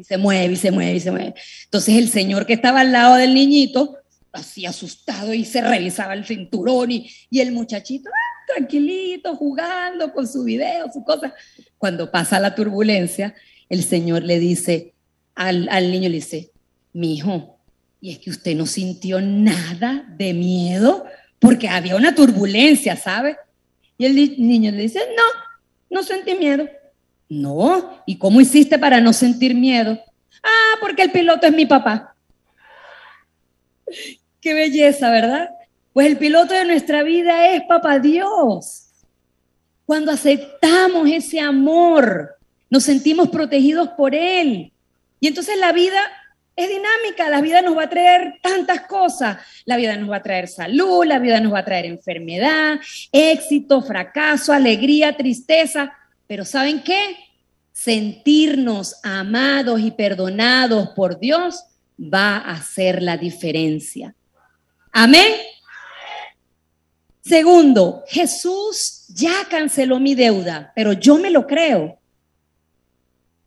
se 0.03 0.17
mueve, 0.17 0.53
y 0.53 0.55
se 0.55 0.71
mueve, 0.71 0.95
y 0.95 0.99
se 0.99 1.11
mueve. 1.11 1.33
Entonces 1.65 1.95
el 1.95 2.09
señor 2.09 2.45
que 2.45 2.53
estaba 2.53 2.81
al 2.81 2.91
lado 2.91 3.15
del 3.15 3.33
niñito, 3.33 3.98
así 4.31 4.65
asustado, 4.65 5.33
y 5.33 5.45
se 5.45 5.61
revisaba 5.61 6.13
el 6.13 6.25
cinturón, 6.25 6.91
y, 6.91 7.09
y 7.29 7.39
el 7.39 7.51
muchachito, 7.51 8.09
ah, 8.09 8.53
tranquilito, 8.55 9.35
jugando 9.35 10.13
con 10.13 10.27
su 10.27 10.43
video, 10.43 10.91
su 10.91 11.03
cosa. 11.03 11.33
Cuando 11.77 12.11
pasa 12.11 12.39
la 12.39 12.55
turbulencia, 12.55 13.35
el 13.69 13.83
Señor 13.83 14.23
le 14.23 14.39
dice, 14.39 14.93
al, 15.35 15.67
al 15.69 15.91
niño 15.91 16.09
le 16.09 16.15
dice, 16.15 16.51
mi 16.93 17.15
hijo, 17.15 17.59
y 18.01 18.11
es 18.11 18.19
que 18.19 18.29
usted 18.29 18.55
no 18.55 18.65
sintió 18.65 19.21
nada 19.21 20.05
de 20.17 20.33
miedo 20.33 21.05
porque 21.39 21.67
había 21.67 21.95
una 21.95 22.15
turbulencia, 22.15 22.95
¿sabe? 22.95 23.37
Y 23.97 24.05
el 24.05 24.15
niño 24.15 24.71
le 24.71 24.83
dice, 24.83 24.99
no, 25.15 25.97
no 25.97 26.03
sentí 26.03 26.35
miedo. 26.35 26.67
No, 27.27 28.01
¿y 28.05 28.17
cómo 28.17 28.41
hiciste 28.41 28.79
para 28.79 29.01
no 29.01 29.13
sentir 29.13 29.53
miedo? 29.53 29.99
Ah, 30.41 30.77
porque 30.79 31.03
el 31.03 31.11
piloto 31.11 31.45
es 31.45 31.53
mi 31.53 31.65
papá. 31.65 32.15
Qué 34.41 34.53
belleza, 34.53 35.11
¿verdad? 35.11 35.49
Pues 35.93 36.07
el 36.07 36.17
piloto 36.17 36.53
de 36.53 36.65
nuestra 36.65 37.03
vida 37.03 37.53
es 37.53 37.63
papá 37.63 37.99
Dios. 37.99 38.85
Cuando 39.85 40.11
aceptamos 40.11 41.09
ese 41.09 41.39
amor, 41.39 42.37
nos 42.69 42.83
sentimos 42.83 43.29
protegidos 43.29 43.89
por 43.89 44.15
Él. 44.15 44.71
Y 45.19 45.27
entonces 45.27 45.57
la 45.59 45.73
vida 45.73 45.99
es 46.55 46.69
dinámica, 46.69 47.29
la 47.29 47.41
vida 47.41 47.61
nos 47.61 47.77
va 47.77 47.83
a 47.83 47.89
traer 47.89 48.35
tantas 48.41 48.81
cosas. 48.81 49.37
La 49.65 49.77
vida 49.77 49.95
nos 49.95 50.11
va 50.11 50.17
a 50.17 50.23
traer 50.23 50.47
salud, 50.47 51.05
la 51.05 51.19
vida 51.19 51.39
nos 51.39 51.53
va 51.53 51.59
a 51.59 51.65
traer 51.65 51.85
enfermedad, 51.85 52.79
éxito, 53.11 53.81
fracaso, 53.81 54.53
alegría, 54.53 55.17
tristeza. 55.17 55.91
Pero 56.27 56.45
¿saben 56.45 56.81
qué? 56.83 57.17
Sentirnos 57.73 58.99
amados 59.03 59.79
y 59.79 59.91
perdonados 59.91 60.89
por 60.89 61.19
Dios 61.19 61.63
va 61.97 62.37
a 62.37 62.51
hacer 62.51 63.01
la 63.01 63.17
diferencia. 63.17 64.15
Amén. 64.91 65.33
Segundo, 67.21 68.03
Jesús 68.07 69.05
ya 69.09 69.47
canceló 69.49 69.99
mi 69.99 70.15
deuda, 70.15 70.71
pero 70.75 70.93
yo 70.93 71.17
me 71.17 71.29
lo 71.29 71.45
creo. 71.45 71.99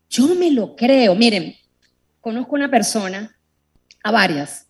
Yo 0.09 0.34
me 0.34 0.51
lo 0.51 0.76
creo. 0.76 1.14
Miren, 1.14 1.57
conozco 2.20 2.55
una 2.55 2.70
persona, 2.70 3.36
a 4.05 4.11
varias, 4.11 4.66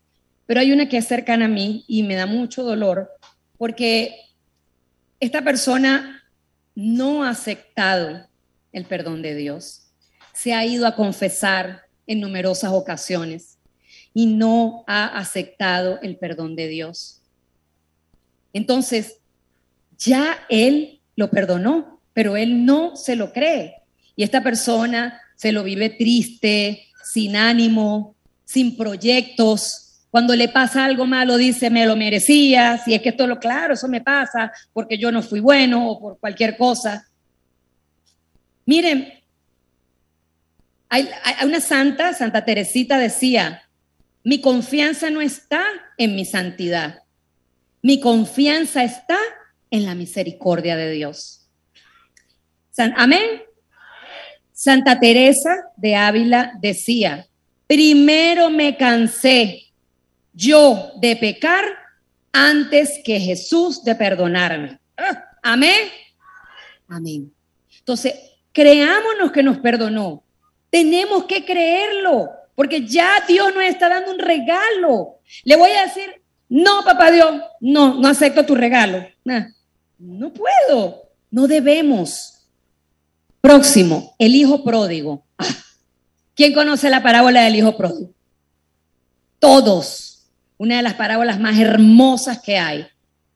pero 0.46 0.60
hay 0.60 0.72
una 0.72 0.88
que 0.88 0.98
es 0.98 1.06
cercana 1.06 1.46
a 1.46 1.48
mí 1.48 1.84
y 1.88 2.02
me 2.02 2.14
da 2.14 2.26
mucho 2.26 2.62
dolor 2.62 3.10
porque 3.56 4.14
esta 5.20 5.42
persona 5.42 6.22
no 6.74 7.24
ha 7.24 7.30
aceptado 7.30 8.26
el 8.72 8.84
perdón 8.86 9.22
de 9.22 9.34
Dios. 9.34 9.82
Se 10.32 10.54
ha 10.54 10.64
ido 10.64 10.86
a 10.86 10.96
confesar 10.96 11.82
en 12.06 12.20
numerosas 12.20 12.72
ocasiones 12.72 13.58
y 14.14 14.26
no 14.26 14.84
ha 14.86 15.06
aceptado 15.18 15.98
el 16.02 16.16
perdón 16.16 16.56
de 16.56 16.68
Dios. 16.68 17.20
Entonces, 18.52 19.18
ya 19.98 20.44
él 20.48 21.00
lo 21.16 21.30
perdonó, 21.30 22.00
pero 22.12 22.36
él 22.36 22.64
no 22.64 22.96
se 22.96 23.16
lo 23.16 23.32
cree. 23.32 23.76
Y 24.16 24.22
esta 24.22 24.42
persona 24.42 25.20
se 25.36 25.52
lo 25.52 25.64
vive 25.64 25.90
triste, 25.90 26.86
sin 27.02 27.36
ánimo, 27.36 28.14
sin 28.44 28.76
proyectos. 28.76 30.00
Cuando 30.10 30.36
le 30.36 30.48
pasa 30.48 30.84
algo 30.84 31.06
malo, 31.06 31.38
dice, 31.38 31.70
me 31.70 31.86
lo 31.86 31.96
merecía, 31.96 32.78
si 32.84 32.94
es 32.94 33.00
que 33.00 33.10
esto 33.10 33.26
lo 33.26 33.38
claro, 33.38 33.74
eso 33.74 33.88
me 33.88 34.02
pasa 34.02 34.52
porque 34.72 34.98
yo 34.98 35.10
no 35.10 35.22
fui 35.22 35.40
bueno 35.40 35.88
o 35.88 35.98
por 35.98 36.18
cualquier 36.18 36.56
cosa. 36.58 37.08
Miren, 38.66 39.10
hay, 40.90 41.08
hay 41.24 41.46
una 41.46 41.60
santa, 41.60 42.12
Santa 42.12 42.44
Teresita 42.44 42.98
decía, 42.98 43.62
mi 44.24 44.40
confianza 44.40 45.10
no 45.10 45.20
está 45.20 45.64
en 45.98 46.14
mi 46.14 46.24
santidad, 46.24 47.02
mi 47.82 48.00
confianza 48.00 48.84
está 48.84 49.18
en 49.70 49.86
la 49.86 49.94
misericordia 49.94 50.76
de 50.76 50.90
Dios. 50.90 51.48
Amén. 52.96 53.42
Santa 54.52 55.00
Teresa 55.00 55.50
de 55.76 55.96
Ávila 55.96 56.52
decía, 56.60 57.26
primero 57.66 58.50
me 58.50 58.76
cansé 58.76 59.72
yo 60.32 60.92
de 61.00 61.16
pecar 61.16 61.64
antes 62.32 63.00
que 63.04 63.20
Jesús 63.20 63.84
de 63.84 63.94
perdonarme. 63.94 64.78
Ah, 64.96 65.24
amén. 65.42 65.88
Amén. 66.88 67.32
Entonces, 67.78 68.14
creámonos 68.52 69.32
que 69.32 69.42
nos 69.42 69.58
perdonó. 69.58 70.22
Tenemos 70.70 71.24
que 71.24 71.44
creerlo, 71.44 72.30
porque 72.62 72.86
ya 72.86 73.24
Dios 73.26 73.52
nos 73.52 73.64
está 73.64 73.88
dando 73.88 74.12
un 74.12 74.20
regalo. 74.20 75.18
Le 75.42 75.56
voy 75.56 75.72
a 75.72 75.82
decir, 75.82 76.22
no, 76.48 76.84
papá 76.84 77.10
Dios, 77.10 77.42
no, 77.58 77.94
no 77.94 78.06
acepto 78.06 78.46
tu 78.46 78.54
regalo. 78.54 79.04
no 79.98 80.32
puedo, 80.32 81.10
no 81.28 81.48
debemos. 81.48 82.46
Próximo, 83.40 84.14
el 84.16 84.36
hijo 84.36 84.62
pródigo. 84.62 85.24
Ah, 85.38 85.48
¿Quién 86.36 86.54
conoce 86.54 86.88
la 86.88 87.02
parábola 87.02 87.42
del 87.42 87.56
hijo 87.56 87.76
pródigo? 87.76 88.14
Todos. 89.40 90.28
Una 90.56 90.76
de 90.76 90.82
las 90.82 90.94
parábolas 90.94 91.40
más 91.40 91.58
hermosas 91.58 92.40
que 92.40 92.58
hay. 92.58 92.86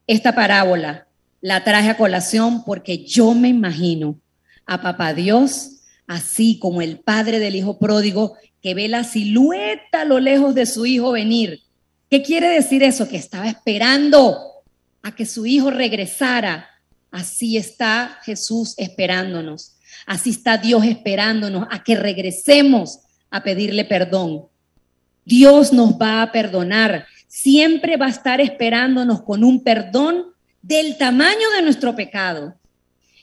Esta 0.07 0.35
parábola 0.35 1.05
la 1.41 1.65
traje 1.65 1.89
a 1.89 1.97
colación 1.97 2.63
porque 2.63 3.03
yo 3.03 3.33
me 3.33 3.49
imagino 3.49 4.21
a 4.65 4.81
papá 4.81 5.13
Dios, 5.13 5.76
así 6.07 6.57
como 6.57 6.81
el 6.81 6.99
padre 6.99 7.39
del 7.39 7.55
hijo 7.55 7.77
pródigo, 7.77 8.35
que 8.61 8.73
ve 8.73 8.87
la 8.87 9.03
silueta 9.03 10.01
a 10.01 10.05
lo 10.05 10.19
lejos 10.19 10.55
de 10.55 10.65
su 10.65 10.85
hijo 10.85 11.11
venir. 11.11 11.61
¿Qué 12.09 12.23
quiere 12.23 12.47
decir 12.47 12.83
eso? 12.83 13.07
Que 13.07 13.17
estaba 13.17 13.47
esperando 13.47 14.39
a 15.03 15.13
que 15.13 15.25
su 15.25 15.45
hijo 15.45 15.69
regresara. 15.69 16.69
Así 17.11 17.57
está 17.57 18.19
Jesús 18.23 18.73
esperándonos. 18.77 19.73
Así 20.05 20.29
está 20.29 20.57
Dios 20.57 20.85
esperándonos 20.85 21.67
a 21.69 21.83
que 21.83 21.95
regresemos 21.95 22.99
a 23.29 23.43
pedirle 23.43 23.83
perdón. 23.83 24.47
Dios 25.25 25.73
nos 25.73 25.93
va 25.93 26.21
a 26.21 26.31
perdonar. 26.31 27.05
Siempre 27.27 27.97
va 27.97 28.05
a 28.05 28.11
estar 28.11 28.39
esperándonos 28.39 29.21
con 29.21 29.43
un 29.43 29.61
perdón 29.63 30.27
del 30.61 30.97
tamaño 30.97 31.49
de 31.55 31.61
nuestro 31.61 31.95
pecado. 31.95 32.55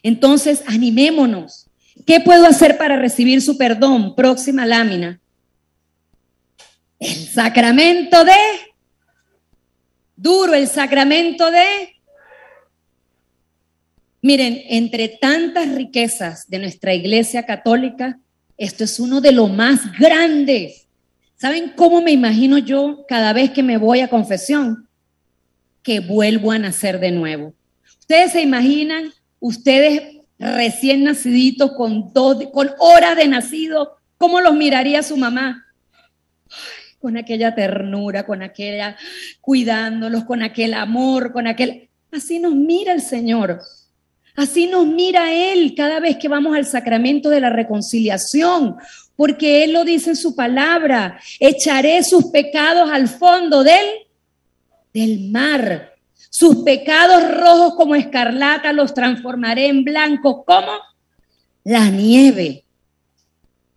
Entonces, 0.02 0.62
animémonos. 0.66 1.66
¿Qué 2.06 2.20
puedo 2.20 2.46
hacer 2.46 2.76
para 2.76 2.96
recibir 2.96 3.40
su 3.42 3.56
perdón? 3.56 4.14
Próxima 4.14 4.66
lámina. 4.66 5.20
El 6.98 7.26
sacramento 7.28 8.24
de... 8.24 8.32
Duro 10.16 10.54
el 10.54 10.68
sacramento 10.68 11.50
de 11.50 11.94
Miren, 14.24 14.62
entre 14.70 15.08
tantas 15.08 15.74
riquezas 15.74 16.48
de 16.48 16.58
nuestra 16.58 16.94
iglesia 16.94 17.44
católica, 17.44 18.18
esto 18.56 18.82
es 18.84 18.98
uno 18.98 19.20
de 19.20 19.32
los 19.32 19.52
más 19.52 19.80
grandes. 19.98 20.86
¿Saben 21.36 21.74
cómo 21.76 22.00
me 22.00 22.12
imagino 22.12 22.56
yo 22.56 23.04
cada 23.06 23.34
vez 23.34 23.50
que 23.50 23.62
me 23.62 23.76
voy 23.76 24.00
a 24.00 24.08
confesión? 24.08 24.88
Que 25.82 26.00
vuelvo 26.00 26.52
a 26.52 26.58
nacer 26.58 27.00
de 27.00 27.10
nuevo. 27.10 27.52
Ustedes 28.00 28.32
se 28.32 28.40
imaginan, 28.40 29.12
ustedes 29.40 30.13
recién 30.38 31.04
naciditos 31.04 31.72
con, 31.72 32.10
con 32.12 32.70
horas 32.78 33.16
de 33.16 33.28
nacido, 33.28 33.98
¿cómo 34.18 34.40
los 34.40 34.54
miraría 34.54 35.02
su 35.02 35.16
mamá? 35.16 35.64
con 37.04 37.18
aquella 37.18 37.54
ternura, 37.54 38.24
con 38.24 38.42
aquella 38.42 38.96
cuidándolos, 39.42 40.24
con 40.24 40.42
aquel 40.42 40.72
amor, 40.72 41.34
con 41.34 41.46
aquel... 41.46 41.90
Así 42.10 42.38
nos 42.38 42.54
mira 42.54 42.94
el 42.94 43.02
Señor. 43.02 43.60
Así 44.34 44.66
nos 44.66 44.86
mira 44.86 45.30
Él 45.30 45.74
cada 45.76 46.00
vez 46.00 46.16
que 46.16 46.28
vamos 46.28 46.56
al 46.56 46.64
sacramento 46.64 47.28
de 47.28 47.42
la 47.42 47.50
reconciliación, 47.50 48.76
porque 49.16 49.64
Él 49.64 49.74
lo 49.74 49.84
dice 49.84 50.10
en 50.10 50.16
su 50.16 50.34
palabra, 50.34 51.20
echaré 51.38 52.02
sus 52.02 52.30
pecados 52.30 52.90
al 52.90 53.06
fondo 53.08 53.62
del, 53.62 53.86
del 54.94 55.28
mar. 55.30 55.93
Sus 56.36 56.64
pecados 56.64 57.30
rojos 57.30 57.74
como 57.76 57.94
escarlata 57.94 58.72
los 58.72 58.92
transformaré 58.92 59.68
en 59.68 59.84
blancos 59.84 60.38
como 60.44 60.72
la 61.62 61.88
nieve. 61.90 62.64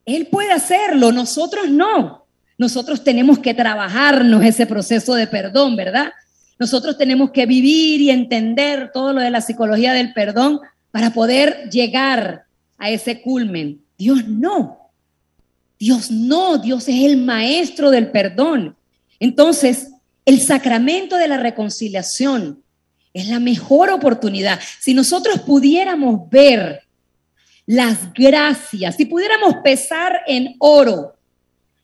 Él 0.07 0.25
puede 0.25 0.53
hacerlo, 0.53 1.11
nosotros 1.11 1.69
no. 1.69 2.25
Nosotros 2.57 3.03
tenemos 3.03 3.37
que 3.37 3.53
trabajarnos 3.53 4.43
ese 4.43 4.65
proceso 4.65 5.13
de 5.13 5.27
perdón, 5.27 5.75
¿verdad? 5.75 6.11
Nosotros 6.57 6.97
tenemos 6.97 7.29
que 7.29 7.45
vivir 7.45 8.01
y 8.01 8.09
entender 8.09 8.89
todo 8.91 9.13
lo 9.13 9.21
de 9.21 9.29
la 9.29 9.41
psicología 9.41 9.93
del 9.93 10.13
perdón 10.13 10.59
para 10.89 11.11
poder 11.11 11.69
llegar 11.69 12.45
a 12.79 12.89
ese 12.89 13.21
culmen. 13.21 13.83
Dios 13.99 14.27
no. 14.27 14.89
Dios 15.77 16.09
no. 16.09 16.57
Dios 16.57 16.87
es 16.87 17.05
el 17.05 17.17
maestro 17.17 17.91
del 17.91 18.09
perdón. 18.09 18.75
Entonces, 19.19 19.91
el 20.27 20.41
sacramento 20.41 21.17
de 21.17 21.29
la 21.29 21.37
reconciliación 21.37 22.61
es 23.13 23.29
la 23.29 23.39
mejor 23.39 23.89
oportunidad. 23.89 24.59
Si 24.81 24.93
nosotros 24.93 25.39
pudiéramos 25.39 26.29
ver 26.29 26.81
las 27.65 28.13
gracias, 28.13 28.97
si 28.97 29.05
pudiéramos 29.05 29.55
pesar 29.63 30.19
en 30.27 30.57
oro 30.59 31.15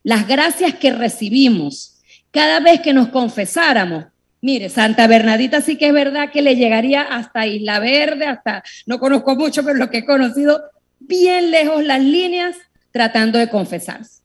las 0.04 0.28
gracias 0.28 0.76
que 0.76 0.92
recibimos 0.92 2.02
cada 2.32 2.60
vez 2.60 2.82
que 2.82 2.94
nos 2.94 3.08
confesáramos, 3.08 4.06
Mire, 4.42 4.68
Santa 4.68 5.08
Bernadita 5.08 5.62
sí 5.62 5.78
que 5.78 5.88
es 5.88 5.94
verdad 5.94 6.30
que 6.30 6.42
le 6.42 6.58
llegaría 6.58 7.04
hasta 7.04 7.48
Isla 7.48 7.80
Verde, 7.80 8.26
hasta, 8.26 8.62
no 8.86 9.00
conozco 9.00 9.38
mucho, 9.38 9.64
pero 9.64 9.78
lo 9.78 9.90
que 9.90 10.00
he 10.00 10.06
conocido, 10.06 10.62
bien 11.00 11.50
lejos 11.50 11.82
las 11.86 12.02
líneas 12.02 12.58
tratando 12.92 13.40
de 13.40 13.48
confesarse. 13.48 14.22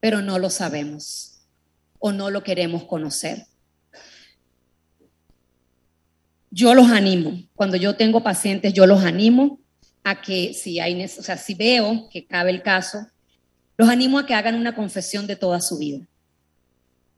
pero 0.00 0.20
no 0.20 0.40
lo 0.40 0.50
sabemos 0.50 1.33
o 2.06 2.12
no 2.12 2.28
lo 2.28 2.42
queremos 2.42 2.84
conocer. 2.84 3.46
Yo 6.50 6.74
los 6.74 6.90
animo, 6.90 7.42
cuando 7.54 7.78
yo 7.78 7.96
tengo 7.96 8.22
pacientes, 8.22 8.74
yo 8.74 8.86
los 8.86 9.02
animo 9.02 9.58
a 10.02 10.20
que 10.20 10.52
si 10.52 10.80
hay, 10.80 11.02
o 11.02 11.08
sea, 11.08 11.38
si 11.38 11.54
veo 11.54 12.10
que 12.10 12.26
cabe 12.26 12.50
el 12.50 12.60
caso, 12.60 13.06
los 13.78 13.88
animo 13.88 14.18
a 14.18 14.26
que 14.26 14.34
hagan 14.34 14.54
una 14.54 14.74
confesión 14.74 15.26
de 15.26 15.36
toda 15.36 15.62
su 15.62 15.78
vida. 15.78 16.06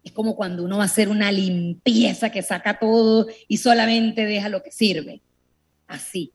Es 0.05 0.13
como 0.13 0.37
cuando 0.37 0.63
uno 0.63 0.77
va 0.77 0.85
a 0.85 0.87
hacer 0.87 1.09
una 1.09 1.33
limpieza 1.33 2.31
que 2.31 2.43
saca 2.43 2.79
todo 2.79 3.27
y 3.49 3.57
solamente 3.57 4.25
deja 4.25 4.49
lo 4.49 4.63
que 4.63 4.71
sirve. 4.71 5.21
Así. 5.89 6.31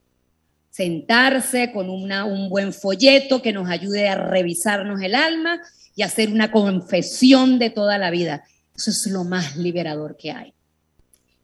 Sentarse 0.70 1.72
con 1.72 1.90
una, 1.90 2.26
un 2.26 2.50
buen 2.50 2.74
folleto 2.74 3.42
que 3.42 3.54
nos 3.54 3.70
ayude 3.70 4.10
a 4.10 4.16
revisarnos 4.16 5.02
el 5.02 5.16
alma 5.16 5.62
y 6.02 6.04
hacer 6.04 6.32
una 6.32 6.52
confesión 6.52 7.60
de 7.60 7.70
toda 7.70 8.00
la 8.00 8.10
vida. 8.10 8.44
Eso 8.76 8.90
es 8.90 9.06
lo 9.06 9.24
más 9.24 9.56
liberador 9.56 10.18
que 10.18 10.32
hay. 10.32 10.52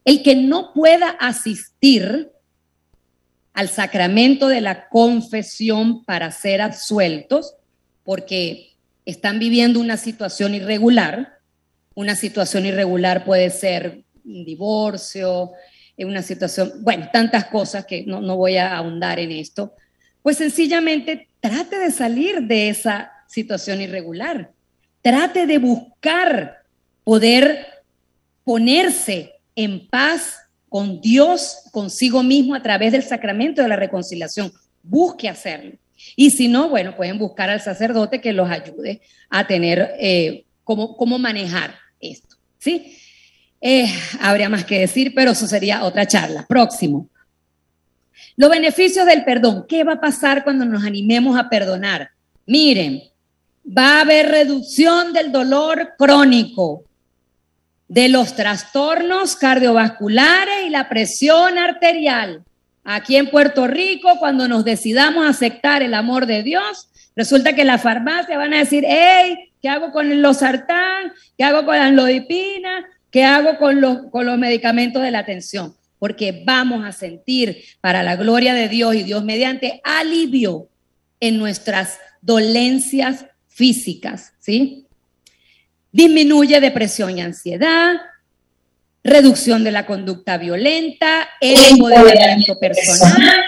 El 0.03 0.23
que 0.23 0.35
no 0.35 0.73
pueda 0.73 1.09
asistir 1.11 2.31
al 3.53 3.69
sacramento 3.69 4.47
de 4.47 4.61
la 4.61 4.89
confesión 4.89 6.03
para 6.05 6.31
ser 6.31 6.61
absueltos, 6.61 7.53
porque 8.03 8.73
están 9.05 9.37
viviendo 9.37 9.79
una 9.79 9.95
situación 9.95 10.55
irregular, 10.55 11.37
una 11.93 12.15
situación 12.15 12.65
irregular 12.65 13.25
puede 13.25 13.51
ser 13.51 14.05
un 14.25 14.43
divorcio, 14.43 15.51
eh, 15.97 16.05
una 16.05 16.23
situación, 16.23 16.73
bueno, 16.81 17.09
tantas 17.13 17.45
cosas 17.45 17.85
que 17.85 18.07
no, 18.07 18.21
no 18.21 18.37
voy 18.37 18.57
a 18.57 18.75
ahondar 18.75 19.19
en 19.19 19.33
esto. 19.33 19.75
Pues 20.23 20.37
sencillamente 20.37 21.29
trate 21.41 21.77
de 21.77 21.91
salir 21.91 22.41
de 22.41 22.69
esa 22.69 23.11
situación 23.27 23.81
irregular. 23.81 24.51
Trate 25.01 25.45
de 25.45 25.57
buscar 25.57 26.63
poder 27.03 27.65
ponerse 28.43 29.33
en 29.55 29.87
paz 29.87 30.37
con 30.69 31.01
Dios, 31.01 31.63
consigo 31.71 32.23
mismo 32.23 32.55
a 32.55 32.61
través 32.61 32.91
del 32.91 33.03
sacramento 33.03 33.61
de 33.61 33.67
la 33.67 33.75
reconciliación. 33.75 34.51
Busque 34.83 35.29
hacerlo. 35.29 35.73
Y 36.15 36.31
si 36.31 36.47
no, 36.47 36.69
bueno, 36.69 36.95
pueden 36.95 37.17
buscar 37.17 37.49
al 37.49 37.61
sacerdote 37.61 38.21
que 38.21 38.33
los 38.33 38.49
ayude 38.49 39.01
a 39.29 39.47
tener 39.47 39.95
eh, 39.99 40.45
cómo, 40.63 40.95
cómo 40.95 41.17
manejar 41.17 41.75
esto, 41.99 42.35
¿sí? 42.59 42.97
Eh, 43.59 43.87
habría 44.21 44.49
más 44.49 44.65
que 44.65 44.79
decir, 44.79 45.13
pero 45.15 45.31
eso 45.31 45.47
sería 45.47 45.83
otra 45.83 46.05
charla. 46.05 46.45
Próximo. 46.47 47.09
Los 48.35 48.51
beneficios 48.51 49.05
del 49.05 49.23
perdón. 49.23 49.65
¿Qué 49.67 49.83
va 49.83 49.93
a 49.93 50.01
pasar 50.01 50.43
cuando 50.43 50.65
nos 50.65 50.83
animemos 50.83 51.39
a 51.39 51.49
perdonar? 51.49 52.11
Miren, 52.45 53.01
va 53.67 53.97
a 53.97 54.01
haber 54.01 54.29
reducción 54.29 55.13
del 55.13 55.31
dolor 55.31 55.93
crónico, 55.97 56.83
de 57.87 58.09
los 58.09 58.35
trastornos 58.35 59.35
cardiovasculares 59.35 60.65
y 60.65 60.69
la 60.69 60.89
presión 60.89 61.57
arterial. 61.57 62.43
Aquí 62.83 63.17
en 63.17 63.29
Puerto 63.29 63.67
Rico, 63.67 64.17
cuando 64.19 64.47
nos 64.47 64.63
decidamos 64.65 65.25
aceptar 65.25 65.83
el 65.83 65.93
amor 65.93 66.25
de 66.25 66.43
Dios, 66.43 66.89
resulta 67.15 67.53
que 67.53 67.65
la 67.65 67.77
farmacia 67.77 68.37
van 68.37 68.53
a 68.53 68.59
decir, 68.59 68.85
hey, 68.87 69.47
¿Qué 69.61 69.69
hago 69.69 69.91
con 69.91 70.21
los 70.21 70.37
sartán? 70.37 71.13
¿Qué 71.37 71.43
hago 71.43 71.65
con 71.65 71.75
la 71.75 71.85
anlodipina? 71.85 72.85
¿Qué 73.09 73.23
hago 73.23 73.57
con 73.57 73.81
los, 73.81 74.09
con 74.11 74.25
los 74.25 74.37
medicamentos 74.37 75.01
de 75.01 75.11
la 75.11 75.19
atención? 75.19 75.75
Porque 75.99 76.43
vamos 76.45 76.85
a 76.85 76.91
sentir 76.91 77.63
para 77.81 78.03
la 78.03 78.15
gloria 78.15 78.53
de 78.53 78.69
Dios 78.69 78.95
y 78.95 79.03
Dios 79.03 79.23
mediante 79.23 79.81
alivio 79.83 80.69
en 81.19 81.37
nuestras 81.37 81.99
dolencias 82.21 83.25
físicas, 83.57 84.33
¿sí? 84.39 84.85
Disminuye 85.91 86.61
depresión 86.61 87.17
y 87.17 87.21
ansiedad, 87.21 87.95
reducción 89.03 89.63
de 89.63 89.71
la 89.71 89.87
conducta 89.87 90.37
violenta, 90.37 91.27
el 91.41 91.57
empoderamiento 91.71 92.59
personal, 92.59 93.41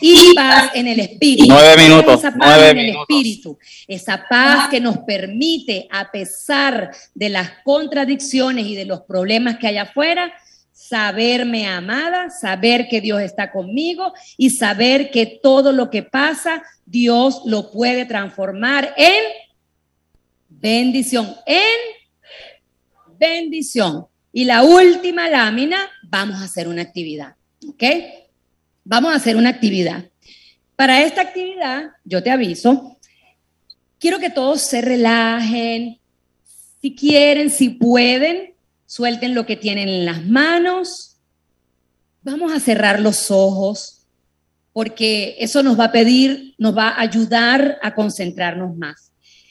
y 0.00 0.32
paz 0.36 0.70
en 0.74 0.86
el 0.86 1.00
espíritu. 1.00 1.48
Nueve 1.48 1.82
minutos. 1.82 2.20
Esa 2.20 2.38
paz 2.38 2.70
en 2.70 2.78
el 2.78 2.90
espíritu. 2.90 3.58
Esa 3.88 4.28
paz 4.28 4.68
que 4.68 4.80
nos 4.80 4.98
permite, 4.98 5.88
a 5.90 6.08
pesar 6.12 6.92
de 7.12 7.28
las 7.28 7.50
contradicciones 7.64 8.64
y 8.64 8.76
de 8.76 8.84
los 8.84 9.00
problemas 9.00 9.58
que 9.58 9.66
hay 9.66 9.78
afuera, 9.78 10.32
saberme 10.72 11.66
amada, 11.66 12.30
saber 12.30 12.86
que 12.88 13.00
Dios 13.00 13.22
está 13.22 13.50
conmigo 13.50 14.12
y 14.36 14.50
saber 14.50 15.10
que 15.10 15.40
todo 15.42 15.72
lo 15.72 15.90
que 15.90 16.04
pasa, 16.04 16.62
Dios 16.86 17.42
lo 17.44 17.72
puede 17.72 18.04
transformar 18.04 18.94
en 18.96 19.47
bendición, 20.60 21.34
en 21.46 21.78
bendición. 23.18 24.06
Y 24.32 24.44
la 24.44 24.62
última 24.62 25.28
lámina, 25.28 25.78
vamos 26.02 26.40
a 26.40 26.44
hacer 26.44 26.68
una 26.68 26.82
actividad, 26.82 27.34
¿ok? 27.66 27.84
vamos 28.88 29.12
a 29.12 29.16
hacer 29.16 29.36
una 29.36 29.50
actividad. 29.50 30.08
Para 30.74 31.02
esta 31.02 31.20
actividad, 31.20 31.90
yo 32.04 32.22
te 32.22 32.30
aviso, 32.30 32.96
quiero 33.98 34.18
que 34.18 34.30
todos 34.30 34.62
se 34.62 34.80
relajen, 34.80 35.98
si 36.80 36.94
quieren, 36.94 37.50
si 37.50 37.68
pueden, 37.68 38.54
suelten 38.86 39.34
lo 39.34 39.44
que 39.44 39.56
tienen 39.56 39.88
en 39.88 40.06
las 40.06 40.24
manos. 40.24 41.16
Vamos 42.22 42.50
a 42.52 42.60
cerrar 42.60 43.00
los 43.00 43.30
ojos 43.30 44.06
porque 44.72 45.36
eso 45.38 45.62
nos 45.62 45.78
va 45.78 45.86
a 45.86 45.92
pedir, 45.92 46.54
nos 46.56 46.76
va 46.76 46.88
a 46.88 47.00
ayudar 47.02 47.78
a 47.82 47.94
concentrarnos 47.94 48.74
más. 48.76 49.07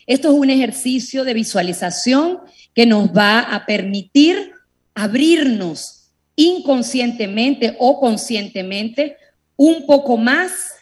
Esto 0.08 0.30
es 0.30 0.36
un 0.36 0.50
ejercicio 0.50 1.26
de 1.26 1.34
visualización 1.34 2.40
que 2.74 2.86
nos 2.86 3.10
va 3.10 3.42
a 3.42 3.66
permitir 3.66 4.54
abrirnos 4.96 6.14
inconscientemente 6.38 7.76
o 7.78 8.00
conscientemente 8.00 9.18
un 9.58 9.86
poco 9.86 10.18
más 10.18 10.76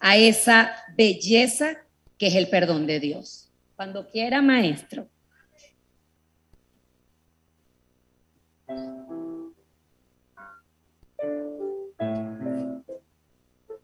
a 0.00 0.16
esa 0.16 0.72
belleza 0.96 1.76
que 2.18 2.26
es 2.26 2.34
el 2.34 2.48
perdón 2.48 2.88
de 2.88 2.98
Dios. 2.98 3.48
Cuando 3.76 4.10
quiera, 4.10 4.42
maestro. 4.42 5.08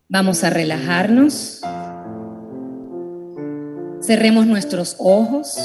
Vamos 0.08 0.42
a 0.42 0.50
relajarnos. 0.50 1.60
Cerremos 4.08 4.46
nuestros 4.46 4.96
ojos. 4.98 5.58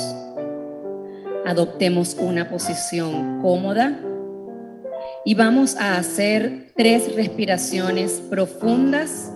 Adoptemos 1.45 2.17
una 2.19 2.49
posición 2.49 3.41
cómoda 3.41 3.97
y 5.23 5.33
vamos 5.33 5.77
a 5.77 5.95
hacer 5.95 6.73
tres 6.75 7.15
respiraciones 7.15 8.21
profundas 8.29 9.31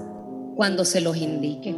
cuando 0.58 0.84
se 0.84 1.00
los 1.00 1.16
indique. 1.16 1.74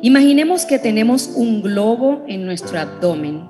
Imaginemos 0.00 0.64
que 0.64 0.78
tenemos 0.78 1.32
un 1.34 1.60
globo 1.60 2.22
en 2.28 2.46
nuestro 2.46 2.78
abdomen 2.78 3.48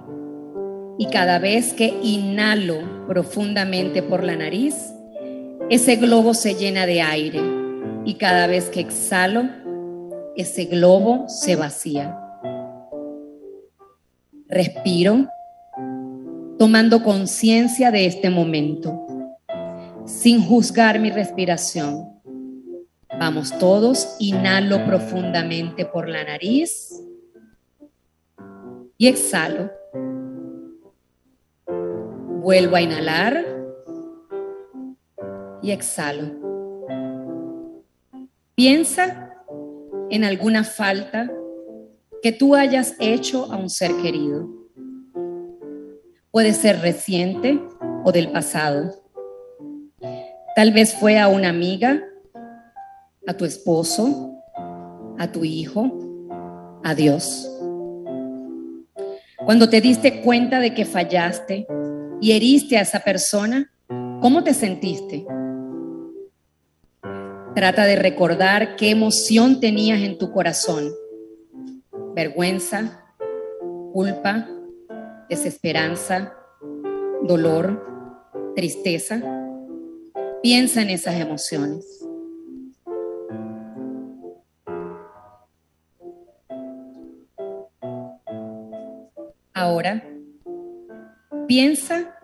y 0.98 1.08
cada 1.08 1.38
vez 1.38 1.74
que 1.74 1.92
inhalo 2.02 3.06
profundamente 3.06 4.02
por 4.02 4.24
la 4.24 4.34
nariz, 4.34 4.94
ese 5.68 5.96
globo 5.96 6.32
se 6.32 6.54
llena 6.54 6.86
de 6.86 7.02
aire 7.02 7.42
y 8.06 8.14
cada 8.14 8.46
vez 8.46 8.70
que 8.70 8.80
exhalo, 8.80 9.59
ese 10.36 10.64
globo 10.66 11.28
se 11.28 11.56
vacía. 11.56 12.18
Respiro 14.48 15.28
tomando 16.58 17.02
conciencia 17.02 17.90
de 17.90 18.04
este 18.04 18.28
momento, 18.28 19.06
sin 20.04 20.42
juzgar 20.42 20.98
mi 20.98 21.10
respiración. 21.10 22.20
Vamos 23.18 23.56
todos, 23.58 24.16
inhalo 24.18 24.84
profundamente 24.84 25.86
por 25.86 26.08
la 26.08 26.24
nariz 26.24 27.02
y 28.98 29.08
exhalo. 29.08 29.70
Vuelvo 32.42 32.76
a 32.76 32.82
inhalar 32.82 33.42
y 35.62 35.70
exhalo. 35.70 36.34
Piensa 38.54 39.29
en 40.10 40.24
alguna 40.24 40.64
falta 40.64 41.30
que 42.22 42.32
tú 42.32 42.54
hayas 42.54 42.94
hecho 42.98 43.50
a 43.52 43.56
un 43.56 43.70
ser 43.70 43.96
querido. 43.96 44.48
Puede 46.30 46.52
ser 46.52 46.80
reciente 46.80 47.60
o 48.04 48.12
del 48.12 48.30
pasado. 48.30 48.94
Tal 50.54 50.72
vez 50.72 50.94
fue 50.94 51.18
a 51.18 51.28
una 51.28 51.48
amiga, 51.48 52.02
a 53.26 53.34
tu 53.34 53.44
esposo, 53.44 54.36
a 55.18 55.30
tu 55.32 55.44
hijo, 55.44 55.90
a 56.82 56.94
Dios. 56.94 57.48
Cuando 59.44 59.68
te 59.68 59.80
diste 59.80 60.20
cuenta 60.20 60.60
de 60.60 60.74
que 60.74 60.84
fallaste 60.84 61.66
y 62.20 62.32
heriste 62.32 62.76
a 62.76 62.82
esa 62.82 63.00
persona, 63.00 63.72
¿cómo 64.20 64.44
te 64.44 64.54
sentiste? 64.54 65.24
Trata 67.54 67.84
de 67.84 67.96
recordar 67.96 68.76
qué 68.76 68.90
emoción 68.90 69.58
tenías 69.58 70.00
en 70.02 70.18
tu 70.18 70.30
corazón. 70.30 70.92
Vergüenza, 72.14 73.04
culpa, 73.92 74.48
desesperanza, 75.28 76.32
dolor, 77.24 77.84
tristeza. 78.54 79.20
Piensa 80.42 80.82
en 80.82 80.90
esas 80.90 81.16
emociones. 81.16 82.06
Ahora, 89.52 90.04
piensa 91.48 92.16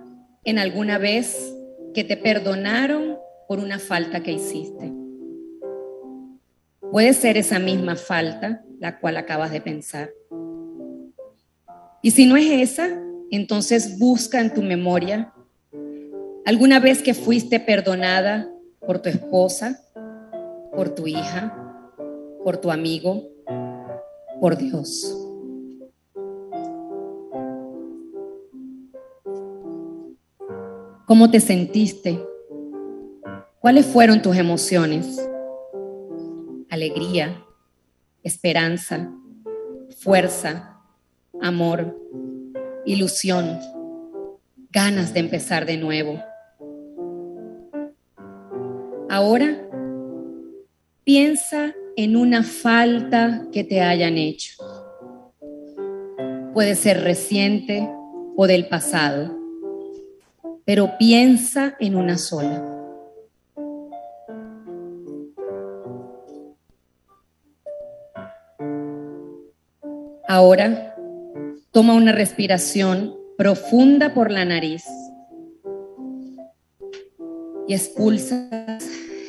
en 0.44 0.60
alguna 0.60 0.98
vez 0.98 1.52
que 1.94 2.04
te 2.04 2.16
perdonaron 2.16 3.18
por 3.48 3.58
una 3.58 3.78
falta 3.78 4.22
que 4.22 4.32
hiciste. 4.32 4.95
Puede 6.91 7.12
ser 7.14 7.37
esa 7.37 7.59
misma 7.59 7.97
falta 7.97 8.62
la 8.78 8.99
cual 8.99 9.16
acabas 9.16 9.51
de 9.51 9.61
pensar. 9.61 10.11
Y 12.03 12.11
si 12.11 12.26
no 12.26 12.37
es 12.37 12.70
esa, 12.70 12.89
entonces 13.30 13.99
busca 13.99 14.41
en 14.41 14.53
tu 14.53 14.62
memoria 14.62 15.32
alguna 16.45 16.78
vez 16.78 17.03
que 17.03 17.14
fuiste 17.14 17.59
perdonada 17.59 18.49
por 18.87 19.01
tu 19.01 19.09
esposa, 19.09 19.80
por 20.74 20.91
tu 20.95 21.07
hija, 21.07 21.53
por 22.45 22.59
tu 22.59 22.70
amigo, 22.70 23.28
por 24.41 24.57
Dios. 24.57 25.12
¿Cómo 31.07 31.30
te 31.30 31.41
sentiste? 31.41 32.20
¿Cuáles 33.61 33.87
fueron 33.87 34.22
tus 34.22 34.37
emociones? 34.37 35.20
Alegría, 36.76 37.42
esperanza, 38.22 39.10
fuerza, 39.98 40.78
amor, 41.40 41.98
ilusión, 42.84 43.58
ganas 44.70 45.14
de 45.14 45.20
empezar 45.20 45.64
de 45.64 45.78
nuevo. 45.78 46.22
Ahora 49.08 49.58
piensa 51.02 51.74
en 51.96 52.14
una 52.14 52.42
falta 52.42 53.46
que 53.50 53.64
te 53.64 53.80
hayan 53.80 54.18
hecho. 54.18 54.62
Puede 56.52 56.74
ser 56.74 57.02
reciente 57.02 57.88
o 58.36 58.46
del 58.46 58.68
pasado 58.68 59.36
pero 60.66 60.98
piensa 60.98 61.76
en 61.78 61.94
una 61.94 62.18
sola. 62.18 62.75
Ahora, 70.37 70.95
toma 71.70 71.95
una 71.95 72.12
respiración 72.12 73.16
profunda 73.39 74.12
por 74.12 74.30
la 74.30 74.45
nariz 74.45 74.84
y 77.66 77.72
expulsa 77.72 78.78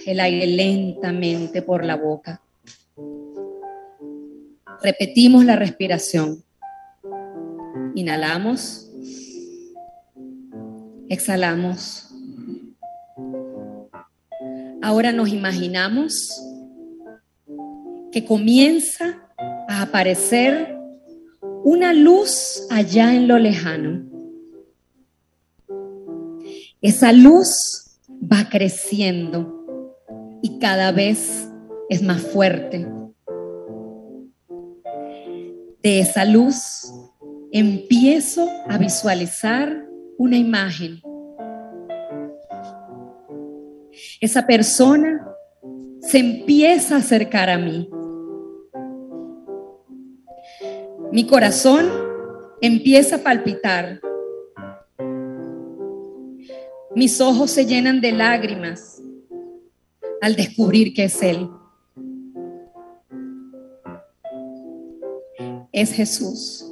el 0.05 0.19
aire 0.19 0.47
lentamente 0.47 1.61
por 1.61 1.85
la 1.85 1.95
boca. 1.95 2.41
Repetimos 4.83 5.45
la 5.45 5.55
respiración. 5.55 6.43
Inhalamos. 7.95 8.91
Exhalamos. 11.07 12.09
Ahora 14.81 15.13
nos 15.13 15.29
imaginamos 15.29 16.43
que 18.11 18.25
comienza 18.25 19.21
a 19.69 19.83
aparecer 19.83 20.76
una 21.63 21.93
luz 21.93 22.67
allá 22.69 23.13
en 23.13 23.27
lo 23.27 23.37
lejano. 23.37 24.05
Esa 26.81 27.11
luz 27.11 27.97
va 28.21 28.49
creciendo 28.49 29.97
y 30.41 30.59
cada 30.59 30.91
vez 30.91 31.49
es 31.89 32.01
más 32.03 32.21
fuerte. 32.21 32.87
De 35.81 35.99
esa 35.99 36.25
luz 36.25 36.91
empiezo 37.51 38.47
a 38.67 38.77
visualizar 38.77 39.85
una 40.17 40.37
imagen. 40.37 41.01
Esa 44.21 44.45
persona 44.45 45.27
se 46.01 46.19
empieza 46.19 46.95
a 46.95 46.99
acercar 46.99 47.49
a 47.49 47.57
mí. 47.57 47.89
Mi 51.11 51.25
corazón 51.25 51.89
empieza 52.59 53.17
a 53.17 53.19
palpitar. 53.19 54.01
Mis 56.95 57.21
ojos 57.21 57.51
se 57.51 57.65
llenan 57.65 58.01
de 58.01 58.11
lágrimas 58.11 59.01
al 60.21 60.35
descubrir 60.35 60.93
que 60.93 61.05
es 61.05 61.21
Él. 61.23 61.49
Es 65.71 65.93
Jesús. 65.93 66.65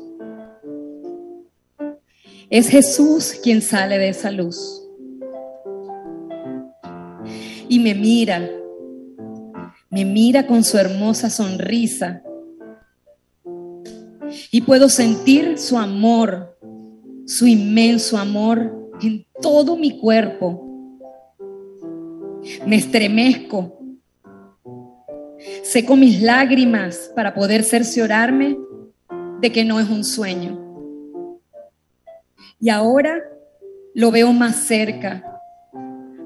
Es 2.50 2.68
Jesús 2.68 3.40
quien 3.42 3.62
sale 3.62 3.98
de 3.98 4.10
esa 4.10 4.32
luz. 4.32 4.82
Y 7.70 7.80
me 7.80 7.96
mira, 7.96 8.50
me 9.90 10.04
mira 10.04 10.46
con 10.46 10.64
su 10.64 10.78
hermosa 10.78 11.30
sonrisa. 11.30 12.22
Y 14.52 14.62
puedo 14.62 14.90
sentir 14.90 15.58
su 15.58 15.78
amor, 15.78 16.58
su 17.26 17.48
inmenso 17.48 18.18
amor 18.18 18.92
en 19.02 19.26
todo 19.42 19.76
mi 19.76 20.00
cuerpo. 20.00 20.62
Me 22.66 22.76
estremezco. 22.78 23.80
Seco 25.64 25.96
mis 25.96 26.22
lágrimas 26.22 27.12
para 27.16 27.34
poder 27.34 27.64
cerciorarme 27.64 28.58
de 29.42 29.52
que 29.52 29.66
no 29.66 29.80
es 29.80 29.90
un 29.90 30.04
sueño. 30.04 30.66
Y 32.60 32.70
ahora 32.70 33.22
lo 33.94 34.12
veo 34.12 34.34
más 34.34 34.56
cerca, 34.56 35.24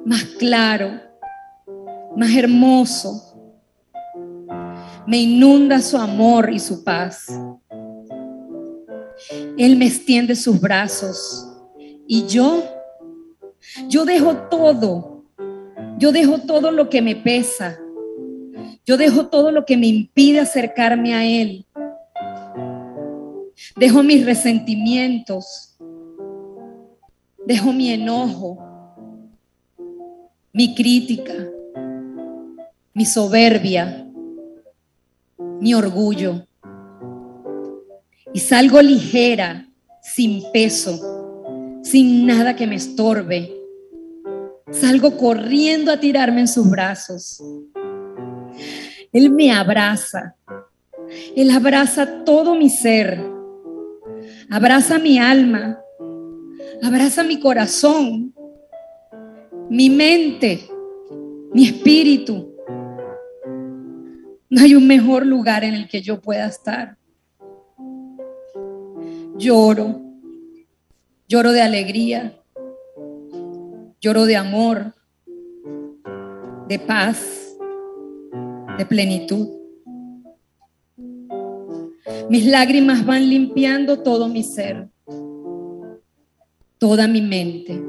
más 0.05 0.23
claro, 0.23 0.91
más 2.15 2.35
hermoso. 2.35 3.25
Me 5.05 5.17
inunda 5.17 5.81
su 5.81 5.97
amor 5.97 6.49
y 6.51 6.59
su 6.59 6.83
paz. 6.83 7.27
Él 9.57 9.75
me 9.77 9.87
extiende 9.87 10.35
sus 10.35 10.59
brazos 10.59 11.47
y 12.07 12.25
yo, 12.27 12.63
yo 13.87 14.05
dejo 14.05 14.35
todo, 14.49 15.25
yo 15.97 16.11
dejo 16.11 16.39
todo 16.39 16.71
lo 16.71 16.89
que 16.89 17.01
me 17.01 17.15
pesa, 17.15 17.79
yo 18.85 18.97
dejo 18.97 19.27
todo 19.27 19.51
lo 19.51 19.65
que 19.65 19.77
me 19.77 19.87
impide 19.87 20.39
acercarme 20.39 21.13
a 21.13 21.25
Él. 21.25 21.65
Dejo 23.75 24.03
mis 24.03 24.25
resentimientos, 24.25 25.69
Dejo 27.49 27.73
mi 27.73 27.89
enojo, 27.89 28.59
mi 30.53 30.75
crítica, 30.75 31.33
mi 32.93 33.05
soberbia, 33.05 34.05
mi 35.59 35.73
orgullo. 35.73 36.45
Y 38.33 38.39
salgo 38.39 38.81
ligera, 38.81 39.67
sin 40.01 40.43
peso, 40.51 41.79
sin 41.83 42.25
nada 42.25 42.55
que 42.55 42.67
me 42.67 42.75
estorbe. 42.75 43.51
Salgo 44.71 45.17
corriendo 45.17 45.91
a 45.91 45.99
tirarme 45.99 46.41
en 46.41 46.47
sus 46.47 46.69
brazos. 46.69 47.41
Él 49.11 49.31
me 49.31 49.51
abraza. 49.51 50.35
Él 51.35 51.49
abraza 51.49 52.23
todo 52.23 52.55
mi 52.55 52.69
ser. 52.69 53.19
Abraza 54.49 54.99
mi 54.99 55.17
alma. 55.17 55.79
Abraza 56.81 57.23
mi 57.23 57.39
corazón, 57.39 58.33
mi 59.69 59.89
mente, 59.89 60.65
mi 61.53 61.67
espíritu. 61.67 62.55
No 64.49 64.61
hay 64.61 64.75
un 64.75 64.87
mejor 64.87 65.25
lugar 65.25 65.65
en 65.65 65.73
el 65.73 65.89
que 65.89 66.01
yo 66.01 66.21
pueda 66.21 66.47
estar. 66.47 66.98
Lloro, 69.39 70.01
lloro 71.27 71.51
de 71.51 71.61
alegría, 71.61 72.37
lloro 73.99 74.25
de 74.25 74.35
amor, 74.35 74.93
de 76.67 76.77
paz, 76.79 77.55
de 78.77 78.85
plenitud. 78.85 79.47
Mis 82.29 82.45
lágrimas 82.45 83.05
van 83.05 83.27
limpiando 83.27 83.99
todo 84.03 84.27
mi 84.27 84.43
ser 84.43 84.89
toda 86.79 87.07
mi 87.07 87.21
mente. 87.21 87.79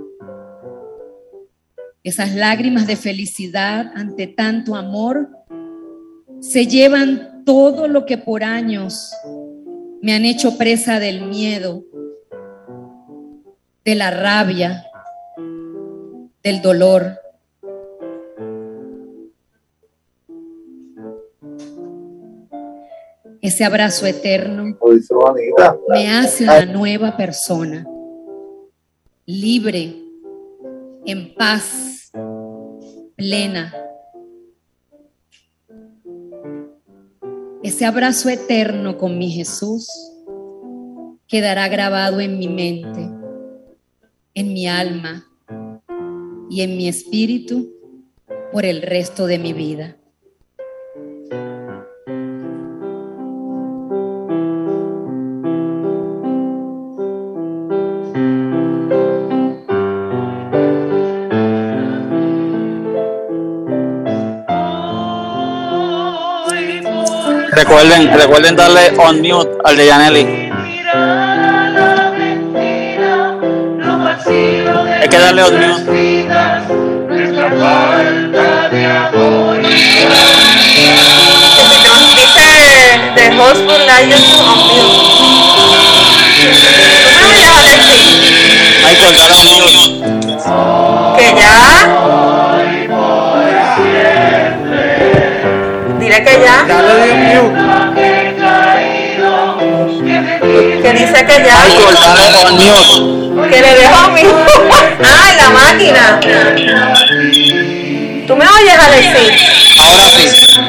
Esas 2.03 2.35
lágrimas 2.35 2.87
de 2.87 2.97
felicidad 2.97 3.93
ante 3.95 4.27
tanto 4.27 4.75
amor 4.75 5.31
se 6.41 6.67
llevan 6.67 7.45
todo 7.47 7.89
lo 7.89 8.05
que 8.05 8.19
por 8.19 8.43
años 8.43 9.13
me 10.03 10.15
han 10.15 10.25
hecho 10.25 10.57
presa 10.57 10.99
del 10.99 11.27
miedo, 11.27 11.85
de 13.85 13.95
la 13.95 14.11
rabia, 14.11 14.85
del 16.43 16.63
dolor. 16.63 17.19
Ese 23.43 23.65
abrazo 23.65 24.07
eterno 24.07 24.77
me 25.89 26.11
hace 26.11 26.45
una 26.45 26.67
nueva 26.67 27.17
persona, 27.17 27.87
libre, 29.27 29.97
en 31.07 31.35
paz, 31.35 32.11
plena. 33.17 33.75
Ese 37.63 37.85
abrazo 37.85 38.31
eterno 38.31 38.97
con 38.97 39.19
mi 39.19 39.31
Jesús 39.31 39.87
quedará 41.29 41.69
grabado 41.69 42.21
en 42.21 42.39
mi 42.39 42.49
mente, 42.49 43.11
en 44.33 44.55
mi 44.55 44.67
alma 44.67 45.27
y 46.49 46.63
en 46.63 46.79
mi 46.79 46.89
espíritu 46.89 47.71
por 48.51 48.65
el 48.65 48.81
resto 48.81 49.27
de 49.27 49.39
mi 49.39 49.53
vida. 49.53 50.00
Recuerden, 67.61 68.11
recuerden 68.19 68.57
darle 68.57 68.91
on 68.97 69.21
mute 69.21 69.51
al 69.65 69.77
de 69.77 69.87
Yaneli. 69.87 70.51
Hay 75.03 75.09
que 75.11 75.19
darle 75.19 75.45
on 75.45 75.59
mute. 75.59 75.93
Dice 82.17 82.49
de 83.15 83.25
host 83.39 83.61
for 83.67 83.79
lions 83.79 84.41
on 84.41 84.59
mute. 84.69 84.97
¿Tú 87.21 87.27
me 87.29 87.37
dejas 87.37 87.65
decir? 87.65 88.01
Michael, 88.83 89.15
dale 89.19 89.35
on 89.35 89.45
mute. 89.45 90.01
Que 91.19 91.27
ya. 91.39 92.50
Dile 96.11 96.25
que 96.25 96.41
ya. 96.43 96.67
Que 100.83 100.93
dice 100.93 101.25
que 101.25 101.37
ya. 101.45 101.57
On 102.47 102.55
mute. 102.57 103.49
Que 103.49 103.61
le 103.61 103.75
dejo 103.77 104.11
mi. 104.11 104.23
¡Ay, 105.05 105.37
la 105.37 105.51
máquina! 105.51 106.21
¿Tú 108.27 108.37
me 108.37 108.45
oyes 108.45 108.77
a 108.77 108.91
decir? 108.91 109.33
Ahora 109.79 110.09
sí. 110.17 110.60